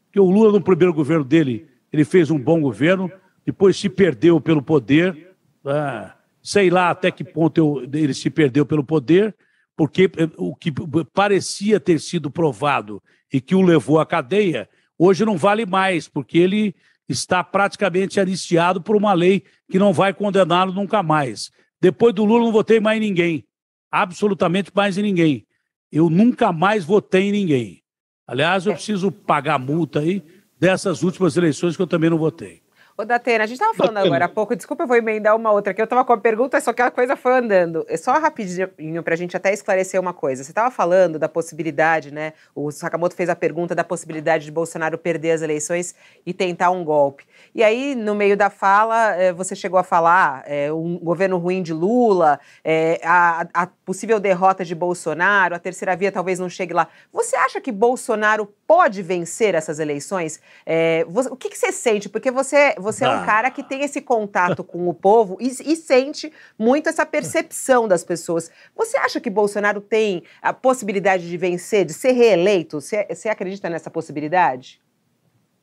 Porque 0.07 0.21
o 0.21 0.31
Lula, 0.31 0.53
no 0.53 0.61
primeiro 0.61 0.93
governo 0.93 1.25
dele, 1.25 1.67
ele 1.93 2.05
fez 2.05 2.31
um 2.31 2.39
bom 2.39 2.61
governo, 2.61 3.11
depois 3.45 3.77
se 3.77 3.89
perdeu 3.89 4.41
pelo 4.41 4.63
poder. 4.63 5.35
Ah, 5.65 6.15
sei 6.43 6.69
lá 6.69 6.91
até 6.91 7.11
que 7.11 7.25
ponto 7.25 7.59
eu, 7.59 7.89
ele 7.99 8.13
se 8.13 8.29
perdeu 8.29 8.67
pelo 8.67 8.85
poder, 8.85 9.35
porque 9.75 10.11
eh, 10.17 10.29
o 10.37 10.55
que 10.55 10.71
parecia 11.13 11.81
ter 11.81 11.99
sido 11.99 12.31
provado 12.31 13.03
e 13.33 13.41
que 13.41 13.55
o 13.55 13.63
levou 13.63 13.99
à 13.99 14.05
cadeia, 14.05 14.69
hoje 14.99 15.25
não 15.25 15.39
vale 15.39 15.65
mais, 15.65 16.07
porque 16.07 16.37
ele 16.39 16.75
está 17.09 17.45
praticamente 17.45 18.19
anistiado 18.19 18.81
por 18.81 18.97
uma 18.97 19.13
lei 19.13 19.45
que 19.71 19.79
não 19.79 19.93
vai 19.93 20.13
condená-lo 20.15 20.73
nunca 20.73 21.03
mais. 21.03 21.51
Depois 21.81 22.15
do 22.15 22.25
Lula, 22.25 22.45
não 22.45 22.53
votei 22.53 22.81
mais 22.81 22.97
em 22.97 23.07
ninguém. 23.07 23.45
Absolutamente 23.91 24.71
mais 24.75 24.99
em 24.99 25.03
ninguém. 25.03 25.47
Eu 25.93 26.11
nunca 26.11 26.53
mais 26.53 26.85
votei 26.85 27.29
em 27.29 27.33
ninguém. 27.33 27.83
Aliás, 28.27 28.67
eu 28.67 28.73
preciso 28.73 29.13
pagar 29.13 29.59
multa 29.59 30.01
aí 30.01 30.23
dessas 30.59 31.03
últimas 31.03 31.37
eleições 31.37 31.77
que 31.77 31.83
eu 31.83 31.87
também 31.87 32.09
não 32.09 32.19
votei. 32.19 32.64
Ô, 32.97 33.05
Datena, 33.05 33.43
a 33.43 33.47
gente 33.49 33.57
estava 33.57 33.75
falando 33.75 33.95
Datena. 33.95 34.15
agora 34.15 34.25
há 34.27 34.29
pouco, 34.29 34.55
desculpa, 34.55 34.85
eu 34.85 34.87
vou 34.87 34.97
emendar 34.97 35.35
uma 35.35 35.51
outra, 35.51 35.75
que 35.75 35.81
eu 35.81 35.85
estava 35.85 36.05
com 36.05 36.13
a 36.13 36.17
pergunta, 36.17 36.61
só 36.61 36.73
que 36.73 36.81
a 36.81 36.93
coisa 36.93 37.17
foi 37.17 37.33
andando. 37.33 37.85
É 37.89 37.97
só 37.97 38.13
rapidinho 38.13 39.03
para 39.03 39.15
a 39.15 39.17
gente 39.17 39.37
até 39.37 39.53
esclarecer 39.53 40.01
uma 40.01 40.13
coisa. 40.13 40.45
Você 40.45 40.53
estava 40.53 40.71
falando 40.71 41.19
da 41.19 41.29
possibilidade, 41.29 42.13
né? 42.13 42.35
O 42.55 42.71
Sakamoto 42.71 43.17
fez 43.17 43.29
a 43.29 43.35
pergunta 43.35 43.75
da 43.75 43.83
possibilidade 43.83 44.45
de 44.45 44.53
Bolsonaro 44.53 44.97
perder 44.97 45.33
as 45.33 45.43
eleições 45.43 45.93
e 46.25 46.33
tentar 46.33 46.71
um 46.71 46.85
golpe. 46.85 47.25
E 47.53 47.65
aí, 47.65 47.97
no 47.97 48.15
meio 48.15 48.37
da 48.37 48.49
fala, 48.49 49.17
eh, 49.17 49.33
você 49.33 49.57
chegou 49.57 49.79
a 49.79 49.83
falar 49.83 50.45
é, 50.47 50.73
um 50.73 50.97
governo 50.97 51.37
ruim 51.37 51.65
de 51.65 51.73
Lula, 51.73 52.39
é, 52.63 53.01
a, 53.03 53.45
a 53.53 53.67
possível 53.85 54.21
derrota 54.21 54.65
de 54.65 54.75
Bolsonaro, 54.75 55.53
a 55.53 55.59
terceira 55.59 55.97
via 55.97 56.13
talvez 56.13 56.39
não 56.39 56.49
chegue 56.49 56.73
lá. 56.73 56.87
Você 57.13 57.35
acha 57.35 57.61
que 57.61 57.73
Bolsonaro 57.73 58.47
pode 58.67 59.03
vencer 59.03 59.55
essas 59.55 59.79
eleições? 59.79 60.41
É, 60.65 61.05
você, 61.05 61.29
o 61.29 61.37
que, 61.37 61.51
que, 61.51 61.59
você 61.59 61.73
sente? 61.73 62.09
Porque 62.09 62.31
você, 62.31 62.75
você 62.79 63.05
é 63.05 63.09
um 63.09 63.25
cara 63.25 63.51
que 63.51 63.63
tem 63.63 63.83
esse 63.83 64.01
contato 64.01 64.65
com 64.65 64.89
o 64.89 64.95
povo 64.95 65.37
e, 65.41 65.49
e, 65.49 65.77
sente 65.77 66.33
muito 66.59 66.89
essa 66.89 67.05
percepção 67.05 67.87
das 67.87 68.05
pessoas. 68.05 68.51
Você 68.75 68.97
acha 68.97 69.21
que 69.21 69.31
Bolsonaro 69.31 69.81
tem 69.81 70.23
a 70.41 70.53
possibilidade 70.53 71.29
de 71.29 71.37
vencer, 71.37 71.85
de 71.85 71.93
ser 71.93 72.13
reeleito? 72.13 72.81
Você, 72.81 73.07
você 73.09 73.29
acredita 73.29 73.69
nessa 73.69 73.91
possibilidade? 73.91 74.81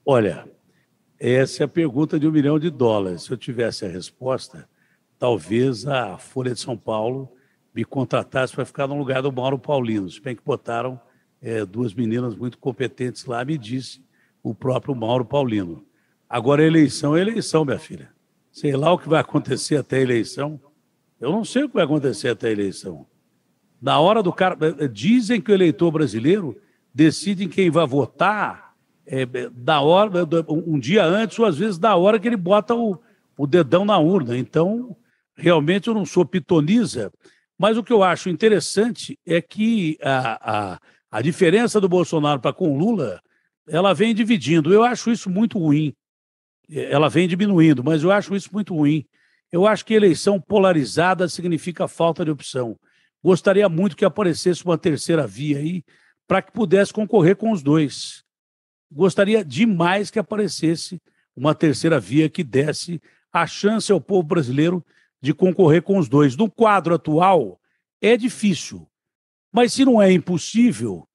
Olha, 0.05 0.47
essa 1.19 1.63
é 1.63 1.65
a 1.65 1.69
pergunta 1.69 2.19
de 2.19 2.27
um 2.27 2.31
milhão 2.31 2.57
de 2.57 2.69
dólares. 2.69 3.23
Se 3.23 3.31
eu 3.31 3.37
tivesse 3.37 3.85
a 3.85 3.89
resposta, 3.89 4.67
talvez 5.19 5.87
a 5.87 6.17
Folha 6.17 6.53
de 6.53 6.59
São 6.59 6.75
Paulo 6.75 7.31
me 7.73 7.85
contratasse 7.85 8.53
para 8.53 8.65
ficar 8.65 8.87
no 8.87 8.97
lugar 8.97 9.21
do 9.21 9.31
Mauro 9.31 9.57
Paulino. 9.57 10.09
Se 10.09 10.19
bem 10.19 10.35
que 10.35 10.43
botaram 10.43 10.99
é, 11.41 11.65
duas 11.65 11.93
meninas 11.93 12.35
muito 12.35 12.57
competentes 12.57 13.25
lá, 13.25 13.43
me 13.43 13.57
disse 13.57 14.01
o 14.43 14.53
próprio 14.53 14.95
Mauro 14.95 15.25
Paulino. 15.25 15.83
Agora, 16.29 16.63
eleição 16.63 17.15
é 17.15 17.21
eleição, 17.21 17.65
minha 17.65 17.79
filha. 17.79 18.09
Sei 18.51 18.75
lá 18.75 18.91
o 18.93 18.97
que 18.97 19.09
vai 19.09 19.19
acontecer 19.19 19.77
até 19.77 19.97
a 19.97 20.01
eleição. 20.01 20.59
Eu 21.19 21.31
não 21.31 21.43
sei 21.43 21.63
o 21.63 21.69
que 21.69 21.75
vai 21.75 21.83
acontecer 21.83 22.29
até 22.29 22.49
a 22.49 22.51
eleição. 22.51 23.05
Na 23.81 23.99
hora 23.99 24.21
do 24.21 24.31
cara. 24.31 24.57
Eh, 24.79 24.87
dizem 24.87 25.41
que 25.41 25.51
o 25.51 25.53
eleitor 25.53 25.91
brasileiro 25.91 26.57
decide 26.93 27.47
quem 27.47 27.69
vai 27.69 27.85
votar 27.87 28.75
é, 29.05 29.25
da 29.25 29.81
hora, 29.81 30.27
um 30.47 30.79
dia 30.79 31.03
antes, 31.03 31.37
ou 31.39 31.45
às 31.45 31.57
vezes 31.57 31.77
da 31.77 31.95
hora 31.95 32.19
que 32.19 32.27
ele 32.27 32.37
bota 32.37 32.75
o, 32.75 32.99
o 33.37 33.47
dedão 33.47 33.83
na 33.83 33.97
urna. 33.97 34.37
Então, 34.37 34.95
realmente 35.35 35.87
eu 35.87 35.93
não 35.93 36.05
sou 36.05 36.25
pitoniza, 36.25 37.11
mas 37.57 37.77
o 37.77 37.83
que 37.83 37.91
eu 37.91 38.03
acho 38.03 38.29
interessante 38.29 39.17
é 39.25 39.41
que 39.41 39.97
a, 40.01 40.73
a, 40.73 40.79
a 41.11 41.21
diferença 41.21 41.81
do 41.81 41.89
Bolsonaro 41.89 42.39
para 42.39 42.53
com 42.53 42.77
Lula, 42.77 43.21
ela 43.67 43.93
vem 43.93 44.15
dividindo. 44.15 44.73
Eu 44.73 44.83
acho 44.83 45.11
isso 45.11 45.29
muito 45.29 45.59
ruim. 45.59 45.93
Ela 46.69 47.09
vem 47.09 47.27
diminuindo, 47.27 47.83
mas 47.83 48.01
eu 48.01 48.11
acho 48.11 48.33
isso 48.33 48.49
muito 48.53 48.73
ruim. 48.73 49.05
Eu 49.51 49.67
acho 49.67 49.85
que 49.85 49.93
eleição 49.93 50.39
polarizada 50.39 51.27
significa 51.27 51.87
falta 51.87 52.23
de 52.23 52.31
opção. 52.31 52.79
Gostaria 53.21 53.67
muito 53.67 53.97
que 53.97 54.05
aparecesse 54.05 54.63
uma 54.63 54.77
terceira 54.77 55.27
via 55.27 55.57
aí 55.57 55.83
para 56.25 56.41
que 56.41 56.53
pudesse 56.53 56.93
concorrer 56.93 57.35
com 57.35 57.51
os 57.51 57.61
dois. 57.61 58.23
Gostaria 58.89 59.43
demais 59.43 60.09
que 60.09 60.17
aparecesse 60.17 61.01
uma 61.35 61.53
terceira 61.53 61.99
via 61.99 62.29
que 62.29 62.43
desse 62.43 63.01
a 63.31 63.45
chance 63.45 63.91
ao 63.91 63.99
povo 63.99 64.23
brasileiro 64.23 64.83
de 65.21 65.33
concorrer 65.33 65.81
com 65.81 65.97
os 65.97 66.07
dois. 66.07 66.37
No 66.37 66.49
quadro 66.49 66.95
atual, 66.95 67.59
é 68.01 68.15
difícil. 68.15 68.87
Mas 69.51 69.73
se 69.73 69.83
não 69.83 70.01
é 70.01 70.11
impossível, 70.11 71.07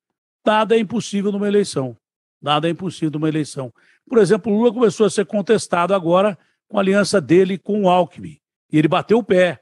nada 0.45 0.77
é 0.77 0.79
impossível 0.79 1.33
numa 1.33 1.49
eleição. 1.49 1.97
Nada 2.41 2.69
é 2.69 2.71
impossível 2.71 3.11
numa 3.13 3.29
eleição. 3.29 3.73
Por 4.09 4.19
exemplo, 4.19 4.53
Lula 4.53 4.73
começou 4.73 5.07
a 5.07 5.11
ser 5.11 5.27
contestado 5.27 5.95
agora 5.95 6.39
com 6.69 6.77
a 6.77 6.81
aliança 6.81 7.21
dele 7.21 7.59
com 7.59 7.83
o 7.83 7.89
Alckmin. 7.89 8.39
E 8.71 8.79
ele 8.79 8.89
bateu 8.89 9.19
o 9.19 9.25
pé. 9.25 9.61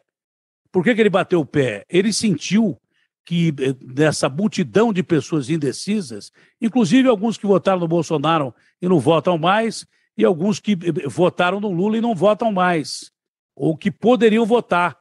Por 0.73 0.83
que, 0.83 0.95
que 0.95 1.01
ele 1.01 1.11
bateu 1.11 1.41
o 1.41 1.47
pé? 1.47 1.85
Ele 1.89 2.13
sentiu 2.13 2.77
que 3.25 3.55
eh, 3.59 3.75
nessa 3.81 4.29
multidão 4.29 4.93
de 4.93 5.03
pessoas 5.03 5.49
indecisas, 5.49 6.31
inclusive 6.61 7.09
alguns 7.09 7.39
que 7.39 7.47
votaram 7.47 7.81
no 7.81 7.89
Bolsonaro 7.89 8.55
e 8.83 8.89
não 8.89 8.99
votam 8.99 9.39
mais, 9.39 9.87
e 10.17 10.25
alguns 10.25 10.61
que 10.61 10.73
eh, 10.73 11.09
votaram 11.09 11.61
no 11.61 11.71
Lula 11.71 11.97
e 11.97 12.01
não 12.01 12.15
votam 12.15 12.53
mais, 12.53 13.11
ou 13.57 13.77
que 13.77 13.91
poderiam 13.91 14.45
votar. 14.45 14.99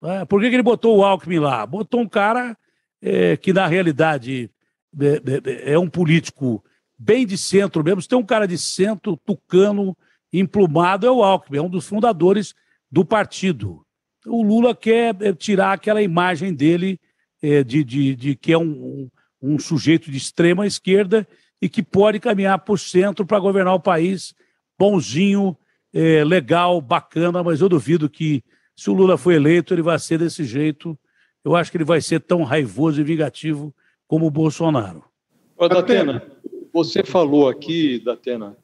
Né? 0.00 0.24
Por 0.24 0.40
que, 0.40 0.48
que 0.48 0.56
ele 0.56 0.62
botou 0.62 0.96
o 0.96 1.04
Alckmin 1.04 1.38
lá? 1.38 1.66
Botou 1.66 2.00
um 2.00 2.08
cara 2.08 2.56
é, 3.02 3.36
que 3.36 3.52
na 3.52 3.66
realidade 3.66 4.50
é, 4.98 5.72
é, 5.72 5.78
um 5.78 5.88
político 5.88 6.64
bem 6.98 7.26
de 7.26 7.36
centro 7.36 7.84
mesmo. 7.84 8.00
Se 8.00 8.08
tem 8.08 8.18
um 8.18 8.24
cara 8.24 8.46
de 8.46 8.56
centro, 8.56 9.16
tucano, 9.16 9.96
emplumado, 10.32 11.06
é 11.06 11.10
o 11.10 11.22
Alckmin, 11.22 11.58
é 11.58 11.62
um 11.62 11.70
dos 11.70 11.86
fundadores 11.86 12.54
do 12.90 13.04
partido. 13.04 13.84
O 14.26 14.42
Lula 14.42 14.74
quer 14.74 15.16
é, 15.20 15.32
tirar 15.32 15.72
aquela 15.72 16.02
imagem 16.02 16.54
dele 16.54 16.98
é, 17.42 17.62
de, 17.62 17.84
de, 17.84 18.16
de, 18.16 18.34
que 18.34 18.52
é 18.52 18.58
um, 18.58 18.62
um, 18.62 19.10
um, 19.42 19.58
sujeito 19.58 20.10
de 20.10 20.16
extrema 20.16 20.66
esquerda 20.66 21.26
e 21.60 21.68
que 21.68 21.82
pode 21.82 22.18
caminhar 22.18 22.58
para 22.58 22.74
o 22.74 22.78
centro 22.78 23.26
para 23.26 23.38
governar 23.38 23.74
o 23.74 23.80
país 23.80 24.34
bonzinho, 24.78 25.56
é, 25.92 26.24
legal, 26.24 26.80
bacana, 26.80 27.42
mas 27.42 27.60
eu 27.60 27.68
duvido 27.68 28.10
que 28.10 28.42
se 28.76 28.90
o 28.90 28.94
Lula 28.94 29.16
for 29.16 29.32
eleito, 29.32 29.72
ele 29.72 29.80
vai 29.82 29.98
ser 29.98 30.18
desse 30.18 30.44
jeito 30.44 30.98
eu 31.46 31.54
acho 31.54 31.70
que 31.70 31.76
ele 31.76 31.84
vai 31.84 32.00
ser 32.00 32.20
tão 32.20 32.42
raivoso 32.42 33.00
e 33.00 33.04
vingativo 33.04 33.72
como 34.08 34.26
o 34.26 34.30
Bolsonaro. 34.30 35.04
Ô, 35.56 35.68
Datena, 35.68 36.20
você 36.72 37.04
falou 37.04 37.48
aqui, 37.48 38.00
Datena, 38.00 38.56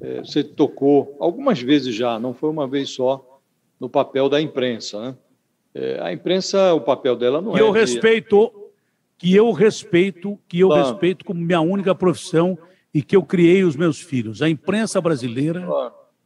é, 0.00 0.20
você 0.20 0.42
tocou 0.42 1.14
algumas 1.20 1.60
vezes 1.60 1.94
já, 1.94 2.18
não 2.18 2.32
foi 2.32 2.48
uma 2.48 2.66
vez 2.66 2.88
só, 2.88 3.38
no 3.78 3.86
papel 3.86 4.30
da 4.30 4.40
imprensa. 4.40 4.98
Né? 4.98 5.16
É, 5.74 6.00
a 6.00 6.10
imprensa, 6.10 6.72
o 6.72 6.80
papel 6.80 7.16
dela 7.16 7.42
não 7.42 7.52
que 7.52 7.58
é. 7.58 7.60
Eu 7.60 7.70
de... 7.70 7.80
respeito, 7.80 8.50
que 9.18 9.34
eu 9.34 9.52
respeito, 9.52 10.38
que 10.48 10.60
eu 10.60 10.70
respeito 10.70 11.22
como 11.22 11.38
minha 11.38 11.60
única 11.60 11.94
profissão 11.94 12.58
e 12.94 13.02
que 13.02 13.14
eu 13.14 13.22
criei 13.22 13.62
os 13.62 13.76
meus 13.76 14.00
filhos. 14.00 14.40
A 14.40 14.48
imprensa 14.48 15.02
brasileira 15.02 15.68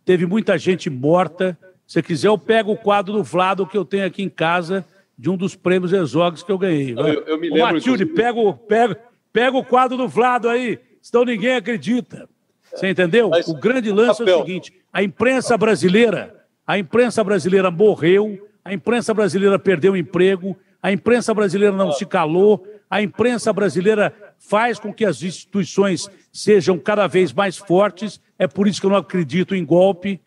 teve 0.04 0.24
muita 0.24 0.56
gente 0.56 0.88
morta. 0.88 1.58
Se 1.84 2.00
quiser, 2.00 2.28
eu 2.28 2.38
pego 2.38 2.70
o 2.70 2.76
quadro 2.76 3.14
do 3.14 3.24
Vlado 3.24 3.66
que 3.66 3.76
eu 3.76 3.84
tenho 3.84 4.06
aqui 4.06 4.22
em 4.22 4.28
casa 4.28 4.86
de 5.20 5.28
um 5.28 5.36
dos 5.36 5.54
prêmios 5.54 5.92
Exogs 5.92 6.42
que 6.42 6.50
eu 6.50 6.56
ganhei. 6.56 6.92
Eu, 6.92 7.24
eu 7.24 7.38
me 7.38 7.50
lembro. 7.50 7.62
Ô, 7.62 7.72
Matilde, 7.74 8.06
pega, 8.06 8.40
o, 8.40 8.54
pega, 8.54 8.98
pega 9.30 9.54
o 9.54 9.62
quadro 9.62 9.98
do 9.98 10.08
Vlado 10.08 10.48
aí, 10.48 10.78
senão 11.02 11.26
ninguém 11.26 11.56
acredita. 11.56 12.26
Você 12.74 12.88
entendeu? 12.88 13.28
Mas, 13.28 13.46
o 13.46 13.54
grande 13.54 13.92
lance 13.92 14.20
papel. 14.20 14.34
é 14.34 14.36
o 14.38 14.46
seguinte: 14.46 14.72
a 14.90 15.02
imprensa 15.02 15.58
brasileira, 15.58 16.46
a 16.66 16.78
imprensa 16.78 17.22
brasileira 17.22 17.70
morreu, 17.70 18.48
a 18.64 18.72
imprensa 18.72 19.12
brasileira 19.12 19.58
perdeu 19.58 19.92
o 19.92 19.96
emprego, 19.96 20.56
a 20.82 20.90
imprensa 20.90 21.34
brasileira 21.34 21.76
não 21.76 21.92
se 21.92 22.06
calou, 22.06 22.66
a 22.88 23.02
imprensa 23.02 23.52
brasileira 23.52 24.14
faz 24.38 24.78
com 24.78 24.90
que 24.90 25.04
as 25.04 25.22
instituições 25.22 26.08
sejam 26.32 26.78
cada 26.78 27.06
vez 27.06 27.30
mais 27.30 27.58
fortes. 27.58 28.18
É 28.38 28.48
por 28.48 28.66
isso 28.66 28.80
que 28.80 28.86
eu 28.86 28.90
não 28.90 28.96
acredito 28.96 29.54
em 29.54 29.66
golpe. 29.66 30.18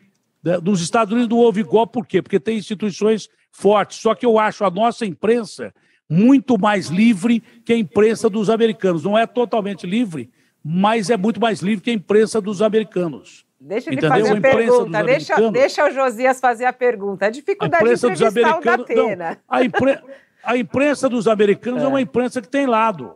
Nos 0.62 0.82
Estados 0.82 1.12
Unidos 1.12 1.30
não 1.30 1.44
houve 1.44 1.64
golpe, 1.64 1.94
por 1.94 2.06
quê? 2.06 2.22
Porque 2.22 2.40
tem 2.40 2.58
instituições 2.60 3.28
forte. 3.54 3.96
Só 3.96 4.14
que 4.14 4.26
eu 4.26 4.38
acho 4.38 4.66
a 4.66 4.70
nossa 4.70 5.06
imprensa 5.06 5.74
muito 6.10 6.60
mais 6.60 6.88
livre 6.88 7.42
que 7.64 7.72
a 7.72 7.78
imprensa 7.78 8.30
dos 8.30 8.50
americanos. 8.50 9.04
Não 9.04 9.18
é 9.18 9.26
totalmente 9.26 9.88
livre, 9.88 10.30
mas 10.62 11.10
é 11.10 11.16
muito 11.16 11.40
mais 11.40 11.62
livre 11.62 11.82
que 11.82 11.92
a 11.92 11.94
imprensa 11.94 12.42
dos 12.42 12.62
americanos. 12.62 13.46
Deixa 13.60 13.90
ele 13.90 13.98
Entendeu? 13.98 14.18
fazer 14.18 14.34
a, 14.34 14.38
a 14.38 14.42
pergunta. 14.42 15.04
Deixa, 15.04 15.52
deixa 15.52 15.86
o 15.86 15.92
Josias 15.92 16.40
fazer 16.42 16.66
a 16.66 16.74
pergunta. 16.74 17.28
A 17.28 17.30
dificuldade 17.30 17.84
a 17.84 17.88
de 17.88 17.94
entrevistar 17.94 18.20
dos 18.20 18.38
americanos, 18.38 18.86
o 18.86 18.88
Datena. 18.88 19.30
Não, 19.30 19.38
a, 19.48 19.64
impre, 19.64 20.00
a 20.44 20.58
imprensa 20.58 21.08
dos 21.08 21.28
americanos 21.28 21.82
é. 21.82 21.86
é. 21.86 21.88
uma 21.88 22.02
imprensa 22.02 22.42
que 22.42 22.50
tem 22.50 22.66
lado. 22.66 23.16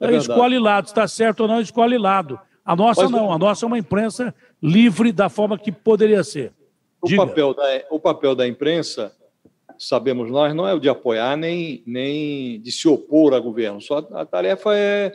É 0.00 0.12
escolhe 0.16 0.58
lado. 0.58 0.86
Está 0.86 1.06
certo 1.06 1.40
ou 1.40 1.48
não, 1.48 1.60
escolhe 1.60 1.96
lado. 1.96 2.38
A 2.64 2.74
nossa 2.74 3.02
mas, 3.02 3.10
não. 3.10 3.32
A 3.32 3.38
nossa 3.38 3.64
é 3.64 3.68
uma 3.68 3.78
imprensa 3.78 4.34
livre 4.60 5.12
da 5.12 5.28
forma 5.28 5.56
que 5.56 5.70
poderia 5.70 6.24
ser. 6.24 6.52
O 7.00 7.16
papel, 7.16 7.54
da, 7.54 7.62
o 7.90 8.00
papel 8.00 8.34
da 8.34 8.48
imprensa 8.48 9.12
sabemos 9.88 10.30
nós, 10.30 10.54
não 10.54 10.66
é 10.66 10.74
o 10.74 10.80
de 10.80 10.88
apoiar 10.88 11.36
nem, 11.36 11.82
nem 11.86 12.60
de 12.60 12.72
se 12.72 12.88
opor 12.88 13.34
a 13.34 13.40
governo. 13.40 13.80
Só 13.80 14.06
a 14.12 14.24
tarefa 14.24 14.74
é 14.76 15.06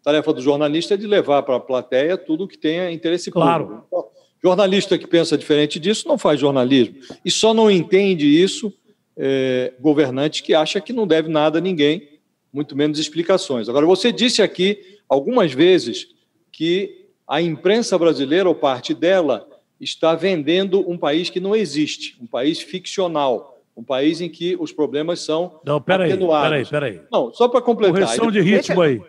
a 0.00 0.04
tarefa 0.04 0.32
do 0.32 0.40
jornalista 0.40 0.94
é 0.94 0.96
de 0.96 1.06
levar 1.06 1.42
para 1.44 1.56
a 1.56 1.60
plateia 1.60 2.16
tudo 2.16 2.48
que 2.48 2.58
tenha 2.58 2.90
interesse 2.90 3.30
claro. 3.30 3.64
público. 3.64 3.86
Então, 3.86 4.06
jornalista 4.42 4.98
que 4.98 5.06
pensa 5.06 5.38
diferente 5.38 5.78
disso 5.78 6.08
não 6.08 6.18
faz 6.18 6.40
jornalismo. 6.40 6.96
E 7.24 7.30
só 7.30 7.54
não 7.54 7.70
entende 7.70 8.26
isso 8.26 8.72
é, 9.16 9.72
governante 9.80 10.42
que 10.42 10.54
acha 10.54 10.80
que 10.80 10.92
não 10.92 11.06
deve 11.06 11.28
nada 11.28 11.58
a 11.58 11.60
ninguém, 11.60 12.08
muito 12.52 12.76
menos 12.76 12.98
explicações. 12.98 13.68
Agora, 13.68 13.86
você 13.86 14.10
disse 14.10 14.42
aqui 14.42 14.98
algumas 15.08 15.52
vezes 15.52 16.08
que 16.50 17.06
a 17.26 17.40
imprensa 17.40 17.96
brasileira, 17.96 18.48
ou 18.48 18.54
parte 18.54 18.92
dela, 18.92 19.48
está 19.80 20.14
vendendo 20.14 20.88
um 20.90 20.98
país 20.98 21.30
que 21.30 21.40
não 21.40 21.54
existe, 21.54 22.16
um 22.20 22.26
país 22.26 22.60
ficcional 22.60 23.51
um 23.76 23.82
país 23.82 24.20
em 24.20 24.28
que 24.28 24.56
os 24.58 24.72
problemas 24.72 25.20
são 25.20 25.60
não, 25.64 25.80
peraí, 25.80 26.12
atenuados. 26.12 26.68
Peraí, 26.68 26.94
peraí. 26.94 27.06
Não, 27.10 27.32
só 27.32 27.48
para 27.48 27.62
completar. 27.62 28.02
Correção 28.02 28.30
de 28.30 28.40
ritmo 28.40 28.80
aí. 28.80 29.00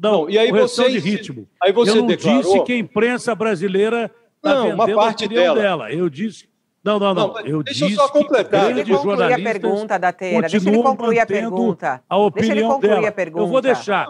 Não, 0.00 0.22
não, 0.22 0.30
e 0.30 0.38
aí 0.38 0.50
correção 0.50 0.84
você, 0.84 0.92
de 0.92 0.98
ritmo. 0.98 1.48
Aí 1.62 1.72
você 1.72 1.90
Eu 1.90 1.96
não 1.96 2.06
declarou... 2.06 2.42
disse 2.42 2.64
que 2.64 2.72
a 2.72 2.78
imprensa 2.78 3.34
brasileira 3.34 4.10
está 4.36 4.62
vendendo 4.62 4.74
uma 4.74 4.94
parte 4.94 5.24
a 5.24 5.28
dela. 5.28 5.60
dela. 5.60 5.92
Eu 5.92 6.08
disse... 6.08 6.48
Não, 6.82 6.98
não, 6.98 7.12
não. 7.12 7.28
não 7.34 7.40
eu 7.40 7.62
deixa 7.62 7.86
disse 7.86 7.98
eu 7.98 8.06
só 8.06 8.08
completar. 8.08 8.72
Deixa 8.72 8.80
ele 8.80 8.96
concluir 8.96 9.32
a 9.32 9.38
pergunta 9.38 9.98
da 9.98 10.12
Teira. 10.12 10.48
Deixa 10.48 10.68
ele 10.70 10.82
concluir 10.82 11.18
a 11.18 11.26
pergunta. 11.26 12.02
A 12.08 12.16
opinião 12.16 12.48
deixa 12.48 12.52
ele 12.52 12.62
concluir 12.62 12.94
dela. 12.94 13.08
a 13.08 13.12
pergunta. 13.12 13.42
Eu 13.42 13.48
vou 13.48 13.60
deixar. 13.60 14.08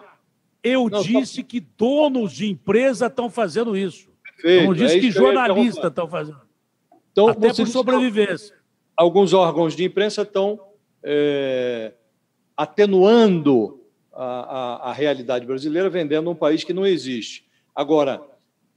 Eu 0.62 0.88
não, 0.88 1.02
disse 1.02 1.36
só... 1.36 1.42
que 1.42 1.60
donos 1.60 2.32
de 2.32 2.48
empresa 2.48 3.06
estão 3.06 3.30
fazendo 3.30 3.76
isso. 3.76 4.08
Perfeito. 4.22 4.62
Eu 4.62 4.66
não 4.66 4.74
disse 4.74 4.98
é 4.98 5.00
que 5.00 5.10
jornalistas 5.10 5.86
estão 5.86 6.06
fazendo. 6.06 6.40
Então, 7.10 7.28
Até 7.28 7.52
por 7.52 7.66
sobrevivência 7.66 8.57
alguns 8.98 9.32
órgãos 9.32 9.76
de 9.76 9.84
imprensa 9.84 10.22
estão 10.22 10.60
é, 11.04 11.92
atenuando 12.56 13.80
a, 14.12 14.24
a, 14.24 14.90
a, 14.90 14.92
realidade 14.92 15.46
brasileira, 15.46 15.88
vendendo 15.88 16.28
um 16.28 16.34
país 16.34 16.64
que 16.64 16.72
não 16.72 16.84
existe. 16.84 17.44
Agora, 17.72 18.20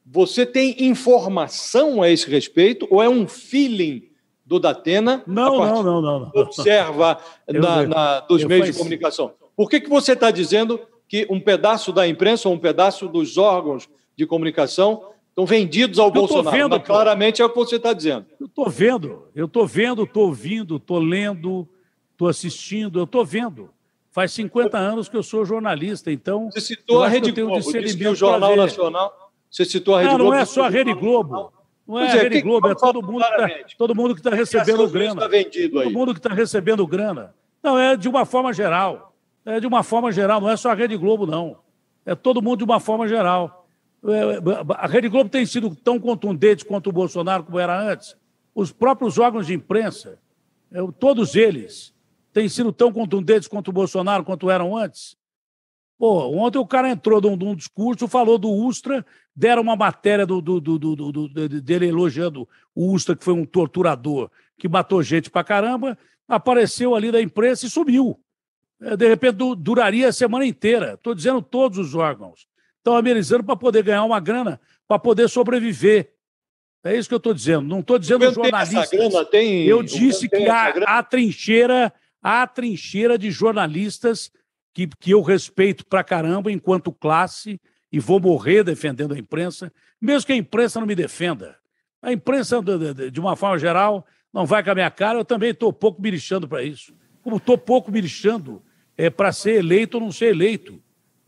você 0.05 0.45
tem 0.45 0.75
informação 0.85 2.03
a 2.03 2.09
esse 2.09 2.29
respeito 2.29 2.87
ou 2.91 3.01
é 3.01 3.09
um 3.09 3.27
feeling 3.27 4.09
do 4.45 4.59
Datena? 4.59 5.23
Não, 5.25 5.57
não, 5.57 5.83
não, 5.83 6.01
não, 6.01 6.19
não. 6.19 6.31
Observa 6.35 7.17
na, 7.47 7.87
na, 7.87 8.19
dos 8.19 8.43
meios 8.43 8.67
de 8.67 8.77
comunicação. 8.77 9.33
Por 9.55 9.67
que, 9.67 9.81
que 9.81 9.89
você 9.89 10.13
está 10.13 10.29
dizendo 10.29 10.79
que 11.07 11.25
um 11.31 11.39
pedaço 11.39 11.91
da 11.91 12.07
imprensa 12.07 12.47
ou 12.47 12.53
um 12.53 12.59
pedaço 12.59 13.07
dos 13.07 13.37
órgãos 13.37 13.89
de 14.15 14.27
comunicação 14.27 15.10
estão 15.31 15.45
vendidos 15.45 15.97
ao 15.97 16.07
eu 16.07 16.11
Bolsonaro? 16.11 16.55
Vendo, 16.55 16.77
Mas, 16.77 16.85
claramente 16.85 17.41
é 17.41 17.45
o 17.45 17.49
que 17.49 17.55
você 17.55 17.77
está 17.77 17.91
dizendo. 17.91 18.27
Eu 18.39 18.45
estou 18.45 18.69
vendo, 18.69 19.27
eu 19.35 19.45
estou 19.45 19.65
vendo, 19.65 20.03
estou 20.03 20.27
ouvindo, 20.27 20.75
estou 20.75 20.99
lendo, 20.99 21.67
estou 22.11 22.27
assistindo, 22.27 22.99
eu 22.99 23.05
estou 23.05 23.25
vendo. 23.25 23.69
Faz 24.11 24.31
50 24.33 24.77
anos 24.77 25.09
que 25.09 25.17
eu 25.17 25.23
sou 25.23 25.45
jornalista, 25.45 26.11
então. 26.11 26.51
Você 26.51 26.61
citou 26.61 27.01
a 27.01 27.07
Rede 27.07 27.31
Globo, 27.31 27.59
disse 27.59 27.97
que 27.97 28.07
o 28.07 28.15
Jornal 28.15 28.55
Nacional. 28.55 29.31
Você 29.49 29.65
citou 29.65 29.95
a 29.95 30.01
Rede 30.01 30.11
não, 30.11 30.17
Globo. 30.17 30.31
Não 30.31 30.39
é 30.39 30.45
só 30.45 30.63
a 30.63 30.69
Rede 30.69 30.93
Globo. 30.93 31.53
Não 31.87 31.99
é, 31.99 32.07
é 32.07 32.11
a 32.11 32.23
Rede 32.23 32.35
que 32.37 32.41
Globo, 32.41 32.69
é 32.69 32.75
todo 32.75 33.01
mundo, 33.01 33.23
que 33.23 33.37
tá, 33.37 33.49
todo 33.77 33.95
mundo 33.95 34.13
que 34.13 34.21
está 34.21 34.33
recebendo 34.33 34.87
grana. 34.89 35.21
Tá 35.21 35.29
todo 35.29 35.91
mundo 35.91 36.13
que 36.13 36.19
está 36.19 36.33
recebendo 36.33 36.87
grana. 36.87 37.33
Não, 37.61 37.77
é 37.77 37.97
de 37.97 38.07
uma 38.07 38.25
forma 38.25 38.53
geral. 38.53 39.13
É 39.45 39.59
de 39.59 39.67
uma 39.67 39.83
forma 39.83 40.11
geral, 40.11 40.39
não 40.39 40.49
é 40.49 40.55
só 40.55 40.69
a 40.69 40.73
Rede 40.73 40.95
Globo, 40.95 41.25
não. 41.25 41.57
É 42.05 42.15
todo 42.15 42.41
mundo 42.41 42.59
de 42.59 42.63
uma 42.63 42.79
forma 42.79 43.07
geral. 43.07 43.60
É, 44.03 44.73
a 44.75 44.87
Rede 44.87 45.09
Globo 45.09 45.29
tem 45.29 45.45
sido 45.45 45.75
tão 45.75 45.99
contundente 45.99 46.65
quanto 46.65 46.89
o 46.89 46.93
Bolsonaro, 46.93 47.43
como 47.43 47.59
era 47.59 47.79
antes. 47.79 48.15
Os 48.53 48.71
próprios 48.71 49.17
órgãos 49.17 49.47
de 49.47 49.53
imprensa, 49.53 50.19
é, 50.71 50.79
todos 50.99 51.35
eles, 51.35 51.93
têm 52.33 52.49
sido 52.49 52.71
tão 52.71 52.91
contundentes 52.91 53.47
quanto 53.47 53.69
o 53.69 53.73
Bolsonaro, 53.73 54.23
quanto 54.23 54.49
eram 54.49 54.75
antes. 54.75 55.15
Pô, 55.97 56.27
ontem 56.35 56.57
o 56.57 56.65
cara 56.65 56.89
entrou 56.89 57.21
num, 57.21 57.35
num 57.35 57.55
discurso, 57.55 58.07
falou 58.07 58.39
do 58.39 58.49
Ustra, 58.49 59.05
deram 59.35 59.61
uma 59.61 59.75
matéria 59.75 60.25
do, 60.25 60.41
do, 60.41 60.59
do, 60.59 61.27
dele 61.61 61.87
elogiando 61.87 62.49
o 62.73 62.91
Ustra, 62.91 63.15
que 63.15 63.23
foi 63.23 63.35
um 63.35 63.45
torturador, 63.45 64.31
que 64.57 64.67
matou 64.67 65.03
gente 65.03 65.29
pra 65.29 65.43
caramba, 65.43 65.95
apareceu 66.27 66.95
ali 66.95 67.11
da 67.11 67.21
imprensa 67.21 67.67
e 67.67 67.69
sumiu. 67.69 68.19
É, 68.81 68.97
de 68.97 69.07
repente 69.07 69.37
duraria 69.57 70.07
a 70.07 70.13
semana 70.13 70.45
inteira. 70.45 70.93
Estou 70.95 71.13
dizendo 71.13 71.39
todos 71.39 71.77
os 71.77 71.93
órgãos. 71.93 72.47
Estão 72.81 72.95
amenizando 72.95 73.43
para 73.43 73.55
poder 73.55 73.83
ganhar 73.83 74.03
uma 74.03 74.19
grana, 74.19 74.59
para 74.87 74.97
poder 74.97 75.29
sobreviver. 75.29 76.15
É 76.83 76.97
isso 76.97 77.07
que 77.07 77.13
eu 77.13 77.17
estou 77.17 77.33
dizendo. 77.33 77.61
Não 77.61 77.79
estou 77.79 77.99
dizendo 77.99 78.31
jornalistas. 78.33 78.89
Grana, 78.89 79.23
tem... 79.23 79.65
Eu 79.65 79.83
disse 79.83 80.27
que 80.27 80.47
há, 80.47 80.69
há 80.87 81.03
trincheira, 81.03 81.93
há 82.21 82.47
trincheira 82.47 83.19
de 83.19 83.29
jornalistas 83.29 84.31
que, 84.73 84.87
que 84.99 85.11
eu 85.11 85.21
respeito 85.21 85.85
pra 85.85 86.03
caramba 86.03 86.51
enquanto 86.51 86.91
classe 86.91 87.61
e 87.91 87.99
vou 87.99 88.19
morrer 88.19 88.63
defendendo 88.63 89.13
a 89.13 89.19
imprensa, 89.19 89.71
mesmo 90.01 90.25
que 90.25 90.33
a 90.33 90.37
imprensa 90.37 90.79
não 90.79 90.87
me 90.87 90.95
defenda. 90.95 91.57
A 92.01 92.11
imprensa, 92.11 92.59
de 93.11 93.19
uma 93.19 93.35
forma 93.35 93.59
geral, 93.59 94.07
não 94.33 94.45
vai 94.45 94.63
com 94.63 94.71
a 94.71 94.75
minha 94.75 94.89
cara, 94.89 95.19
eu 95.19 95.25
também 95.25 95.51
estou 95.51 95.71
pouco 95.71 96.01
me 96.01 96.09
lixando 96.09 96.47
para 96.47 96.63
isso. 96.63 96.95
Como 97.21 97.37
estou 97.37 97.57
pouco 97.57 97.91
me 97.91 98.01
lixando 98.01 98.63
é, 98.97 99.09
para 99.09 99.31
ser 99.31 99.59
eleito 99.59 99.97
ou 99.97 100.03
não 100.03 100.11
ser 100.11 100.27
eleito. 100.27 100.81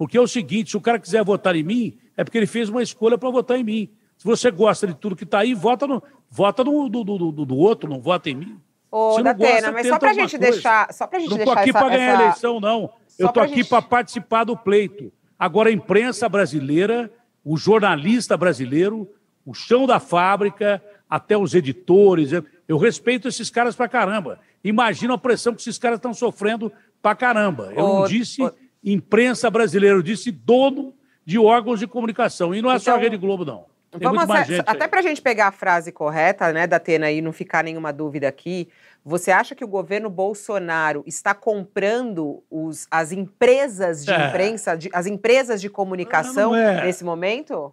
Porque 0.03 0.17
é 0.17 0.21
o 0.21 0.27
seguinte: 0.27 0.71
se 0.71 0.77
o 0.77 0.81
cara 0.81 0.99
quiser 0.99 1.23
votar 1.23 1.55
em 1.55 1.63
mim, 1.63 1.97
é 2.17 2.25
porque 2.25 2.37
ele 2.37 2.45
fez 2.45 2.67
uma 2.67 2.83
escolha 2.83 3.17
para 3.17 3.29
votar 3.29 3.57
em 3.57 3.63
mim. 3.63 3.89
Se 4.17 4.25
você 4.25 4.51
gosta 4.51 4.85
de 4.85 4.93
tudo 4.93 5.15
que 5.15 5.23
está 5.23 5.39
aí, 5.39 5.53
vota 5.53 5.87
no, 5.87 6.03
vota 6.29 6.61
no 6.61 6.89
do, 6.89 7.05
do, 7.05 7.31
do, 7.31 7.45
do 7.45 7.55
outro, 7.55 7.89
não 7.89 8.01
vota 8.01 8.29
em 8.29 8.35
mim. 8.35 8.57
Ô, 8.91 9.21
Datena, 9.21 9.71
mas 9.71 9.87
só 9.87 9.97
para 9.97 10.11
a 10.11 10.13
gente 10.13 10.37
deixar. 10.37 10.93
Só 10.93 11.07
pra 11.07 11.19
gente 11.19 11.29
não 11.29 11.37
estou 11.37 11.53
aqui 11.53 11.71
para 11.71 11.87
ganhar 11.87 12.13
essa... 12.15 12.21
eleição, 12.21 12.59
não. 12.59 12.91
Eu 13.17 13.27
estou 13.27 13.41
aqui 13.41 13.55
gente... 13.55 13.69
para 13.69 13.81
participar 13.81 14.43
do 14.43 14.57
pleito. 14.57 15.09
Agora, 15.39 15.69
a 15.69 15.71
imprensa 15.71 16.27
brasileira, 16.27 17.09
o 17.45 17.55
jornalista 17.55 18.35
brasileiro, 18.35 19.09
o 19.45 19.53
chão 19.53 19.87
da 19.87 20.01
fábrica, 20.01 20.83
até 21.09 21.37
os 21.37 21.53
editores, 21.53 22.31
eu 22.67 22.77
respeito 22.77 23.29
esses 23.29 23.49
caras 23.49 23.73
pra 23.73 23.87
caramba. 23.87 24.37
Imagina 24.61 25.13
a 25.13 25.17
pressão 25.17 25.55
que 25.55 25.61
esses 25.61 25.77
caras 25.77 25.97
estão 25.97 26.13
sofrendo 26.13 26.69
pra 27.01 27.15
caramba. 27.15 27.71
Eu 27.73 27.87
não 27.87 28.05
disse 28.05 28.41
imprensa 28.83 29.49
brasileira, 29.49 29.97
eu 29.97 30.01
disse 30.01 30.31
dono 30.31 30.93
de 31.25 31.39
órgãos 31.39 31.79
de 31.79 31.87
comunicação. 31.87 32.53
E 32.53 32.61
não 32.61 32.69
é 32.69 32.75
então, 32.75 32.83
só 32.83 32.95
a 32.95 32.97
Rede 32.97 33.17
Globo, 33.17 33.45
não. 33.45 33.65
Tem 33.91 34.01
vamos 34.01 34.23
até 34.65 34.87
para 34.87 34.99
a 34.99 35.03
gente 35.03 35.21
pegar 35.21 35.47
a 35.47 35.51
frase 35.51 35.91
correta, 35.91 36.51
né, 36.51 36.65
da 36.65 36.77
Atena, 36.77 37.11
e 37.11 37.21
não 37.21 37.31
ficar 37.31 37.63
nenhuma 37.63 37.93
dúvida 37.93 38.27
aqui. 38.27 38.67
Você 39.05 39.29
acha 39.29 39.53
que 39.53 39.63
o 39.63 39.67
governo 39.67 40.09
Bolsonaro 40.09 41.03
está 41.05 41.33
comprando 41.35 42.43
os, 42.49 42.87
as 42.89 43.11
empresas 43.11 44.03
de 44.03 44.11
é. 44.11 44.27
imprensa, 44.27 44.75
de, 44.75 44.89
as 44.93 45.05
empresas 45.05 45.61
de 45.61 45.69
comunicação 45.69 46.55
é. 46.55 46.85
nesse 46.85 47.03
momento? 47.03 47.71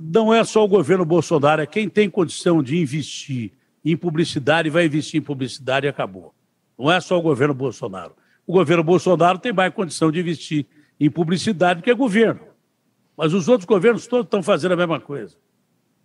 Não 0.00 0.32
é 0.32 0.42
só 0.44 0.64
o 0.64 0.68
governo 0.68 1.04
Bolsonaro, 1.04 1.60
é 1.60 1.66
quem 1.66 1.88
tem 1.88 2.08
condição 2.08 2.62
de 2.62 2.78
investir 2.78 3.52
em 3.84 3.96
publicidade 3.96 4.70
vai 4.70 4.86
investir 4.86 5.20
em 5.20 5.22
publicidade 5.22 5.86
e 5.86 5.88
acabou. 5.88 6.34
Não 6.78 6.90
é 6.90 7.00
só 7.00 7.18
o 7.18 7.22
governo 7.22 7.54
Bolsonaro. 7.54 8.14
O 8.48 8.52
governo 8.54 8.82
Bolsonaro 8.82 9.38
tem 9.38 9.52
mais 9.52 9.74
condição 9.74 10.10
de 10.10 10.20
investir 10.20 10.64
em 10.98 11.10
publicidade 11.10 11.80
do 11.80 11.84
que 11.84 11.92
o 11.92 11.96
governo. 11.96 12.40
Mas 13.14 13.34
os 13.34 13.46
outros 13.46 13.66
governos 13.66 14.06
todos 14.06 14.24
estão 14.24 14.42
fazendo 14.42 14.72
a 14.72 14.76
mesma 14.76 14.98
coisa, 14.98 15.36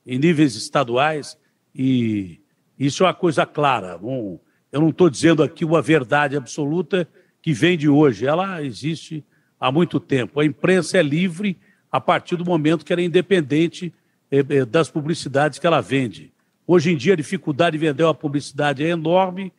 em 0.05 0.19
níveis 0.19 0.53
estaduais 0.53 1.37
e 1.73 2.41
isso 2.77 3.03
é 3.03 3.07
uma 3.07 3.13
coisa 3.13 3.45
clara. 3.45 3.97
Bom, 3.97 4.41
eu 4.73 4.81
não 4.81 4.89
estou 4.89 5.09
dizendo 5.09 5.41
aqui 5.41 5.63
uma 5.63 5.81
verdade 5.81 6.35
absoluta 6.35 7.07
que 7.41 7.53
vem 7.53 7.77
de 7.77 7.87
hoje, 7.87 8.27
ela 8.27 8.61
existe 8.61 9.23
há 9.57 9.71
muito 9.71 9.97
tempo. 9.97 10.41
A 10.41 10.45
imprensa 10.45 10.97
é 10.97 11.01
livre 11.01 11.57
a 11.89 12.01
partir 12.01 12.35
do 12.35 12.43
momento 12.43 12.83
que 12.83 12.91
ela 12.91 13.01
é 13.01 13.05
independente 13.05 13.93
eh, 14.29 14.43
eh, 14.49 14.65
das 14.65 14.89
publicidades 14.89 15.59
que 15.59 15.65
ela 15.65 15.79
vende. 15.79 16.33
Hoje 16.67 16.91
em 16.91 16.97
dia, 16.97 17.13
a 17.13 17.17
dificuldade 17.17 17.77
de 17.77 17.85
vender 17.85 18.03
uma 18.03 18.13
publicidade 18.13 18.83
é 18.83 18.89
enorme 18.89 19.53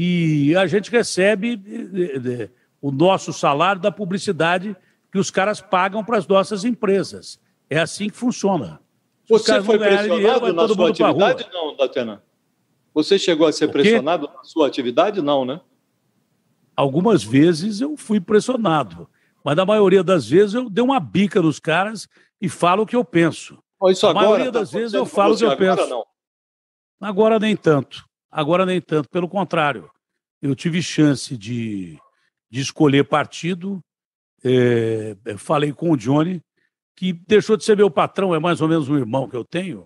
e 0.00 0.54
a 0.54 0.64
gente 0.68 0.92
recebe 0.92 1.60
eh, 1.92 2.48
o 2.80 2.92
nosso 2.92 3.32
salário 3.32 3.82
da 3.82 3.90
publicidade 3.90 4.76
que 5.10 5.18
os 5.18 5.28
caras 5.28 5.60
pagam 5.60 6.04
para 6.04 6.16
as 6.16 6.24
nossas 6.24 6.64
empresas. 6.64 7.40
É 7.68 7.80
assim 7.80 8.08
que 8.08 8.16
funciona. 8.16 8.80
Você 9.28 9.60
foi 9.60 9.76
pressionado 9.76 10.16
dinheiro, 10.16 10.52
na 10.52 10.68
sua 10.68 10.90
atividade, 10.90 11.48
não, 11.52 11.76
Datena? 11.76 12.22
Você 12.94 13.18
chegou 13.18 13.48
a 13.48 13.52
ser 13.52 13.72
pressionado 13.72 14.30
na 14.32 14.44
sua 14.44 14.68
atividade? 14.68 15.20
Não, 15.20 15.44
né? 15.44 15.60
Algumas 16.76 17.24
vezes 17.24 17.80
eu 17.80 17.96
fui 17.96 18.20
pressionado, 18.20 19.10
mas 19.42 19.56
na 19.56 19.66
maioria 19.66 20.04
das 20.04 20.28
vezes 20.28 20.54
eu 20.54 20.70
dei 20.70 20.84
uma 20.84 21.00
bica 21.00 21.42
nos 21.42 21.58
caras 21.58 22.08
e 22.40 22.48
falo 22.48 22.84
o 22.84 22.86
que 22.86 22.94
eu 22.94 23.04
penso. 23.04 23.58
Isso 23.88 24.06
agora, 24.06 24.26
a 24.26 24.30
maioria 24.30 24.52
das 24.52 24.70
tá 24.70 24.78
vezes 24.78 24.94
eu 24.94 25.04
falo 25.04 25.34
o 25.34 25.36
que 25.36 25.44
eu 25.44 25.50
agora 25.50 25.76
penso. 25.76 25.90
Não. 25.90 26.06
Agora 27.00 27.40
nem 27.40 27.56
tanto. 27.56 28.07
Agora 28.30 28.66
nem 28.66 28.80
tanto. 28.80 29.08
Pelo 29.08 29.28
contrário, 29.28 29.90
eu 30.40 30.54
tive 30.54 30.82
chance 30.82 31.36
de, 31.36 31.98
de 32.50 32.60
escolher 32.60 33.04
partido. 33.04 33.80
É, 34.44 35.16
falei 35.36 35.72
com 35.72 35.90
o 35.90 35.96
Johnny, 35.96 36.40
que 36.96 37.12
deixou 37.12 37.56
de 37.56 37.64
ser 37.64 37.76
meu 37.76 37.90
patrão, 37.90 38.34
é 38.34 38.38
mais 38.38 38.60
ou 38.60 38.68
menos 38.68 38.88
um 38.88 38.96
irmão 38.96 39.28
que 39.28 39.36
eu 39.36 39.44
tenho. 39.44 39.84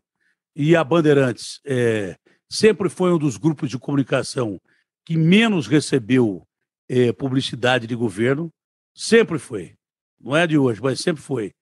E 0.55 0.77
a 0.77 0.85
Bandeirantes 0.85 1.61
é, 1.65 2.17
sempre 2.51 2.89
foi 2.89 3.13
um 3.13 3.19
dos 3.19 3.37
grupos 3.37 3.71
de 3.71 3.79
comunicação 3.79 4.61
que 5.05 5.17
menos 5.17 5.67
recebeu 5.67 6.47
é, 6.89 7.13
publicidade 7.13 7.87
de 7.87 7.95
governo, 7.95 8.51
sempre 8.95 9.39
foi. 9.39 9.75
Não 10.21 10.37
é 10.37 10.47
de 10.47 10.59
hoje, 10.59 10.81
mas 10.81 11.01
sempre 11.01 11.23
foi. 11.23 11.53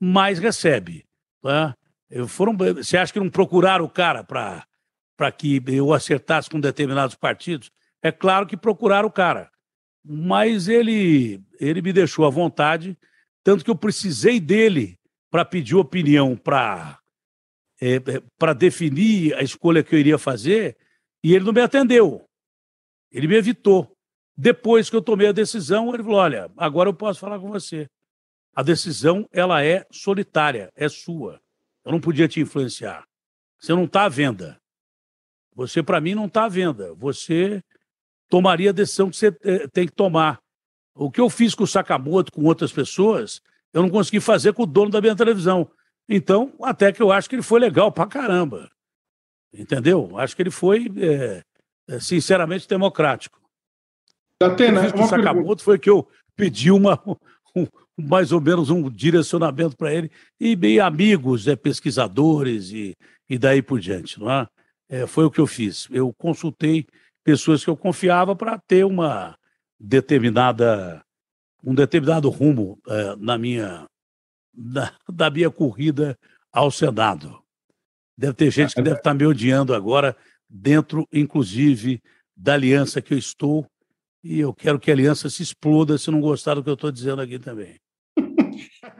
Mas 0.00 0.38
recebe. 0.38 1.04
Tá? 1.42 1.74
Foram, 2.28 2.56
você 2.56 2.96
acha 2.96 3.12
que 3.12 3.18
não 3.18 3.28
procuraram 3.28 3.84
o 3.84 3.90
cara 3.90 4.22
para 4.22 4.64
que 5.36 5.62
eu 5.66 5.92
acertasse 5.92 6.48
com 6.50 6.60
determinados 6.60 7.14
partidos? 7.14 7.70
É 8.02 8.12
claro 8.12 8.46
que 8.46 8.56
procuraram 8.56 9.08
o 9.08 9.12
cara. 9.12 9.50
Mas 10.04 10.68
ele, 10.68 11.42
ele 11.58 11.82
me 11.82 11.92
deixou 11.92 12.24
à 12.24 12.30
vontade, 12.30 12.96
tanto 13.42 13.64
que 13.64 13.70
eu 13.70 13.76
precisei 13.76 14.38
dele 14.38 14.98
para 15.30 15.44
pedir 15.44 15.74
opinião 15.74 16.36
para 16.36 16.98
é, 17.80 17.96
é 17.96 18.00
para 18.38 18.52
definir 18.52 19.34
a 19.34 19.42
escolha 19.42 19.82
que 19.82 19.94
eu 19.94 19.98
iria 19.98 20.18
fazer 20.18 20.76
e 21.22 21.34
ele 21.34 21.44
não 21.44 21.52
me 21.52 21.60
atendeu. 21.60 22.24
Ele 23.10 23.26
me 23.26 23.36
evitou. 23.36 23.96
Depois 24.36 24.90
que 24.90 24.96
eu 24.96 25.02
tomei 25.02 25.28
a 25.28 25.32
decisão, 25.32 25.92
ele 25.92 26.02
falou: 26.02 26.18
olha, 26.18 26.50
agora 26.56 26.88
eu 26.88 26.94
posso 26.94 27.18
falar 27.18 27.40
com 27.40 27.50
você. 27.50 27.88
A 28.54 28.62
decisão 28.62 29.28
ela 29.32 29.64
é 29.64 29.86
solitária, 29.90 30.70
é 30.74 30.88
sua. 30.88 31.40
Eu 31.84 31.92
não 31.92 32.00
podia 32.00 32.28
te 32.28 32.40
influenciar. 32.40 33.04
Você 33.58 33.72
não 33.72 33.84
está 33.84 34.04
à 34.04 34.08
venda. 34.08 34.60
Você, 35.56 35.82
para 35.82 36.00
mim, 36.02 36.14
não 36.14 36.26
está 36.26 36.44
à 36.44 36.48
venda. 36.48 36.94
Você 36.94 37.62
tomaria 38.28 38.70
a 38.70 38.74
decisão 38.74 39.08
que 39.08 39.16
você 39.16 39.34
é, 39.42 39.66
tem 39.66 39.86
que 39.86 39.94
tomar. 39.94 40.38
O 40.94 41.10
que 41.10 41.20
eu 41.20 41.30
fiz 41.30 41.54
com 41.54 41.64
o 41.64 41.66
Sakamoto, 41.66 42.30
com 42.30 42.44
outras 42.44 42.70
pessoas, 42.70 43.40
eu 43.72 43.82
não 43.82 43.88
consegui 43.88 44.20
fazer 44.20 44.52
com 44.52 44.64
o 44.64 44.66
dono 44.66 44.90
da 44.90 45.00
minha 45.00 45.16
televisão. 45.16 45.70
Então, 46.06 46.52
até 46.62 46.92
que 46.92 47.02
eu 47.02 47.10
acho 47.10 47.28
que 47.28 47.34
ele 47.34 47.42
foi 47.42 47.58
legal 47.58 47.90
pra 47.90 48.06
caramba. 48.06 48.70
Entendeu? 49.52 50.18
Acho 50.18 50.36
que 50.36 50.42
ele 50.42 50.50
foi, 50.50 50.92
é, 50.98 51.42
é 51.88 52.00
sinceramente, 52.00 52.68
democrático. 52.68 53.40
Atena, 54.42 54.80
o 54.80 54.82
que 54.82 54.86
eu 54.86 54.90
fiz 54.90 54.92
com 54.92 55.04
o 55.04 55.08
Sakamoto 55.08 55.62
foi 55.62 55.78
que 55.78 55.88
eu 55.88 56.06
pedi 56.36 56.70
uma, 56.70 57.02
um, 57.56 57.66
mais 57.98 58.30
ou 58.30 58.42
menos 58.42 58.68
um 58.68 58.90
direcionamento 58.90 59.74
para 59.74 59.94
ele, 59.94 60.10
e, 60.38 60.54
e 60.54 60.80
amigos, 60.80 61.48
é, 61.48 61.56
pesquisadores 61.56 62.70
e, 62.70 62.94
e 63.26 63.38
daí 63.38 63.62
por 63.62 63.80
diante. 63.80 64.20
Não 64.20 64.30
é? 64.30 64.46
É? 64.88 65.06
foi 65.06 65.24
o 65.24 65.30
que 65.30 65.40
eu 65.40 65.46
fiz. 65.46 65.88
Eu 65.90 66.12
consultei 66.14 66.86
pessoas 67.24 67.64
que 67.64 67.70
eu 67.70 67.76
confiava 67.76 68.34
para 68.36 68.58
ter 68.58 68.84
uma 68.84 69.36
determinada 69.78 71.02
um 71.64 71.74
determinado 71.74 72.28
rumo 72.30 72.78
é, 72.86 73.16
na 73.16 73.36
minha 73.36 73.86
na, 74.54 74.94
da 75.08 75.30
minha 75.30 75.50
corrida 75.50 76.18
ao 76.52 76.70
Senado. 76.70 77.42
Deve 78.16 78.32
ter 78.34 78.50
gente 78.50 78.74
que 78.74 78.80
deve 78.80 78.96
estar 78.96 79.12
me 79.12 79.26
odiando 79.26 79.74
agora, 79.74 80.16
dentro, 80.48 81.06
inclusive, 81.12 82.00
da 82.34 82.54
aliança 82.54 83.02
que 83.02 83.12
eu 83.12 83.18
estou, 83.18 83.66
e 84.24 84.40
eu 84.40 84.54
quero 84.54 84.78
que 84.78 84.90
a 84.90 84.94
aliança 84.94 85.28
se 85.28 85.42
exploda 85.42 85.98
se 85.98 86.10
não 86.10 86.20
gostar 86.20 86.54
do 86.54 86.64
que 86.64 86.70
eu 86.70 86.74
estou 86.74 86.90
dizendo 86.90 87.20
aqui 87.20 87.38
também. 87.38 87.78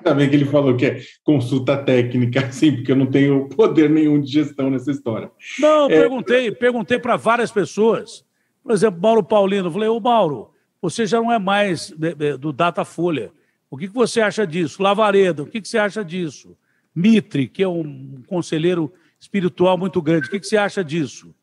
Também 0.03 0.29
que 0.29 0.37
ele 0.37 0.45
falou 0.45 0.77
que 0.77 0.87
é 0.87 1.01
consulta 1.25 1.77
técnica, 1.77 2.51
sim, 2.53 2.77
porque 2.77 2.93
eu 2.93 2.97
não 2.97 3.07
tenho 3.07 3.49
poder 3.49 3.91
nenhum 3.91 4.21
de 4.21 4.31
gestão 4.31 4.71
nessa 4.71 4.91
história. 4.91 5.31
Não, 5.59 5.87
é... 5.87 5.89
perguntei, 5.89 6.51
perguntei 6.53 6.99
para 6.99 7.17
várias 7.17 7.51
pessoas. 7.51 8.25
Por 8.63 8.73
exemplo, 8.73 9.01
Mauro 9.01 9.23
Paulino, 9.23 9.69
eu 9.69 9.73
falei, 9.73 9.89
ô 9.89 10.01
Mauro, 10.01 10.51
você 10.81 11.07
já 11.07 11.21
não 11.21 11.33
é 11.33 11.39
mais 11.39 11.93
do 12.39 12.53
Datafolha. 12.53 13.31
O 13.71 13.77
que, 13.77 13.89
que 13.89 13.95
você 13.95 14.21
acha 14.21 14.47
disso? 14.47 14.83
Lavaredo, 14.83 15.45
o 15.45 15.47
que, 15.47 15.61
que 15.61 15.69
você 15.69 15.79
acha 15.79 16.05
disso? 16.05 16.57
Mitre, 16.95 17.47
que 17.47 17.63
é 17.63 17.69
um 17.69 18.23
conselheiro 18.27 18.93
espiritual 19.19 19.77
muito 19.77 20.01
grande, 20.01 20.29
o 20.29 20.31
que, 20.31 20.41
que 20.41 20.47
você 20.47 20.57
acha 20.57 20.83
disso? 20.83 21.35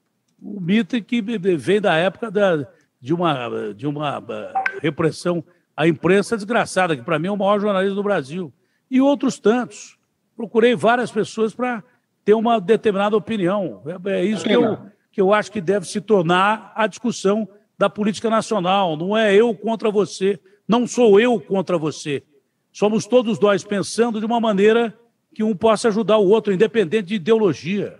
O 0.41 0.59
Mitre 0.59 1.01
que 1.01 1.21
vem 1.21 1.79
da 1.79 1.95
época 1.95 2.31
da, 2.31 2.67
de, 2.99 3.13
uma, 3.13 3.73
de 3.73 3.85
uma 3.85 4.23
eh, 4.29 4.53
repressão 4.81 5.43
à 5.75 5.87
imprensa 5.87 6.35
desgraçada, 6.35 6.95
que 6.95 7.03
para 7.03 7.19
mim 7.19 7.27
é 7.27 7.31
o 7.31 7.37
maior 7.37 7.59
jornalista 7.59 7.95
do 7.95 8.03
Brasil. 8.03 8.53
E 8.89 9.01
outros 9.01 9.39
tantos. 9.39 9.97
Procurei 10.35 10.75
várias 10.75 11.11
pessoas 11.11 11.53
para 11.53 11.83
ter 12.25 12.33
uma 12.33 12.59
determinada 12.59 13.15
opinião. 13.15 13.81
É, 14.05 14.11
é 14.11 14.25
isso 14.25 14.43
que 14.43 14.51
eu, 14.51 14.79
que 15.11 15.21
eu 15.21 15.33
acho 15.33 15.51
que 15.51 15.61
deve 15.61 15.87
se 15.87 16.01
tornar 16.01 16.71
a 16.75 16.87
discussão 16.87 17.47
da 17.77 17.89
política 17.89 18.29
nacional. 18.29 18.97
Não 18.97 19.15
é 19.17 19.33
eu 19.35 19.53
contra 19.53 19.91
você, 19.91 20.39
não 20.67 20.87
sou 20.87 21.19
eu 21.19 21.39
contra 21.39 21.77
você. 21.77 22.23
Somos 22.71 23.05
todos 23.05 23.39
nós 23.39 23.63
pensando 23.63 24.19
de 24.19 24.25
uma 24.25 24.39
maneira 24.39 24.97
que 25.33 25.43
um 25.43 25.55
possa 25.55 25.89
ajudar 25.89 26.17
o 26.17 26.27
outro, 26.27 26.53
independente 26.53 27.09
de 27.09 27.15
ideologia. 27.15 27.99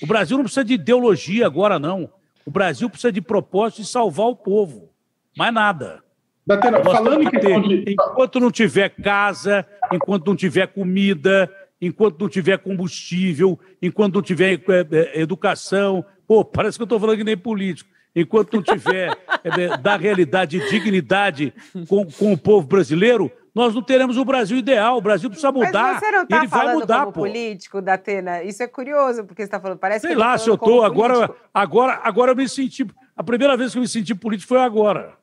O 0.00 0.06
Brasil 0.06 0.36
não 0.36 0.44
precisa 0.44 0.64
de 0.64 0.74
ideologia 0.74 1.46
agora, 1.46 1.78
não. 1.78 2.10
O 2.44 2.50
Brasil 2.50 2.90
precisa 2.90 3.12
de 3.12 3.20
propósito 3.20 3.82
de 3.82 3.88
salvar 3.88 4.26
o 4.26 4.36
povo. 4.36 4.90
Mais 5.36 5.52
nada. 5.52 6.03
Datena, 6.46 6.82
falando 6.84 7.22
em 7.22 7.30
questão 7.30 7.62
de... 7.62 7.84
Enquanto 7.88 8.38
não 8.38 8.50
tiver 8.50 8.90
casa, 8.90 9.66
enquanto 9.92 10.26
não 10.26 10.36
tiver 10.36 10.66
comida, 10.66 11.50
enquanto 11.80 12.20
não 12.20 12.28
tiver 12.28 12.58
combustível, 12.58 13.58
enquanto 13.80 14.16
não 14.16 14.22
tiver 14.22 14.54
é, 14.54 14.86
é, 14.90 15.20
educação, 15.20 16.04
pô, 16.26 16.44
parece 16.44 16.76
que 16.76 16.82
eu 16.82 16.86
estou 16.86 17.00
falando 17.00 17.16
que 17.16 17.24
nem 17.24 17.36
político. 17.36 17.90
Enquanto 18.14 18.54
não 18.54 18.62
tiver 18.62 19.16
é, 19.42 19.76
da 19.78 19.96
realidade 19.96 20.58
e 20.58 20.70
dignidade 20.70 21.52
com, 21.88 22.06
com 22.06 22.32
o 22.32 22.38
povo 22.38 22.66
brasileiro, 22.66 23.32
nós 23.52 23.74
não 23.74 23.82
teremos 23.82 24.16
o 24.16 24.24
Brasil 24.24 24.56
ideal. 24.56 24.98
O 24.98 25.00
Brasil 25.00 25.28
precisa 25.28 25.50
mudar. 25.50 25.94
Mas 25.94 26.00
você 26.00 26.10
não 26.10 26.22
está 26.22 26.48
falando 26.48 26.66
vai 26.66 26.74
mudar, 26.74 27.00
como 27.00 27.12
pô. 27.12 27.20
político, 27.20 27.82
Datena. 27.82 28.42
Isso 28.42 28.62
é 28.62 28.68
curioso, 28.68 29.24
porque 29.24 29.42
você 29.42 29.46
está 29.46 29.58
falando. 29.58 29.78
Parece 29.78 30.06
Sei 30.06 30.10
que 30.10 30.20
lá 30.20 30.32
tá 30.32 30.38
se 30.38 30.48
eu 30.48 30.54
estou. 30.54 30.84
Agora, 30.84 31.28
agora, 31.52 32.00
agora 32.04 32.32
eu 32.32 32.36
me 32.36 32.48
senti. 32.48 32.86
A 33.16 33.22
primeira 33.22 33.56
vez 33.56 33.72
que 33.72 33.78
eu 33.78 33.82
me 33.82 33.88
senti 33.88 34.14
político 34.14 34.48
foi 34.48 34.60
agora. 34.60 35.14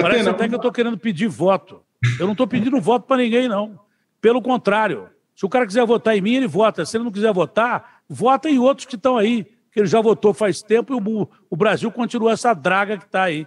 Parece 0.00 0.28
até 0.28 0.48
que 0.48 0.54
eu 0.54 0.58
estou 0.58 0.72
querendo 0.72 0.98
pedir 0.98 1.28
voto. 1.28 1.82
Eu 2.18 2.26
não 2.26 2.32
estou 2.32 2.46
pedindo 2.46 2.80
voto 2.80 3.06
para 3.06 3.18
ninguém, 3.18 3.48
não. 3.48 3.78
Pelo 4.20 4.40
contrário. 4.42 5.08
Se 5.34 5.44
o 5.44 5.48
cara 5.48 5.66
quiser 5.66 5.84
votar 5.84 6.16
em 6.16 6.20
mim, 6.20 6.34
ele 6.34 6.46
vota. 6.46 6.84
Se 6.84 6.96
ele 6.96 7.04
não 7.04 7.12
quiser 7.12 7.32
votar, 7.32 8.02
vota 8.08 8.48
em 8.48 8.58
outros 8.58 8.86
que 8.86 8.96
estão 8.96 9.16
aí. 9.16 9.46
Que 9.70 9.80
ele 9.80 9.86
já 9.86 10.00
votou 10.00 10.32
faz 10.32 10.62
tempo 10.62 10.94
e 10.94 10.96
o, 10.96 11.28
o 11.50 11.56
Brasil 11.56 11.90
continua 11.92 12.32
essa 12.32 12.54
draga 12.54 12.96
que 12.96 13.04
está 13.04 13.24
aí. 13.24 13.46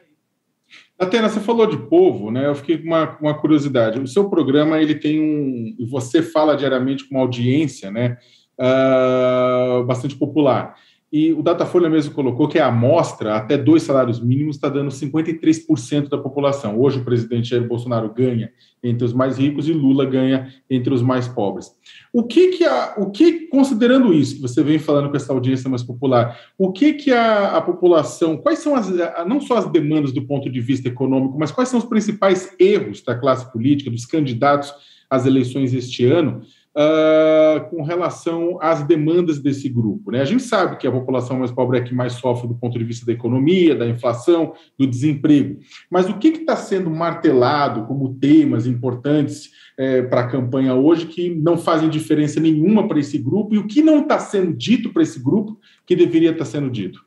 Atena, 0.99 1.29
você 1.29 1.39
falou 1.39 1.65
de 1.65 1.77
povo, 1.77 2.29
né? 2.29 2.45
Eu 2.45 2.53
fiquei 2.53 2.77
com 2.77 2.87
uma, 2.87 3.17
uma 3.19 3.33
curiosidade. 3.33 3.99
O 3.99 4.07
seu 4.07 4.29
programa 4.29 4.79
ele 4.79 4.95
tem 4.95 5.19
um, 5.19 5.75
e 5.79 5.85
você 5.85 6.21
fala 6.21 6.55
diariamente 6.55 7.07
com 7.07 7.15
uma 7.15 7.21
audiência, 7.21 7.89
né? 7.89 8.17
Uh, 8.59 9.83
bastante 9.85 10.15
popular. 10.15 10.75
E 11.11 11.33
o 11.33 11.41
Datafolha 11.41 11.89
mesmo 11.89 12.13
colocou 12.13 12.47
que 12.47 12.59
a 12.59 12.67
amostra, 12.67 13.35
até 13.35 13.57
dois 13.57 13.81
salários 13.81 14.19
mínimos, 14.19 14.57
está 14.57 14.69
dando 14.69 14.91
53% 14.91 16.07
da 16.07 16.19
população. 16.19 16.79
Hoje 16.79 16.99
o 16.99 17.03
presidente 17.03 17.49
Jair 17.49 17.67
Bolsonaro 17.67 18.13
ganha 18.13 18.51
entre 18.83 19.03
os 19.03 19.11
mais 19.11 19.37
ricos 19.39 19.67
e 19.67 19.73
Lula 19.73 20.05
ganha 20.05 20.53
entre 20.69 20.93
os 20.93 21.01
mais 21.01 21.27
pobres. 21.27 21.71
O 22.13 22.23
que 22.23 22.49
que 22.49 22.63
a, 22.63 22.93
o 22.97 23.09
que, 23.09 23.47
considerando 23.47 24.13
isso 24.13 24.35
que 24.35 24.41
você 24.41 24.61
vem 24.61 24.77
falando 24.77 25.09
com 25.09 25.17
essa 25.17 25.33
audiência 25.33 25.67
mais 25.67 25.81
popular, 25.81 26.39
o 26.55 26.71
que 26.71 26.93
que 26.93 27.11
a, 27.11 27.57
a 27.57 27.61
população, 27.61 28.37
quais 28.37 28.59
são 28.59 28.75
as, 28.75 28.87
não 29.25 29.41
só 29.41 29.57
as 29.57 29.71
demandas 29.71 30.11
do 30.11 30.21
ponto 30.21 30.47
de 30.47 30.61
vista 30.61 30.87
econômico, 30.87 31.39
mas 31.39 31.51
quais 31.51 31.69
são 31.69 31.79
os 31.79 31.85
principais 31.85 32.55
erros 32.59 33.01
da 33.01 33.15
classe 33.15 33.51
política, 33.51 33.89
dos 33.89 34.05
candidatos 34.05 34.71
às 35.09 35.25
eleições 35.25 35.73
este 35.73 36.05
ano, 36.05 36.41
uh, 36.75 37.69
com 37.69 37.83
relação 37.83 38.57
às 38.61 38.83
demandas 38.83 39.39
desse 39.39 39.67
grupo. 39.69 40.11
Né? 40.11 40.21
A 40.21 40.25
gente 40.25 40.43
sabe 40.43 40.77
que 40.77 40.87
a 40.87 40.91
população 40.91 41.39
mais 41.39 41.51
pobre 41.51 41.77
é 41.77 41.81
que 41.81 41.93
mais 41.93 42.13
sofre 42.13 42.47
do 42.47 42.55
ponto 42.55 42.77
de 42.77 42.83
vista 42.83 43.05
da 43.05 43.13
economia, 43.13 43.75
da 43.75 43.87
inflação, 43.87 44.53
do 44.77 44.85
desemprego. 44.85 45.59
Mas 45.89 46.09
o 46.09 46.17
que 46.17 46.29
está 46.29 46.55
sendo 46.55 46.89
martelado 46.89 47.85
como 47.85 48.15
temas 48.15 48.67
importantes 48.67 49.51
é, 49.77 50.01
para 50.01 50.21
a 50.21 50.27
campanha 50.27 50.73
hoje 50.73 51.07
que 51.07 51.33
não 51.33 51.57
fazem 51.57 51.89
diferença 51.89 52.39
nenhuma 52.39 52.87
para 52.87 52.99
esse 52.99 53.17
grupo 53.17 53.55
e 53.55 53.57
o 53.57 53.67
que 53.67 53.81
não 53.81 54.01
está 54.01 54.19
sendo 54.19 54.53
dito 54.53 54.91
para 54.91 55.03
esse 55.03 55.21
grupo 55.21 55.59
que 55.85 55.95
deveria 55.95 56.31
estar 56.31 56.45
tá 56.45 56.51
sendo 56.51 56.69
dito? 56.69 57.05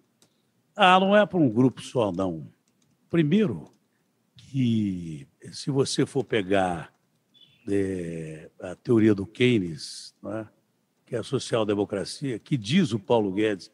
Ah, 0.74 0.98
não 0.98 1.14
é 1.14 1.24
para 1.26 1.38
um 1.38 1.50
grupo 1.50 1.82
só, 1.82 2.10
não. 2.10 2.46
Primeiro, 3.10 3.64
que 4.34 5.26
se 5.50 5.70
você 5.70 6.06
for 6.06 6.24
pegar 6.24 6.92
é, 7.68 8.50
a 8.60 8.74
teoria 8.74 9.14
do 9.14 9.26
Keynes, 9.26 10.14
é? 10.26 10.46
que 11.06 11.16
é 11.16 11.18
a 11.18 11.22
social-democracia, 11.22 12.38
que 12.38 12.56
diz 12.56 12.92
o 12.92 12.98
Paulo 12.98 13.32
Guedes 13.32 13.70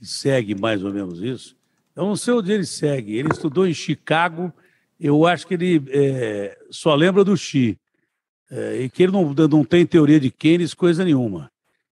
que 0.00 0.06
segue 0.06 0.54
mais 0.54 0.82
ou 0.82 0.92
menos 0.92 1.20
isso. 1.20 1.54
Eu 1.94 2.06
não 2.06 2.16
sei 2.16 2.32
onde 2.32 2.50
ele 2.50 2.64
segue. 2.64 3.16
Ele 3.16 3.28
estudou 3.30 3.66
em 3.66 3.74
Chicago. 3.74 4.50
Eu 4.98 5.26
acho 5.26 5.46
que 5.46 5.54
ele 5.54 5.82
é, 5.88 6.58
só 6.70 6.94
lembra 6.94 7.22
do 7.22 7.36
Xi. 7.36 7.78
É, 8.50 8.82
e 8.82 8.88
que 8.88 9.02
ele 9.02 9.12
não, 9.12 9.34
não 9.34 9.62
tem 9.62 9.84
teoria 9.84 10.18
de 10.18 10.30
Keynes, 10.30 10.72
coisa 10.72 11.04
nenhuma. 11.04 11.52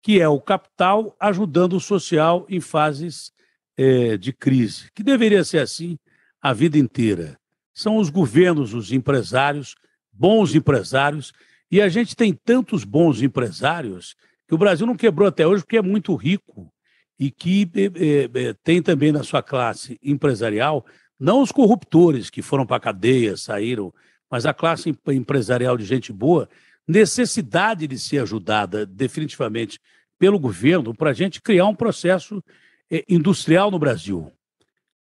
Que 0.02 0.18
é 0.18 0.26
o 0.26 0.40
capital 0.40 1.14
ajudando 1.20 1.74
o 1.74 1.80
social 1.80 2.46
em 2.48 2.60
fases 2.60 3.32
é, 3.76 4.16
de 4.16 4.32
crise. 4.32 4.90
Que 4.94 5.02
deveria 5.02 5.44
ser 5.44 5.58
assim 5.58 5.98
a 6.40 6.54
vida 6.54 6.78
inteira. 6.78 7.38
São 7.74 7.98
os 7.98 8.08
governos, 8.08 8.72
os 8.72 8.92
empresários 8.92 9.76
bons 10.20 10.54
empresários, 10.54 11.32
e 11.70 11.80
a 11.80 11.88
gente 11.88 12.14
tem 12.14 12.34
tantos 12.34 12.84
bons 12.84 13.22
empresários 13.22 14.14
que 14.46 14.54
o 14.54 14.58
Brasil 14.58 14.86
não 14.86 14.94
quebrou 14.94 15.26
até 15.26 15.46
hoje 15.46 15.62
porque 15.62 15.78
é 15.78 15.82
muito 15.82 16.14
rico 16.14 16.70
e 17.18 17.30
que 17.30 17.70
é, 17.74 18.48
é, 18.48 18.54
tem 18.62 18.82
também 18.82 19.12
na 19.12 19.22
sua 19.22 19.42
classe 19.42 19.98
empresarial 20.02 20.84
não 21.18 21.40
os 21.40 21.50
corruptores 21.50 22.28
que 22.28 22.42
foram 22.42 22.66
para 22.66 22.76
a 22.76 22.80
cadeia, 22.80 23.36
saíram, 23.36 23.94
mas 24.30 24.44
a 24.44 24.52
classe 24.52 24.94
empresarial 25.08 25.76
de 25.76 25.84
gente 25.84 26.12
boa, 26.12 26.48
necessidade 26.86 27.86
de 27.86 27.98
ser 27.98 28.18
ajudada 28.18 28.84
definitivamente 28.84 29.78
pelo 30.18 30.38
governo 30.38 30.94
para 30.94 31.10
a 31.10 31.14
gente 31.14 31.40
criar 31.40 31.66
um 31.66 31.74
processo 31.74 32.44
é, 32.90 33.04
industrial 33.08 33.70
no 33.70 33.78
Brasil. 33.78 34.30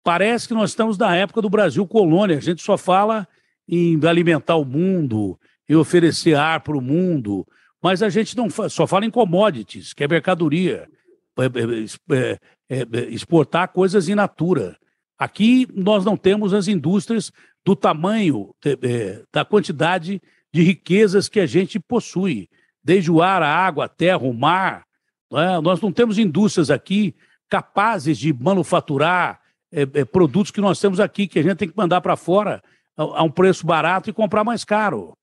Parece 0.01 0.47
que 0.47 0.53
nós 0.53 0.69
estamos 0.69 0.97
na 0.97 1.13
época 1.15 1.41
do 1.41 1.49
Brasil 1.49 1.85
colônia, 1.85 2.37
a 2.37 2.41
gente 2.41 2.61
só 2.61 2.77
fala 2.77 3.27
em 3.69 3.99
alimentar 4.07 4.55
o 4.55 4.65
mundo, 4.65 5.39
em 5.69 5.75
oferecer 5.75 6.35
ar 6.35 6.61
para 6.61 6.75
o 6.75 6.81
mundo, 6.81 7.45
mas 7.81 8.01
a 8.01 8.09
gente 8.09 8.35
não 8.35 8.49
só 8.49 8.87
fala 8.87 9.05
em 9.05 9.11
commodities, 9.11 9.93
que 9.93 10.03
é 10.03 10.07
mercadoria, 10.07 10.89
é 11.37 12.39
é, 12.71 12.81
é, 12.81 12.99
exportar 13.09 13.69
coisas 13.69 14.09
in 14.09 14.15
natura. 14.15 14.75
Aqui 15.17 15.67
nós 15.73 16.03
não 16.03 16.17
temos 16.17 16.53
as 16.53 16.67
indústrias 16.67 17.31
do 17.63 17.75
tamanho, 17.75 18.53
da 19.31 19.45
quantidade 19.45 20.21
de 20.51 20.63
riquezas 20.63 21.29
que 21.29 21.39
a 21.39 21.45
gente 21.45 21.79
possui, 21.79 22.49
desde 22.83 23.11
o 23.11 23.21
ar, 23.21 23.43
a 23.43 23.53
água, 23.53 23.85
a 23.85 23.89
terra, 23.89 24.23
o 24.23 24.33
mar. 24.33 24.83
Não 25.31 25.61
nós 25.61 25.79
não 25.81 25.91
temos 25.91 26.17
indústrias 26.17 26.71
aqui 26.71 27.15
capazes 27.49 28.17
de 28.17 28.33
manufaturar 28.33 29.39
produtos 30.11 30.51
que 30.51 30.61
nós 30.61 30.79
temos 30.79 30.99
aqui, 30.99 31.27
que 31.27 31.39
a 31.39 31.43
gente 31.43 31.57
tem 31.57 31.69
que 31.69 31.77
mandar 31.77 32.01
para 32.01 32.15
fora 32.15 32.63
a 32.99 33.23
um 33.23 33.31
preço 33.31 33.65
barato 33.65 34.09
e 34.09 34.13
comprar 34.13 34.43
mais 34.43 34.65
caro. 34.65 35.13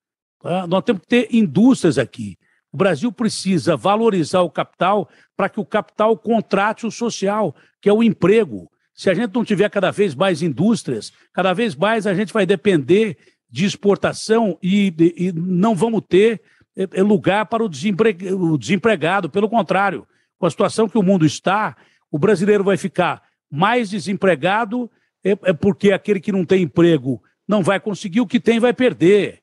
Tá? 0.41 0.67
Nós 0.67 0.83
temos 0.83 1.03
que 1.03 1.09
ter 1.09 1.29
indústrias 1.31 1.99
aqui. 1.99 2.37
O 2.73 2.77
Brasil 2.77 3.13
precisa 3.13 3.77
valorizar 3.77 4.41
o 4.41 4.51
capital 4.51 5.09
para 5.37 5.49
que 5.49 5.61
o 5.61 5.65
capital 5.65 6.17
contrate 6.17 6.87
o 6.87 6.91
social, 6.91 7.55
que 7.81 7.89
é 7.89 7.93
o 7.93 8.03
emprego. 8.03 8.71
Se 8.95 9.11
a 9.11 9.15
gente 9.15 9.35
não 9.35 9.45
tiver 9.45 9.69
cada 9.69 9.91
vez 9.91 10.15
mais 10.15 10.43
indústrias, 10.43 11.13
cada 11.33 11.53
vez 11.53 11.75
mais 11.75 12.07
a 12.07 12.15
gente 12.15 12.33
vai 12.33 12.47
depender 12.47 13.19
de 13.51 13.65
exportação 13.65 14.59
e, 14.63 14.93
e 15.17 15.33
não 15.33 15.75
vamos 15.75 16.03
ter 16.09 16.41
é, 16.77 16.89
é 16.93 17.03
lugar 17.03 17.47
para 17.47 17.65
o, 17.65 17.69
desempre, 17.69 18.17
o 18.33 18.57
desempregado. 18.57 19.31
Pelo 19.31 19.49
contrário, 19.49 20.07
com 20.39 20.47
a 20.47 20.51
situação 20.51 20.89
que 20.89 20.99
o 20.99 21.03
mundo 21.03 21.25
está, 21.25 21.77
o 22.11 22.19
brasileiro 22.19 22.65
vai 22.65 22.77
ficar 22.77 23.23
mais 23.51 23.91
desempregado 23.91 24.91
é, 25.25 25.31
é 25.45 25.53
porque 25.53 25.93
aquele 25.93 26.21
que 26.21 26.33
não 26.33 26.45
tem 26.45 26.63
emprego 26.63 27.23
não 27.47 27.63
vai 27.63 27.79
conseguir, 27.79 28.21
o 28.21 28.27
que 28.27 28.41
tem 28.41 28.59
vai 28.59 28.73
perder. 28.73 29.43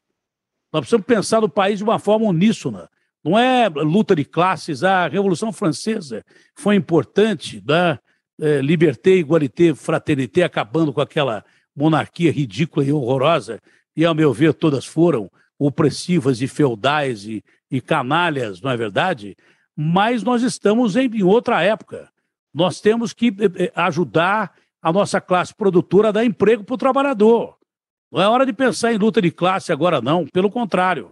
Nós 0.72 0.82
precisamos 0.82 1.06
pensar 1.06 1.42
no 1.42 1.50
país 1.50 1.78
de 1.78 1.84
uma 1.84 2.00
forma 2.00 2.26
uníssona. 2.26 2.90
Não 3.24 3.38
é 3.38 3.70
luta 3.70 4.16
de 4.16 4.26
classes. 4.26 4.84
A 4.84 5.08
Revolução 5.08 5.54
Francesa 5.54 6.26
foi 6.56 6.76
importante, 6.76 7.64
né? 7.66 7.98
É, 8.42 8.60
liberté, 8.62 9.12
igualité, 9.12 9.76
fraternité, 9.76 10.42
acabando 10.42 10.92
com 10.92 11.00
aquela 11.00 11.46
monarquia 11.76 12.32
ridícula 12.32 12.84
e 12.84 12.92
horrorosa. 12.92 13.62
E, 13.96 14.04
ao 14.04 14.16
meu 14.16 14.34
ver, 14.34 14.54
todas 14.56 14.86
foram 14.86 15.30
opressivas 15.58 16.42
e 16.42 16.48
feudais 16.48 17.26
e, 17.26 17.44
e 17.70 17.80
canalhas, 17.80 18.60
não 18.60 18.72
é 18.72 18.76
verdade? 18.76 19.38
Mas 19.76 20.24
nós 20.24 20.42
estamos 20.42 20.96
em, 20.96 21.06
em 21.06 21.24
outra 21.24 21.62
época. 21.62 22.10
Nós 22.54 22.82
temos 22.82 23.14
que 23.14 23.28
eh, 23.28 23.66
eh, 23.66 23.72
ajudar 23.76 24.54
a 24.82 24.92
nossa 24.92 25.22
classe 25.22 25.54
produtora 25.54 26.10
a 26.10 26.12
dar 26.12 26.26
emprego 26.26 26.64
para 26.64 26.76
o 26.76 26.78
trabalhador. 26.78 27.56
Não 28.14 28.22
é 28.22 28.28
hora 28.28 28.46
de 28.46 28.54
pensar 28.54 28.94
em 28.94 28.98
luta 28.98 29.20
de 29.20 29.32
classe 29.32 29.72
agora, 29.72 30.00
não. 30.00 30.28
Pelo 30.28 30.52
contrário. 30.52 31.10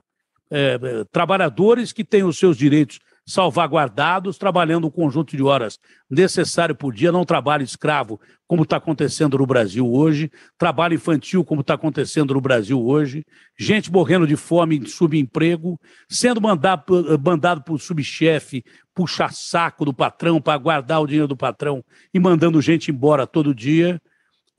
É, 0.54 0.78
é, 0.84 1.04
trabalhadores 1.12 1.94
que 1.94 2.04
têm 2.04 2.24
os 2.24 2.38
seus 2.38 2.58
direitos 2.58 3.00
salvaguardados, 3.26 4.38
trabalhando 4.38 4.86
o 4.86 4.92
conjunto 4.92 5.36
de 5.36 5.42
horas 5.42 5.80
necessário 6.10 6.76
por 6.76 6.94
dia, 6.94 7.12
não 7.12 7.24
trabalho 7.24 7.64
escravo, 7.64 8.20
como 8.46 8.64
está 8.64 8.76
acontecendo 8.76 9.38
no 9.38 9.46
Brasil 9.46 9.90
hoje, 9.90 10.30
trabalho 10.58 10.96
infantil, 10.96 11.46
como 11.46 11.62
está 11.62 11.76
acontecendo 11.76 12.34
no 12.34 12.42
Brasil 12.42 12.84
hoje, 12.84 13.24
gente 13.58 13.90
morrendo 13.90 14.28
de 14.28 14.36
fome 14.36 14.78
em 14.78 14.86
subemprego, 14.86 15.80
sendo 16.10 16.42
mandado, 16.42 16.84
mandado 17.24 17.64
por 17.64 17.80
subchefe 17.80 18.64
puxar 18.94 19.32
saco 19.32 19.86
do 19.86 19.94
patrão 19.94 20.42
para 20.42 20.58
guardar 20.58 21.02
o 21.02 21.08
dinheiro 21.08 21.28
do 21.28 21.38
patrão 21.38 21.82
e 22.14 22.20
mandando 22.20 22.62
gente 22.62 22.92
embora 22.92 23.26
todo 23.26 23.56
dia. 23.56 24.02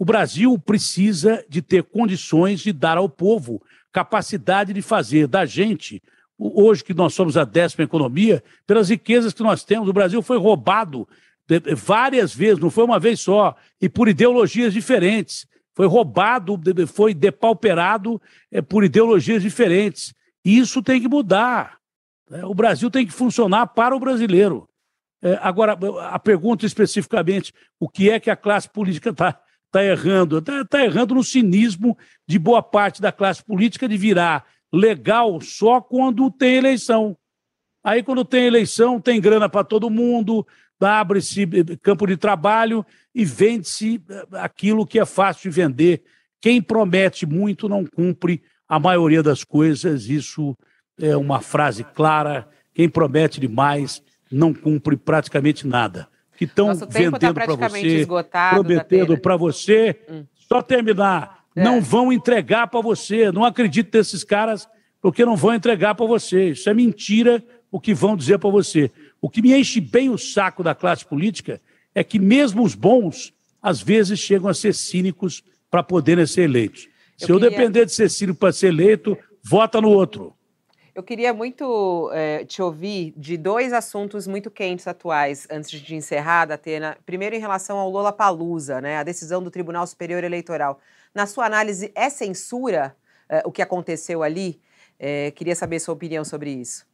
O 0.02 0.04
Brasil 0.04 0.58
precisa 0.58 1.44
de 1.48 1.62
ter 1.62 1.84
condições 1.84 2.58
de 2.58 2.72
dar 2.72 2.98
ao 2.98 3.08
povo 3.08 3.62
capacidade 3.92 4.72
de 4.72 4.82
fazer 4.82 5.28
da 5.28 5.46
gente 5.46 6.02
hoje 6.36 6.82
que 6.82 6.92
nós 6.92 7.14
somos 7.14 7.36
a 7.36 7.44
décima 7.44 7.84
economia, 7.84 8.42
pelas 8.66 8.88
riquezas 8.88 9.32
que 9.32 9.44
nós 9.44 9.62
temos. 9.62 9.88
O 9.88 9.92
Brasil 9.92 10.20
foi 10.20 10.36
roubado 10.38 11.08
várias 11.76 12.34
vezes, 12.34 12.58
não 12.58 12.68
foi 12.68 12.82
uma 12.82 12.98
vez 12.98 13.20
só, 13.20 13.54
e 13.80 13.88
por 13.88 14.08
ideologias 14.08 14.72
diferentes. 14.72 15.46
Foi 15.72 15.86
roubado, 15.86 16.60
foi 16.88 17.14
depauperado 17.14 18.20
é, 18.50 18.60
por 18.60 18.82
ideologias 18.82 19.40
diferentes. 19.40 20.12
Isso 20.44 20.82
tem 20.82 21.00
que 21.00 21.06
mudar. 21.06 21.78
Né? 22.28 22.44
O 22.44 22.54
Brasil 22.54 22.90
tem 22.90 23.06
que 23.06 23.12
funcionar 23.12 23.68
para 23.68 23.94
o 23.94 24.00
brasileiro. 24.00 24.68
É, 25.22 25.38
agora, 25.40 25.78
a 26.08 26.18
pergunta 26.18 26.66
especificamente: 26.66 27.54
o 27.78 27.88
que 27.88 28.10
é 28.10 28.18
que 28.18 28.30
a 28.30 28.34
classe 28.34 28.68
política 28.68 29.10
está 29.10 29.38
tá 29.72 29.82
errando? 29.82 30.38
Está 30.38 30.64
tá 30.64 30.84
errando 30.84 31.14
no 31.14 31.24
cinismo 31.24 31.96
de 32.28 32.38
boa 32.38 32.62
parte 32.62 33.00
da 33.00 33.10
classe 33.10 33.42
política 33.42 33.88
de 33.88 33.96
virar 33.96 34.44
legal 34.72 35.40
só 35.40 35.80
quando 35.80 36.30
tem 36.30 36.56
eleição. 36.56 37.16
Aí, 37.82 38.02
quando 38.02 38.24
tem 38.24 38.46
eleição, 38.46 39.00
tem 39.00 39.20
grana 39.20 39.48
para 39.48 39.64
todo 39.64 39.90
mundo, 39.90 40.46
abre-se 40.80 41.46
campo 41.82 42.06
de 42.06 42.16
trabalho 42.16 42.84
e 43.14 43.24
vende-se 43.24 44.00
eh, 44.08 44.26
aquilo 44.32 44.86
que 44.86 45.00
é 45.00 45.04
fácil 45.04 45.50
de 45.50 45.56
vender. 45.56 46.02
Quem 46.40 46.62
promete 46.62 47.26
muito 47.26 47.68
não 47.68 47.84
cumpre 47.84 48.42
a 48.68 48.78
maioria 48.78 49.22
das 49.22 49.42
coisas, 49.42 50.08
isso 50.08 50.56
é 51.00 51.16
uma 51.16 51.40
frase 51.40 51.82
clara. 51.82 52.48
Quem 52.72 52.88
promete 52.88 53.40
demais 53.40 54.02
não 54.30 54.54
cumpre 54.54 54.96
praticamente 54.96 55.66
nada. 55.66 56.08
Que 56.36 56.44
estão 56.44 56.76
tá 56.76 56.86
vendendo 56.86 57.18
tá 57.18 57.32
para 57.32 57.46
você, 57.46 58.06
prometendo 58.50 59.18
para 59.18 59.36
você. 59.36 60.00
Hum. 60.08 60.24
Só 60.48 60.60
terminar 60.60 61.42
é. 61.54 61.62
Não 61.62 61.80
vão 61.80 62.12
entregar 62.12 62.66
para 62.66 62.80
você. 62.80 63.30
Não 63.30 63.44
acredito 63.44 63.96
nesses 63.96 64.24
caras, 64.24 64.68
porque 65.00 65.24
não 65.24 65.36
vão 65.36 65.54
entregar 65.54 65.94
para 65.94 66.06
você. 66.06 66.50
Isso 66.50 66.68
é 66.68 66.74
mentira 66.74 67.42
o 67.70 67.80
que 67.80 67.94
vão 67.94 68.16
dizer 68.16 68.38
para 68.38 68.50
você. 68.50 68.90
O 69.20 69.28
que 69.28 69.42
me 69.42 69.54
enche 69.58 69.80
bem 69.80 70.10
o 70.10 70.18
saco 70.18 70.62
da 70.62 70.74
classe 70.74 71.04
política 71.04 71.60
é 71.94 72.02
que 72.02 72.18
mesmo 72.18 72.62
os 72.62 72.74
bons, 72.74 73.32
às 73.62 73.80
vezes, 73.80 74.18
chegam 74.18 74.48
a 74.48 74.54
ser 74.54 74.74
cínicos 74.74 75.42
para 75.70 75.82
poderem 75.82 76.26
ser 76.26 76.42
eleitos. 76.42 76.88
Eu 77.20 77.26
Se 77.26 77.32
eu 77.32 77.38
queria... 77.38 77.50
depender 77.50 77.86
de 77.86 77.92
ser 77.92 78.10
cínico 78.10 78.38
para 78.38 78.52
ser 78.52 78.68
eleito, 78.68 79.16
vota 79.42 79.80
no 79.80 79.88
outro. 79.88 80.34
Eu 80.94 81.02
queria 81.02 81.32
muito 81.32 82.10
é, 82.12 82.44
te 82.44 82.60
ouvir 82.60 83.14
de 83.16 83.38
dois 83.38 83.72
assuntos 83.72 84.26
muito 84.26 84.50
quentes 84.50 84.86
atuais, 84.86 85.48
antes 85.50 85.80
de 85.80 85.94
encerrar, 85.94 86.44
Datena. 86.44 86.98
Primeiro, 87.06 87.34
em 87.34 87.38
relação 87.38 87.78
ao 87.78 87.88
Lola 87.88 88.12
Palusa, 88.12 88.80
né, 88.80 88.98
a 88.98 89.02
decisão 89.02 89.42
do 89.42 89.50
Tribunal 89.50 89.86
Superior 89.86 90.22
Eleitoral. 90.22 90.78
Na 91.14 91.26
sua 91.26 91.46
análise, 91.46 91.90
é 91.94 92.10
censura 92.10 92.94
uh, 93.30 93.48
o 93.48 93.52
que 93.52 93.62
aconteceu 93.62 94.22
ali? 94.22 94.60
É, 94.98 95.30
queria 95.30 95.56
saber 95.56 95.80
sua 95.80 95.94
opinião 95.94 96.24
sobre 96.24 96.50
isso. 96.50 96.86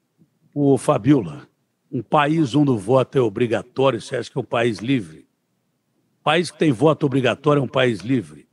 O 0.55 0.79
Fabiola, 0.79 1.49
um 1.91 2.03
país 2.03 2.55
onde 2.55 2.71
o 2.71 2.79
voto 2.79 3.19
é 3.19 3.21
obrigatório, 3.21 4.01
você 4.01 4.17
acha 4.17 4.31
que 4.31 4.39
é 4.39 4.41
um 4.41 4.45
país 4.45 4.79
livre? 4.79 5.29
país 6.29 6.51
que 6.51 6.59
tem 6.59 6.71
voto 6.71 7.07
obrigatório 7.07 7.61
é 7.61 7.63
um 7.63 7.69
país 7.69 8.01
livre. 8.01 8.47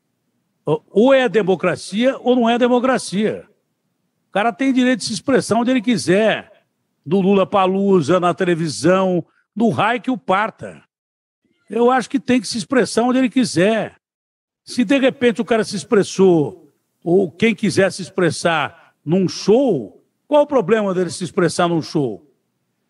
Ou 0.66 1.14
é 1.14 1.28
democracia 1.28 2.18
ou 2.20 2.34
não 2.34 2.50
é 2.50 2.58
democracia. 2.58 3.46
Cara 4.36 4.52
tem 4.52 4.74
direito 4.74 5.00
de 5.00 5.06
se 5.06 5.14
expressar 5.14 5.56
onde 5.56 5.72
ele 5.72 5.82
quiser. 5.82 6.52
Do 7.06 7.22
Lula 7.22 7.46
Palusa, 7.46 8.20
na 8.20 8.34
televisão, 8.34 9.26
do 9.56 9.70
raio 9.70 10.02
que 10.02 10.12
o 10.12 10.18
parta. 10.18 10.84
Eu 11.70 11.90
acho 11.90 12.10
que 12.10 12.20
tem 12.20 12.42
que 12.42 12.48
se 12.50 12.58
expressar 12.58 13.04
onde 13.04 13.18
ele 13.18 13.30
quiser. 13.30 13.96
Se 14.66 14.84
de 14.84 15.00
repente 15.00 15.40
o 15.40 15.46
cara 15.46 15.64
se 15.64 15.78
expressou, 15.78 16.70
ou 17.02 17.32
quem 17.32 17.56
quiser 17.56 17.90
se 17.94 18.02
expressar 18.02 18.94
num 19.06 19.26
show, 19.30 20.04
qual 20.28 20.42
o 20.42 20.48
problema 20.48 20.94
dele 20.94 21.12
se 21.12 21.24
expressar 21.24 21.70
num 21.70 21.82
show? 21.82 22.30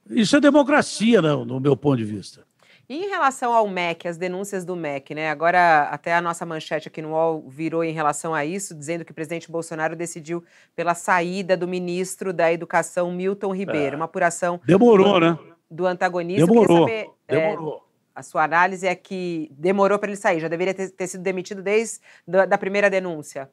Isso 0.09 0.35
é 0.35 0.41
democracia, 0.41 1.21
no, 1.21 1.45
né, 1.45 1.45
no 1.45 1.59
meu 1.59 1.77
ponto 1.77 1.97
de 1.97 2.05
vista. 2.05 2.43
E 2.87 3.05
em 3.05 3.09
relação 3.09 3.51
ao 3.51 3.67
MEC, 3.67 4.07
as 4.07 4.17
denúncias 4.17 4.63
do 4.63 4.75
MEC, 4.75 5.15
né? 5.15 5.29
Agora, 5.29 5.83
até 5.91 6.13
a 6.13 6.21
nossa 6.21 6.45
manchete 6.45 6.87
aqui 6.87 7.01
no 7.01 7.09
UOL 7.09 7.43
virou 7.49 7.83
em 7.83 7.91
relação 7.91 8.33
a 8.33 8.45
isso, 8.45 8.75
dizendo 8.75 9.03
que 9.03 9.11
o 9.11 9.15
presidente 9.15 9.51
Bolsonaro 9.51 9.95
decidiu 9.95 10.43
pela 10.75 10.93
saída 10.93 11.57
do 11.57 11.67
ministro 11.67 12.31
da 12.31 12.53
Educação, 12.53 13.11
Milton 13.11 13.55
Ribeiro. 13.55 13.95
É. 13.95 13.97
Uma 13.97 14.05
apuração. 14.05 14.61
Demorou, 14.65 15.13
do, 15.13 15.19
né? 15.19 15.39
Do 15.69 15.87
antagonista. 15.87 16.45
Demorou. 16.45 16.87
Saber, 16.87 17.07
Demorou. 17.27 17.77
É, 17.81 17.85
a 18.15 18.23
sua 18.23 18.43
análise 18.43 18.87
é 18.87 18.95
que 18.95 19.51
demorou 19.57 19.97
para 19.99 20.09
ele 20.09 20.17
sair, 20.17 20.39
já 20.39 20.47
deveria 20.47 20.73
ter, 20.73 20.89
ter 20.89 21.07
sido 21.07 21.21
demitido 21.21 21.61
desde 21.61 21.99
da, 22.25 22.45
da 22.45 22.57
primeira 22.57 22.89
denúncia. 22.89 23.49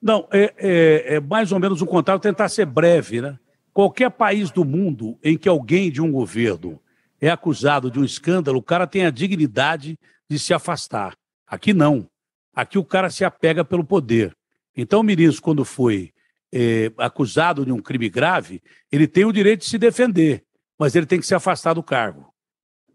Não, 0.00 0.28
é, 0.30 0.54
é, 0.58 1.14
é, 1.14 1.20
mais 1.20 1.50
ou 1.50 1.58
menos 1.58 1.80
um 1.82 1.86
contrato 1.86 2.22
tentar 2.22 2.48
ser 2.48 2.66
breve, 2.66 3.20
né? 3.20 3.38
Qualquer 3.72 4.10
país 4.10 4.50
do 4.50 4.64
mundo 4.64 5.18
em 5.24 5.36
que 5.36 5.48
alguém 5.48 5.90
de 5.90 6.00
um 6.00 6.12
governo 6.12 6.80
é 7.20 7.28
acusado 7.28 7.90
de 7.90 7.98
um 7.98 8.04
escândalo, 8.04 8.58
o 8.58 8.62
cara 8.62 8.86
tem 8.86 9.06
a 9.06 9.10
dignidade 9.10 9.98
de 10.28 10.38
se 10.38 10.52
afastar. 10.52 11.16
Aqui 11.46 11.72
não. 11.72 12.08
Aqui 12.54 12.78
o 12.78 12.84
cara 12.84 13.10
se 13.10 13.24
apega 13.24 13.64
pelo 13.64 13.84
poder. 13.84 14.34
Então, 14.76 15.00
o 15.00 15.04
ministro, 15.04 15.42
quando 15.42 15.64
foi 15.64 16.12
é, 16.52 16.90
acusado 16.98 17.64
de 17.64 17.72
um 17.72 17.80
crime 17.80 18.08
grave, 18.08 18.62
ele 18.90 19.06
tem 19.06 19.24
o 19.24 19.32
direito 19.32 19.60
de 19.60 19.66
se 19.66 19.78
defender, 19.78 20.44
mas 20.78 20.94
ele 20.94 21.06
tem 21.06 21.20
que 21.20 21.26
se 21.26 21.34
afastar 21.34 21.74
do 21.74 21.82
cargo. 21.82 22.32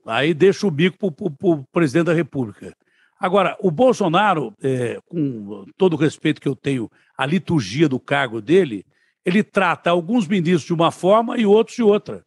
Aí 0.06 0.34
deixa 0.34 0.66
o 0.66 0.72
bico 0.72 1.12
para 1.12 1.26
o 1.42 1.64
presidente 1.72 2.08
da 2.08 2.14
República. 2.14 2.76
Agora, 3.20 3.56
o 3.60 3.70
Bolsonaro, 3.70 4.54
é, 4.64 5.00
com 5.06 5.66
todo 5.78 5.94
o 5.94 5.98
respeito 5.98 6.42
que 6.42 6.48
eu 6.48 6.56
tenho 6.56 6.90
à 7.16 7.26
liturgia 7.26 7.88
do 7.88 8.00
cargo 8.00 8.42
dele, 8.42 8.84
ele 9.24 9.44
trata 9.44 9.92
alguns 9.92 10.28
ministros 10.28 10.66
de 10.66 10.74
uma 10.74 10.90
forma 10.90 11.38
e 11.38 11.46
outros 11.46 11.76
de 11.76 11.84
outra. 11.84 12.26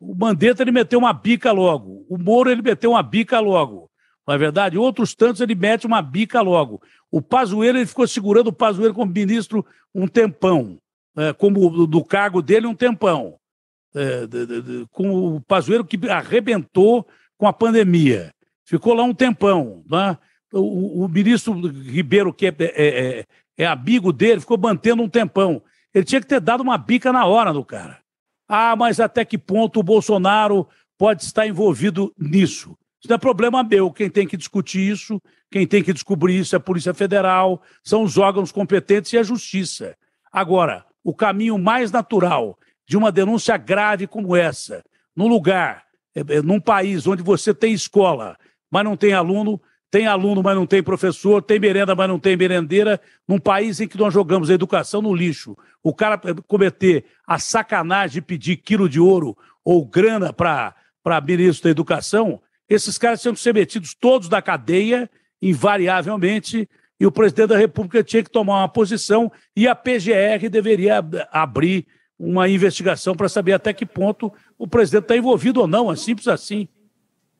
O 0.00 0.14
Mandetta 0.14 0.62
ele 0.62 0.72
meteu 0.72 0.98
uma 0.98 1.12
bica 1.12 1.52
logo. 1.52 2.06
O 2.08 2.16
Moro 2.16 2.50
ele 2.50 2.62
meteu 2.62 2.92
uma 2.92 3.02
bica 3.02 3.38
logo. 3.38 3.90
Não 4.26 4.34
é 4.34 4.38
verdade? 4.38 4.78
Outros 4.78 5.14
tantos 5.14 5.40
ele 5.40 5.54
mete 5.54 5.86
uma 5.86 6.00
bica 6.00 6.40
logo. 6.40 6.80
O 7.10 7.20
Pazuello 7.20 7.78
ele 7.78 7.86
ficou 7.86 8.06
segurando 8.08 8.48
o 8.48 8.52
Pazuello 8.52 8.94
como 8.94 9.12
ministro 9.12 9.64
um 9.94 10.06
tempão, 10.06 10.78
é, 11.16 11.32
como 11.32 11.86
do 11.86 12.04
cargo 12.04 12.40
dele 12.40 12.66
um 12.66 12.74
tempão 12.74 13.36
é, 13.94 14.26
de, 14.26 14.46
de, 14.46 14.86
com 14.90 15.36
o 15.36 15.40
Pazuello 15.40 15.84
que 15.84 15.98
arrebentou 16.08 17.06
com 17.36 17.46
a 17.46 17.52
pandemia. 17.52 18.32
Ficou 18.64 18.94
lá 18.94 19.02
um 19.02 19.14
tempão. 19.14 19.82
Né? 19.90 20.16
O, 20.52 21.04
o, 21.04 21.08
ministro 21.08 21.52
Ribeiro, 21.68 22.32
que 22.32 22.46
é, 22.46 22.54
é, 22.60 22.64
é, 22.76 23.24
é 23.58 23.66
amigo 23.66 24.12
dele, 24.12 24.40
ficou 24.40 24.58
mantendo 24.58 25.02
um 25.02 25.08
tempão. 25.08 25.62
Ele 25.92 26.04
tinha 26.04 26.20
que 26.20 26.26
ter 26.26 26.40
dado 26.40 26.60
uma 26.60 26.78
bica 26.78 27.12
na 27.12 27.26
hora 27.26 27.52
do 27.52 27.64
cara. 27.64 27.99
Ah, 28.52 28.74
mas 28.74 28.98
até 28.98 29.24
que 29.24 29.38
ponto 29.38 29.78
o 29.78 29.82
Bolsonaro 29.84 30.66
pode 30.98 31.22
estar 31.22 31.46
envolvido 31.46 32.12
nisso? 32.18 32.76
Isso 32.98 33.08
não 33.08 33.14
é 33.14 33.18
problema 33.18 33.62
meu. 33.62 33.92
Quem 33.92 34.10
tem 34.10 34.26
que 34.26 34.36
discutir 34.36 34.90
isso, 34.90 35.22
quem 35.48 35.64
tem 35.68 35.84
que 35.84 35.92
descobrir 35.92 36.36
isso 36.36 36.56
é 36.56 36.58
a 36.58 36.60
Polícia 36.60 36.92
Federal, 36.92 37.62
são 37.84 38.02
os 38.02 38.18
órgãos 38.18 38.50
competentes 38.50 39.12
e 39.12 39.18
a 39.18 39.22
Justiça. 39.22 39.96
Agora, 40.32 40.84
o 41.04 41.14
caminho 41.14 41.56
mais 41.58 41.92
natural 41.92 42.58
de 42.88 42.96
uma 42.96 43.12
denúncia 43.12 43.56
grave 43.56 44.08
como 44.08 44.34
essa, 44.34 44.82
num 45.14 45.28
lugar, 45.28 45.84
é, 46.12 46.18
é, 46.18 46.42
num 46.42 46.58
país 46.58 47.06
onde 47.06 47.22
você 47.22 47.54
tem 47.54 47.72
escola, 47.72 48.36
mas 48.68 48.82
não 48.82 48.96
tem 48.96 49.12
aluno, 49.12 49.62
tem 49.90 50.06
aluno, 50.06 50.42
mas 50.42 50.54
não 50.54 50.66
tem 50.66 50.82
professor, 50.82 51.42
tem 51.42 51.58
merenda, 51.58 51.94
mas 51.96 52.08
não 52.08 52.18
tem 52.18 52.36
merendeira, 52.36 53.00
num 53.26 53.38
país 53.38 53.80
em 53.80 53.88
que 53.88 53.98
nós 53.98 54.14
jogamos 54.14 54.48
a 54.48 54.54
educação 54.54 55.02
no 55.02 55.12
lixo, 55.12 55.56
o 55.82 55.92
cara 55.92 56.20
cometer 56.46 57.04
a 57.26 57.38
sacanagem 57.38 58.14
de 58.14 58.22
pedir 58.22 58.56
quilo 58.58 58.88
de 58.88 59.00
ouro 59.00 59.36
ou 59.64 59.84
grana 59.84 60.32
para 60.32 60.74
ministro 61.24 61.64
da 61.64 61.70
educação, 61.70 62.40
esses 62.68 62.96
caras 62.96 63.20
tinham 63.20 63.34
que 63.34 63.40
ser 63.40 63.52
metidos 63.52 63.92
todos 63.92 64.28
da 64.28 64.40
cadeia, 64.40 65.10
invariavelmente, 65.42 66.68
e 67.00 67.06
o 67.06 67.10
presidente 67.10 67.48
da 67.48 67.56
República 67.56 68.04
tinha 68.04 68.22
que 68.22 68.30
tomar 68.30 68.58
uma 68.58 68.68
posição 68.68 69.32
e 69.56 69.66
a 69.66 69.74
PGR 69.74 70.48
deveria 70.50 71.04
abrir 71.32 71.86
uma 72.18 72.48
investigação 72.48 73.16
para 73.16 73.28
saber 73.28 73.54
até 73.54 73.72
que 73.72 73.86
ponto 73.86 74.30
o 74.58 74.68
presidente 74.68 75.04
está 75.04 75.16
envolvido 75.16 75.62
ou 75.62 75.66
não, 75.66 75.90
é 75.90 75.96
simples 75.96 76.28
assim. 76.28 76.68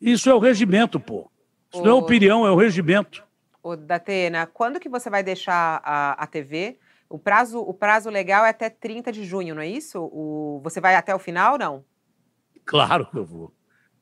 Isso 0.00 0.30
é 0.30 0.34
o 0.34 0.38
regimento, 0.38 0.98
pô. 0.98 1.30
Isso 1.72 1.82
não 1.82 1.90
é 1.90 1.94
opinião, 1.94 2.46
é 2.46 2.50
o 2.50 2.56
regimento. 2.56 3.24
Ô, 3.62 3.76
Datena, 3.76 4.46
quando 4.46 4.80
que 4.80 4.88
você 4.88 5.08
vai 5.08 5.22
deixar 5.22 5.80
a, 5.84 6.12
a 6.12 6.26
TV? 6.26 6.78
O 7.08 7.18
prazo, 7.18 7.58
o 7.58 7.74
prazo 7.74 8.08
legal 8.08 8.44
é 8.44 8.50
até 8.50 8.70
30 8.70 9.12
de 9.12 9.24
junho, 9.24 9.54
não 9.54 9.62
é 9.62 9.68
isso? 9.68 10.00
O, 10.00 10.60
você 10.62 10.80
vai 10.80 10.94
até 10.94 11.14
o 11.14 11.18
final, 11.18 11.58
não? 11.58 11.84
Claro 12.64 13.06
que 13.06 13.16
eu 13.16 13.24
vou. 13.24 13.52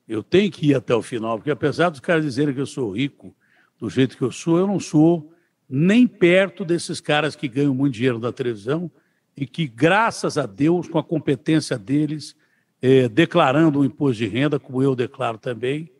Eu 0.07 0.23
tenho 0.23 0.51
que 0.51 0.67
ir 0.67 0.75
até 0.75 0.93
o 0.93 1.01
final, 1.01 1.37
porque 1.37 1.51
apesar 1.51 1.89
dos 1.89 1.99
caras 1.99 2.23
dizerem 2.23 2.53
que 2.53 2.61
eu 2.61 2.65
sou 2.65 2.91
rico, 2.91 3.35
do 3.79 3.89
jeito 3.89 4.17
que 4.17 4.23
eu 4.23 4.31
sou, 4.31 4.57
eu 4.57 4.67
não 4.67 4.79
sou 4.79 5.33
nem 5.67 6.07
perto 6.07 6.65
desses 6.65 6.99
caras 6.99 7.35
que 7.35 7.47
ganham 7.47 7.73
muito 7.73 7.93
dinheiro 7.93 8.19
da 8.19 8.31
televisão 8.31 8.91
e 9.37 9.45
que, 9.45 9.67
graças 9.67 10.37
a 10.37 10.45
Deus, 10.45 10.87
com 10.87 10.97
a 10.97 11.03
competência 11.03 11.77
deles, 11.77 12.35
é, 12.81 13.07
declarando 13.07 13.79
o 13.79 13.85
imposto 13.85 14.17
de 14.17 14.27
renda, 14.27 14.59
como 14.59 14.81
eu 14.81 14.95
declaro 14.95 15.37
também, 15.37 15.91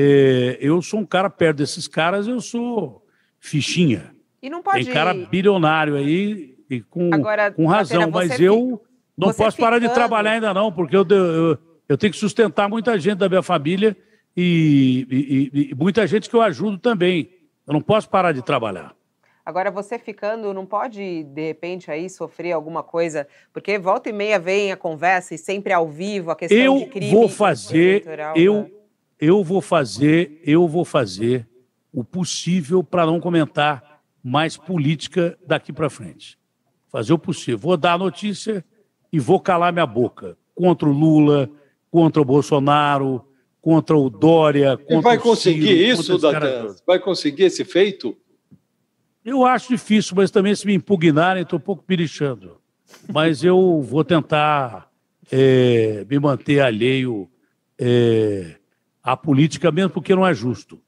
é, 0.00 0.58
eu 0.60 0.80
sou 0.80 1.00
um 1.00 1.04
cara 1.04 1.28
perto 1.28 1.56
desses 1.56 1.88
caras, 1.88 2.28
eu 2.28 2.40
sou 2.40 3.04
fichinha. 3.40 4.14
E 4.40 4.48
não 4.48 4.62
pode... 4.62 4.84
Tem 4.84 4.94
cara 4.94 5.12
bilionário 5.12 5.96
aí 5.96 6.56
e 6.70 6.80
com, 6.80 7.12
Agora, 7.12 7.50
com 7.50 7.66
razão, 7.66 8.08
mas 8.08 8.38
eu 8.38 8.80
não 9.16 9.28
posso 9.28 9.56
ficando... 9.56 9.56
parar 9.58 9.78
de 9.80 9.88
trabalhar 9.88 10.30
ainda 10.30 10.54
não, 10.54 10.70
porque 10.70 10.96
eu, 10.96 11.04
eu, 11.08 11.58
eu 11.88 11.98
tenho 11.98 12.12
que 12.12 12.18
sustentar 12.18 12.68
muita 12.68 12.96
gente 12.96 13.18
da 13.18 13.28
minha 13.28 13.42
família 13.42 13.96
e, 14.36 15.50
e, 15.52 15.70
e 15.70 15.74
muita 15.74 16.06
gente 16.06 16.30
que 16.30 16.36
eu 16.36 16.42
ajudo 16.42 16.78
também. 16.78 17.32
Eu 17.66 17.72
não 17.72 17.80
posso 17.80 18.08
parar 18.08 18.30
de 18.30 18.40
trabalhar. 18.40 18.94
Agora, 19.44 19.68
você 19.68 19.98
ficando, 19.98 20.54
não 20.54 20.64
pode, 20.64 21.24
de 21.24 21.46
repente, 21.46 21.90
aí 21.90 22.08
sofrer 22.08 22.52
alguma 22.52 22.84
coisa, 22.84 23.26
porque 23.52 23.78
volta 23.80 24.10
e 24.10 24.12
meia 24.12 24.38
vem 24.38 24.70
a 24.70 24.76
conversa 24.76 25.34
e 25.34 25.38
sempre 25.38 25.72
ao 25.72 25.88
vivo 25.88 26.30
a 26.30 26.36
questão 26.36 26.56
eu 26.56 26.78
de 26.78 26.86
crime. 26.86 27.10
Vou 27.10 27.28
fazer, 27.28 28.04
eu, 28.36 28.62
né? 28.62 28.70
Eu 29.20 29.42
vou 29.42 29.60
fazer, 29.60 30.40
eu 30.44 30.68
vou 30.68 30.84
fazer 30.84 31.48
o 31.92 32.04
possível 32.04 32.82
para 32.84 33.06
não 33.06 33.20
comentar 33.20 34.02
mais 34.22 34.56
política 34.56 35.38
daqui 35.46 35.72
para 35.72 35.90
frente. 35.90 36.38
Fazer 36.88 37.12
o 37.12 37.18
possível. 37.18 37.58
Vou 37.58 37.76
dar 37.76 37.94
a 37.94 37.98
notícia 37.98 38.64
e 39.12 39.18
vou 39.18 39.40
calar 39.40 39.72
minha 39.72 39.86
boca 39.86 40.36
contra 40.54 40.88
o 40.88 40.92
Lula, 40.92 41.50
contra 41.90 42.20
o 42.20 42.24
Bolsonaro, 42.24 43.24
contra 43.60 43.96
o 43.96 44.08
Dória. 44.10 44.76
Contra 44.76 44.96
e 44.96 45.02
vai 45.02 45.18
conseguir 45.18 45.66
Ciro, 45.66 46.00
isso, 46.00 46.18
Datan? 46.18 46.74
Vai 46.86 46.98
conseguir 46.98 47.44
esse 47.44 47.64
feito? 47.64 48.16
Eu 49.24 49.44
acho 49.44 49.68
difícil, 49.68 50.14
mas 50.16 50.30
também 50.30 50.54
se 50.54 50.66
me 50.66 50.74
impugnarem, 50.74 51.42
estou 51.42 51.58
um 51.58 51.62
pouco 51.62 51.82
pirichando. 51.82 52.58
Mas 53.12 53.44
eu 53.44 53.82
vou 53.82 54.04
tentar 54.04 54.90
é, 55.30 56.06
me 56.08 56.18
manter 56.18 56.60
alheio 56.60 57.28
é, 57.78 58.57
à 59.12 59.16
política, 59.16 59.72
mesmo 59.72 59.90
porque 59.90 60.14
não 60.14 60.26
é 60.26 60.34
justo. 60.34 60.80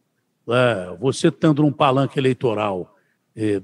É, 0.49 0.97
você 0.99 1.29
estando 1.29 1.63
num 1.63 1.73
palanque 1.73 2.19
eleitoral 2.19 2.97
é, 3.35 3.61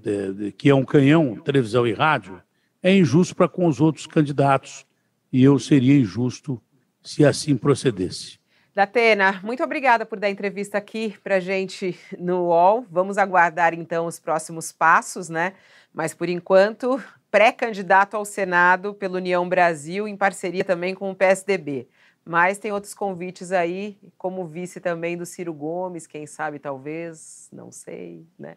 que 0.57 0.71
é 0.71 0.75
um 0.75 0.85
canhão, 0.85 1.37
televisão 1.37 1.87
e 1.87 1.93
rádio, 1.93 2.41
é 2.83 2.95
injusto 2.95 3.35
para 3.35 3.49
com 3.49 3.67
os 3.67 3.81
outros 3.81 4.07
candidatos. 4.07 4.87
E 5.33 5.43
eu 5.43 5.59
seria 5.59 5.99
injusto 5.99 6.63
se 7.03 7.25
assim 7.25 7.57
procedesse. 7.57 8.39
Datena, 8.75 9.41
muito 9.43 9.63
obrigada 9.63 10.07
por 10.07 10.19
dar 10.19 10.31
entrevista 10.31 10.79
aqui 10.79 11.17
para 11.23 11.41
gente 11.41 11.99
no 12.19 12.47
UOL. 12.47 12.87
Vamos 12.91 13.19
aguardar 13.19 13.75
então 13.75 14.07
os 14.07 14.19
próximos 14.19 14.71
passos, 14.71 15.29
né? 15.29 15.55
Mas 15.93 16.15
por 16.15 16.29
enquanto, 16.29 17.03
pré-candidato 17.31 18.17
ao 18.17 18.25
Senado 18.25 18.95
pela 18.95 19.17
União 19.17 19.49
Brasil, 19.49 20.07
em 20.07 20.17
parceria 20.17 20.65
também 20.65 20.95
com 20.95 21.11
o 21.11 21.15
PSDB. 21.15 21.89
Mas 22.29 22.59
tem 22.59 22.73
outros 22.73 22.93
convites 22.93 23.53
aí, 23.53 23.97
como 24.19 24.49
vice 24.49 24.81
também 24.81 25.17
do 25.17 25.25
Ciro 25.25 25.55
Gomes, 25.55 26.09
quem 26.09 26.27
sabe 26.27 26.59
talvez, 26.59 27.49
não 27.53 27.71
sei, 27.71 28.27
né? 28.37 28.57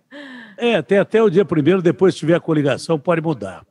É, 0.58 0.82
tem 0.82 0.98
até 0.98 1.22
o 1.22 1.30
dia 1.30 1.46
primeiro, 1.46 1.80
depois 1.80 2.16
se 2.16 2.22
tiver 2.22 2.34
a 2.34 2.40
coligação, 2.40 3.00
pode 3.00 3.22
mudar. 3.22 3.64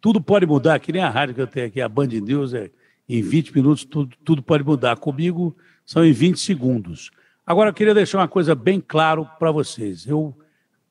Tudo 0.00 0.22
pode 0.22 0.46
mudar, 0.46 0.80
que 0.80 0.90
nem 0.90 1.02
a 1.02 1.10
rádio 1.10 1.34
que 1.34 1.42
eu 1.42 1.46
tenho 1.46 1.66
aqui, 1.66 1.82
a 1.82 1.88
Band 1.88 2.06
News, 2.06 2.54
é, 2.54 2.70
em 3.06 3.20
20 3.20 3.54
minutos 3.54 3.84
tudo, 3.84 4.16
tudo 4.24 4.42
pode 4.42 4.64
mudar. 4.64 4.96
Comigo 4.96 5.54
são 5.84 6.02
em 6.02 6.12
20 6.12 6.40
segundos. 6.40 7.10
Agora, 7.46 7.68
eu 7.68 7.74
queria 7.74 7.92
deixar 7.92 8.18
uma 8.18 8.28
coisa 8.28 8.54
bem 8.54 8.80
claro 8.80 9.28
para 9.38 9.50
vocês. 9.50 10.06
Eu 10.06 10.34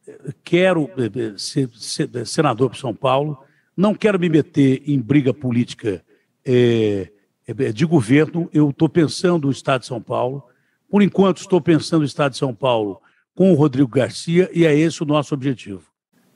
eh, 0.07 0.33
quero 0.43 0.87
eh, 0.97 1.09
eh, 1.15 1.33
ser, 1.35 1.67
ser 1.73 2.27
senador 2.27 2.69
para 2.69 2.79
São 2.79 2.93
Paulo, 2.93 3.43
não 3.75 3.95
quero 3.95 4.19
me 4.19 4.29
meter 4.29 4.83
em 4.85 4.99
briga 4.99 5.33
política 5.33 6.03
é, 6.45 7.09
de 7.53 7.85
governo. 7.85 8.49
Eu 8.53 8.69
estou 8.69 8.89
pensando 8.89 9.47
o 9.47 9.51
Estado 9.51 9.81
de 9.81 9.87
São 9.87 10.01
Paulo. 10.01 10.43
Por 10.89 11.01
enquanto, 11.01 11.37
estou 11.37 11.61
pensando 11.61 12.01
o 12.01 12.05
Estado 12.05 12.33
de 12.33 12.37
São 12.37 12.53
Paulo 12.53 13.01
com 13.33 13.51
o 13.51 13.55
Rodrigo 13.55 13.89
Garcia 13.89 14.49
e 14.53 14.65
é 14.65 14.75
esse 14.75 15.01
o 15.01 15.05
nosso 15.05 15.33
objetivo. 15.33 15.83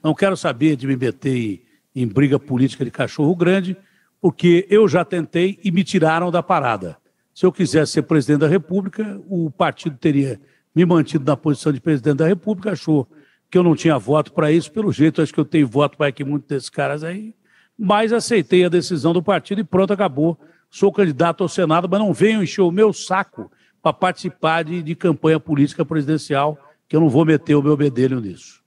Não 0.02 0.14
quero 0.14 0.36
saber 0.36 0.76
de 0.76 0.86
me 0.86 0.96
meter 0.96 1.36
em, 1.36 1.62
em 2.02 2.06
briga 2.06 2.38
política 2.38 2.84
de 2.84 2.90
cachorro 2.90 3.34
grande, 3.34 3.76
porque 4.20 4.66
eu 4.70 4.88
já 4.88 5.04
tentei 5.04 5.58
e 5.62 5.70
me 5.70 5.84
tiraram 5.84 6.30
da 6.30 6.42
parada. 6.42 6.96
Se 7.34 7.44
eu 7.44 7.52
quisesse 7.52 7.92
ser 7.92 8.02
presidente 8.02 8.40
da 8.40 8.48
República, 8.48 9.20
o 9.28 9.50
partido 9.50 9.96
teria 9.98 10.40
me 10.74 10.84
mantido 10.84 11.24
na 11.24 11.36
posição 11.36 11.72
de 11.72 11.80
presidente 11.80 12.16
da 12.16 12.26
República, 12.26 12.72
achou 12.72 13.06
que 13.50 13.56
eu 13.56 13.62
não 13.62 13.76
tinha 13.76 13.98
voto 13.98 14.32
para 14.32 14.50
isso, 14.50 14.70
pelo 14.72 14.92
jeito, 14.92 15.22
acho 15.22 15.32
que 15.32 15.40
eu 15.40 15.44
tenho 15.44 15.66
voto 15.66 15.96
para 15.96 16.10
que 16.10 16.24
muitos 16.24 16.48
desses 16.48 16.68
caras 16.68 17.04
aí, 17.04 17.34
mas 17.78 18.12
aceitei 18.12 18.64
a 18.64 18.68
decisão 18.68 19.12
do 19.12 19.22
partido 19.22 19.60
e 19.60 19.64
pronto, 19.64 19.92
acabou. 19.92 20.38
Sou 20.76 20.92
candidato 20.92 21.42
ao 21.42 21.48
Senado, 21.48 21.88
mas 21.90 21.98
não 21.98 22.12
venham 22.12 22.42
encher 22.42 22.60
o 22.60 22.70
meu 22.70 22.92
saco 22.92 23.50
para 23.80 23.94
participar 23.94 24.62
de, 24.62 24.82
de 24.82 24.94
campanha 24.94 25.40
política 25.40 25.86
presidencial, 25.86 26.58
que 26.86 26.94
eu 26.94 27.00
não 27.00 27.08
vou 27.08 27.24
meter 27.24 27.54
o 27.54 27.62
meu 27.62 27.74
bedelho 27.78 28.20
nisso. 28.20 28.62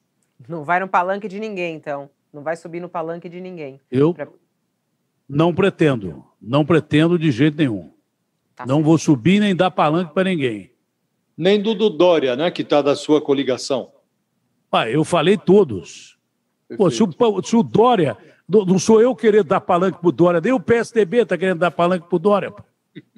Não 0.48 0.64
vai 0.64 0.80
no 0.80 0.88
palanque 0.88 1.28
de 1.28 1.40
ninguém, 1.40 1.76
então. 1.76 2.10
Não 2.34 2.42
vai 2.42 2.58
subir 2.58 2.80
no 2.80 2.90
palanque 2.90 3.30
de 3.30 3.40
ninguém. 3.40 3.80
Eu 3.92 4.12
pra... 4.12 4.28
não 5.30 5.54
pretendo. 5.54 6.26
Não 6.42 6.66
pretendo 6.66 7.20
de 7.20 7.30
jeito 7.30 7.58
nenhum. 7.58 7.92
Tá 8.56 8.66
não 8.66 8.82
vou 8.82 8.98
subir 8.98 9.40
nem 9.40 9.56
dar 9.56 9.70
palanque 9.70 10.12
para 10.12 10.24
ninguém. 10.24 10.72
Nem 11.38 11.62
do, 11.62 11.76
do 11.76 11.92
Dória, 11.92 12.36
né, 12.36 12.50
que 12.50 12.64
está 12.64 12.82
da 12.82 12.96
sua 12.96 13.22
coligação. 13.22 13.92
Ah, 14.72 14.90
eu 14.90 15.04
falei 15.04 15.38
todos. 15.38 16.18
Pô, 16.76 16.90
se, 16.90 17.04
o, 17.04 17.44
se 17.44 17.56
o 17.56 17.62
Dória. 17.62 18.18
Não 18.50 18.80
sou 18.80 19.00
eu 19.00 19.16
querendo 19.16 19.44
dar 19.44 19.62
palanque 19.62 20.00
para 20.00 20.10
o 20.10 20.12
Dória, 20.12 20.42
nem 20.42 20.52
o 20.52 20.60
PSDB 20.60 21.22
está 21.22 21.38
querendo 21.38 21.60
dar 21.60 21.70
palanque 21.70 22.08
para 22.08 22.16
o 22.16 22.20
Dória, 22.20 22.54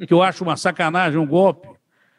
que 0.06 0.14
eu 0.14 0.22
acho 0.22 0.44
uma 0.44 0.58
sacanagem, 0.58 1.18
um 1.18 1.26
golpe. 1.26 1.70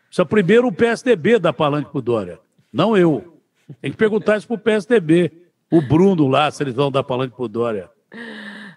Precisa 0.06 0.24
primeiro 0.24 0.68
o 0.68 0.72
PSDB 0.72 1.38
dar 1.38 1.52
palanque 1.52 1.90
para 1.90 1.98
o 1.98 2.02
Dória, 2.02 2.40
não 2.72 2.96
eu. 2.96 3.38
Tem 3.80 3.90
que 3.90 3.96
perguntar 3.96 4.38
isso 4.38 4.46
para 4.46 4.54
o 4.54 4.58
PSDB. 4.58 5.30
O 5.70 5.80
Bruno 5.80 6.26
lá, 6.26 6.50
se 6.50 6.62
eles 6.62 6.74
vão 6.74 6.90
dar 6.90 7.02
palanque 7.02 7.34
para 7.36 7.44
o 7.44 7.48
Dória. 7.48 7.90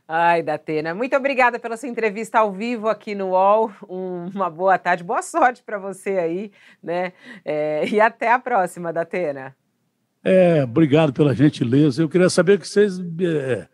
Ai, 0.08 0.44
Datena, 0.44 0.94
muito 0.94 1.16
obrigada 1.16 1.58
pela 1.58 1.76
sua 1.76 1.90
entrevista 1.90 2.40
ao 2.40 2.52
vivo 2.52 2.88
aqui 2.88 3.16
no 3.16 3.30
UOL. 3.30 3.72
Um, 3.90 4.30
uma 4.36 4.50
boa 4.50 4.78
tarde, 4.78 5.04
boa 5.04 5.22
sorte 5.22 5.64
para 5.64 5.80
você 5.80 6.12
aí, 6.12 6.52
né? 6.82 7.12
É, 7.44 7.88
e 7.88 8.00
até 8.00 8.32
a 8.32 8.38
próxima, 8.38 8.94
Datena. 8.94 9.56
É, 10.24 10.64
obrigado 10.64 11.12
pela 11.12 11.34
gentileza. 11.34 12.02
Eu 12.02 12.10
queria 12.10 12.30
saber 12.30 12.54
o 12.54 12.60
que 12.60 12.68
vocês 12.68 13.00
é, 13.00 13.68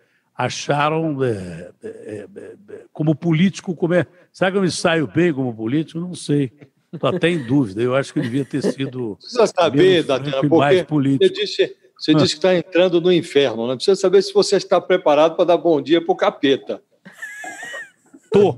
acharam 0.45 1.23
é, 1.23 1.71
é, 1.83 1.87
é, 1.87 2.27
é 2.69 2.85
como 2.91 3.15
político. 3.15 3.75
Como 3.75 3.93
é, 3.93 4.05
será 4.31 4.51
que 4.51 4.57
eu 4.57 4.61
me 4.61 4.71
saio 4.71 5.07
bem 5.07 5.33
como 5.33 5.53
político? 5.53 5.99
Não 5.99 6.15
sei. 6.15 6.51
Estou 6.91 7.09
até 7.09 7.29
em 7.29 7.45
dúvida. 7.45 7.81
Eu 7.81 7.95
acho 7.95 8.13
que 8.13 8.21
devia 8.21 8.43
ter 8.43 8.61
sido. 8.61 9.15
Precisa 9.21 9.47
saber, 9.47 10.03
Datena, 10.03 10.41
porque 10.41 10.55
mais 10.55 10.83
político. 10.83 11.35
Você 11.35 11.41
disse 11.41 11.75
você 11.97 12.11
ah. 12.11 12.15
disse 12.15 12.33
que 12.33 12.39
está 12.39 12.55
entrando 12.55 12.99
no 12.99 13.13
inferno, 13.13 13.67
né? 13.67 13.75
Precisa 13.75 13.95
saber 13.95 14.23
se 14.23 14.33
você 14.33 14.55
está 14.55 14.81
preparado 14.81 15.35
para 15.35 15.45
dar 15.45 15.57
bom 15.57 15.79
dia 15.79 16.03
para 16.03 16.11
o 16.11 16.15
capeta. 16.15 16.81
Tô. 18.31 18.57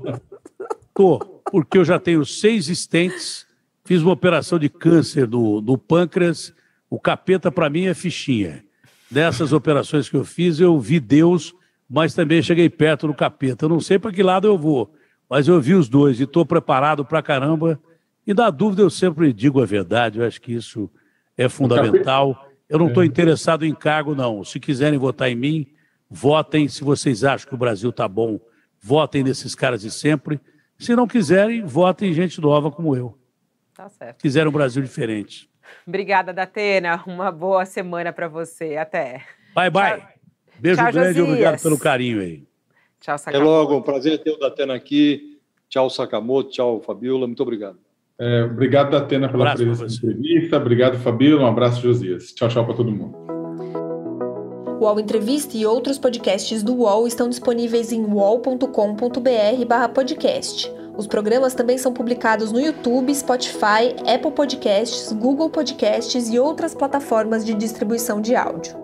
Tô. 0.94 1.18
Porque 1.50 1.76
eu 1.76 1.84
já 1.84 1.98
tenho 1.98 2.24
seis 2.24 2.70
estentes, 2.70 3.46
fiz 3.84 4.00
uma 4.00 4.12
operação 4.12 4.58
de 4.58 4.70
câncer 4.70 5.28
no, 5.28 5.60
no 5.60 5.76
pâncreas. 5.76 6.54
O 6.88 6.98
capeta, 6.98 7.52
para 7.52 7.68
mim, 7.68 7.84
é 7.84 7.92
fichinha. 7.92 8.64
Dessas 9.10 9.52
operações 9.52 10.08
que 10.08 10.16
eu 10.16 10.24
fiz, 10.24 10.58
eu 10.58 10.80
vi 10.80 10.98
Deus 10.98 11.54
mas 11.88 12.14
também 12.14 12.42
cheguei 12.42 12.68
perto 12.68 13.06
do 13.06 13.14
capeta. 13.14 13.64
Eu 13.64 13.68
não 13.68 13.80
sei 13.80 13.98
para 13.98 14.12
que 14.12 14.22
lado 14.22 14.46
eu 14.46 14.56
vou, 14.58 14.94
mas 15.28 15.48
eu 15.48 15.60
vi 15.60 15.74
os 15.74 15.88
dois 15.88 16.20
e 16.20 16.24
estou 16.24 16.44
preparado 16.44 17.04
para 17.04 17.22
caramba. 17.22 17.80
E 18.26 18.32
na 18.32 18.50
dúvida 18.50 18.82
eu 18.82 18.90
sempre 18.90 19.32
digo 19.32 19.62
a 19.62 19.66
verdade, 19.66 20.18
eu 20.18 20.26
acho 20.26 20.40
que 20.40 20.52
isso 20.52 20.90
é 21.36 21.48
fundamental. 21.48 22.50
Eu 22.68 22.78
não 22.78 22.88
estou 22.88 23.02
é. 23.02 23.06
interessado 23.06 23.64
em 23.64 23.74
cargo, 23.74 24.14
não. 24.14 24.42
Se 24.42 24.58
quiserem 24.58 24.98
votar 24.98 25.30
em 25.30 25.34
mim, 25.34 25.66
votem. 26.08 26.68
Se 26.68 26.82
vocês 26.82 27.22
acham 27.22 27.48
que 27.48 27.54
o 27.54 27.58
Brasil 27.58 27.90
está 27.90 28.08
bom, 28.08 28.40
votem 28.80 29.22
nesses 29.22 29.54
caras 29.54 29.82
de 29.82 29.90
sempre. 29.90 30.40
Se 30.78 30.96
não 30.96 31.06
quiserem, 31.06 31.64
votem 31.64 32.10
em 32.10 32.14
gente 32.14 32.40
nova 32.40 32.70
como 32.70 32.96
eu. 32.96 33.18
Tá 33.74 33.88
certo. 33.88 34.20
Quiseram 34.20 34.50
um 34.50 34.52
Brasil 34.52 34.82
diferente. 34.82 35.48
Obrigada, 35.86 36.32
Datena. 36.32 37.02
Uma 37.06 37.30
boa 37.30 37.64
semana 37.64 38.12
para 38.12 38.28
você. 38.28 38.76
Até. 38.76 39.22
Bye, 39.54 39.70
bye. 39.70 40.00
Tchau. 40.00 40.13
Beijo 40.58 40.80
Tchau, 40.80 40.92
grande 40.92 41.18
e 41.18 41.22
obrigado 41.22 41.62
pelo 41.62 41.78
carinho 41.78 42.20
aí. 42.20 42.42
Tchau, 43.00 43.18
Sakamoto. 43.18 43.42
É 43.42 43.44
logo, 43.44 43.76
um 43.76 43.82
prazer 43.82 44.22
ter 44.22 44.30
o 44.30 44.38
Datena 44.38 44.74
aqui. 44.74 45.38
Tchau, 45.68 45.90
Sakamoto. 45.90 46.50
Tchau, 46.50 46.80
Fabiola. 46.80 47.26
Muito 47.26 47.42
obrigado. 47.42 47.78
É, 48.18 48.44
obrigado, 48.44 48.90
Datena, 48.90 49.28
pela 49.28 49.52
um 49.52 49.54
presença 49.54 49.84
na 49.84 49.92
entrevista. 49.92 50.56
Obrigado, 50.56 50.98
Fabiola. 50.98 51.42
Um 51.42 51.46
abraço, 51.46 51.80
Josias. 51.80 52.32
Tchau, 52.32 52.48
tchau 52.48 52.64
para 52.64 52.74
todo 52.74 52.90
mundo. 52.90 53.14
O 54.80 54.86
UOL 54.86 55.00
Entrevista 55.00 55.56
e 55.56 55.66
outros 55.66 55.98
podcasts 55.98 56.62
do 56.62 56.74
UOL 56.74 57.06
estão 57.06 57.28
disponíveis 57.28 57.92
em 57.92 58.04
uol.com.br/podcast. 58.04 60.72
Os 60.96 61.06
programas 61.06 61.54
também 61.54 61.76
são 61.76 61.92
publicados 61.92 62.52
no 62.52 62.60
YouTube, 62.60 63.12
Spotify, 63.14 63.94
Apple 64.06 64.30
Podcasts, 64.30 65.12
Google 65.12 65.50
Podcasts 65.50 66.28
e 66.28 66.38
outras 66.38 66.74
plataformas 66.74 67.44
de 67.44 67.52
distribuição 67.54 68.20
de 68.20 68.36
áudio. 68.36 68.76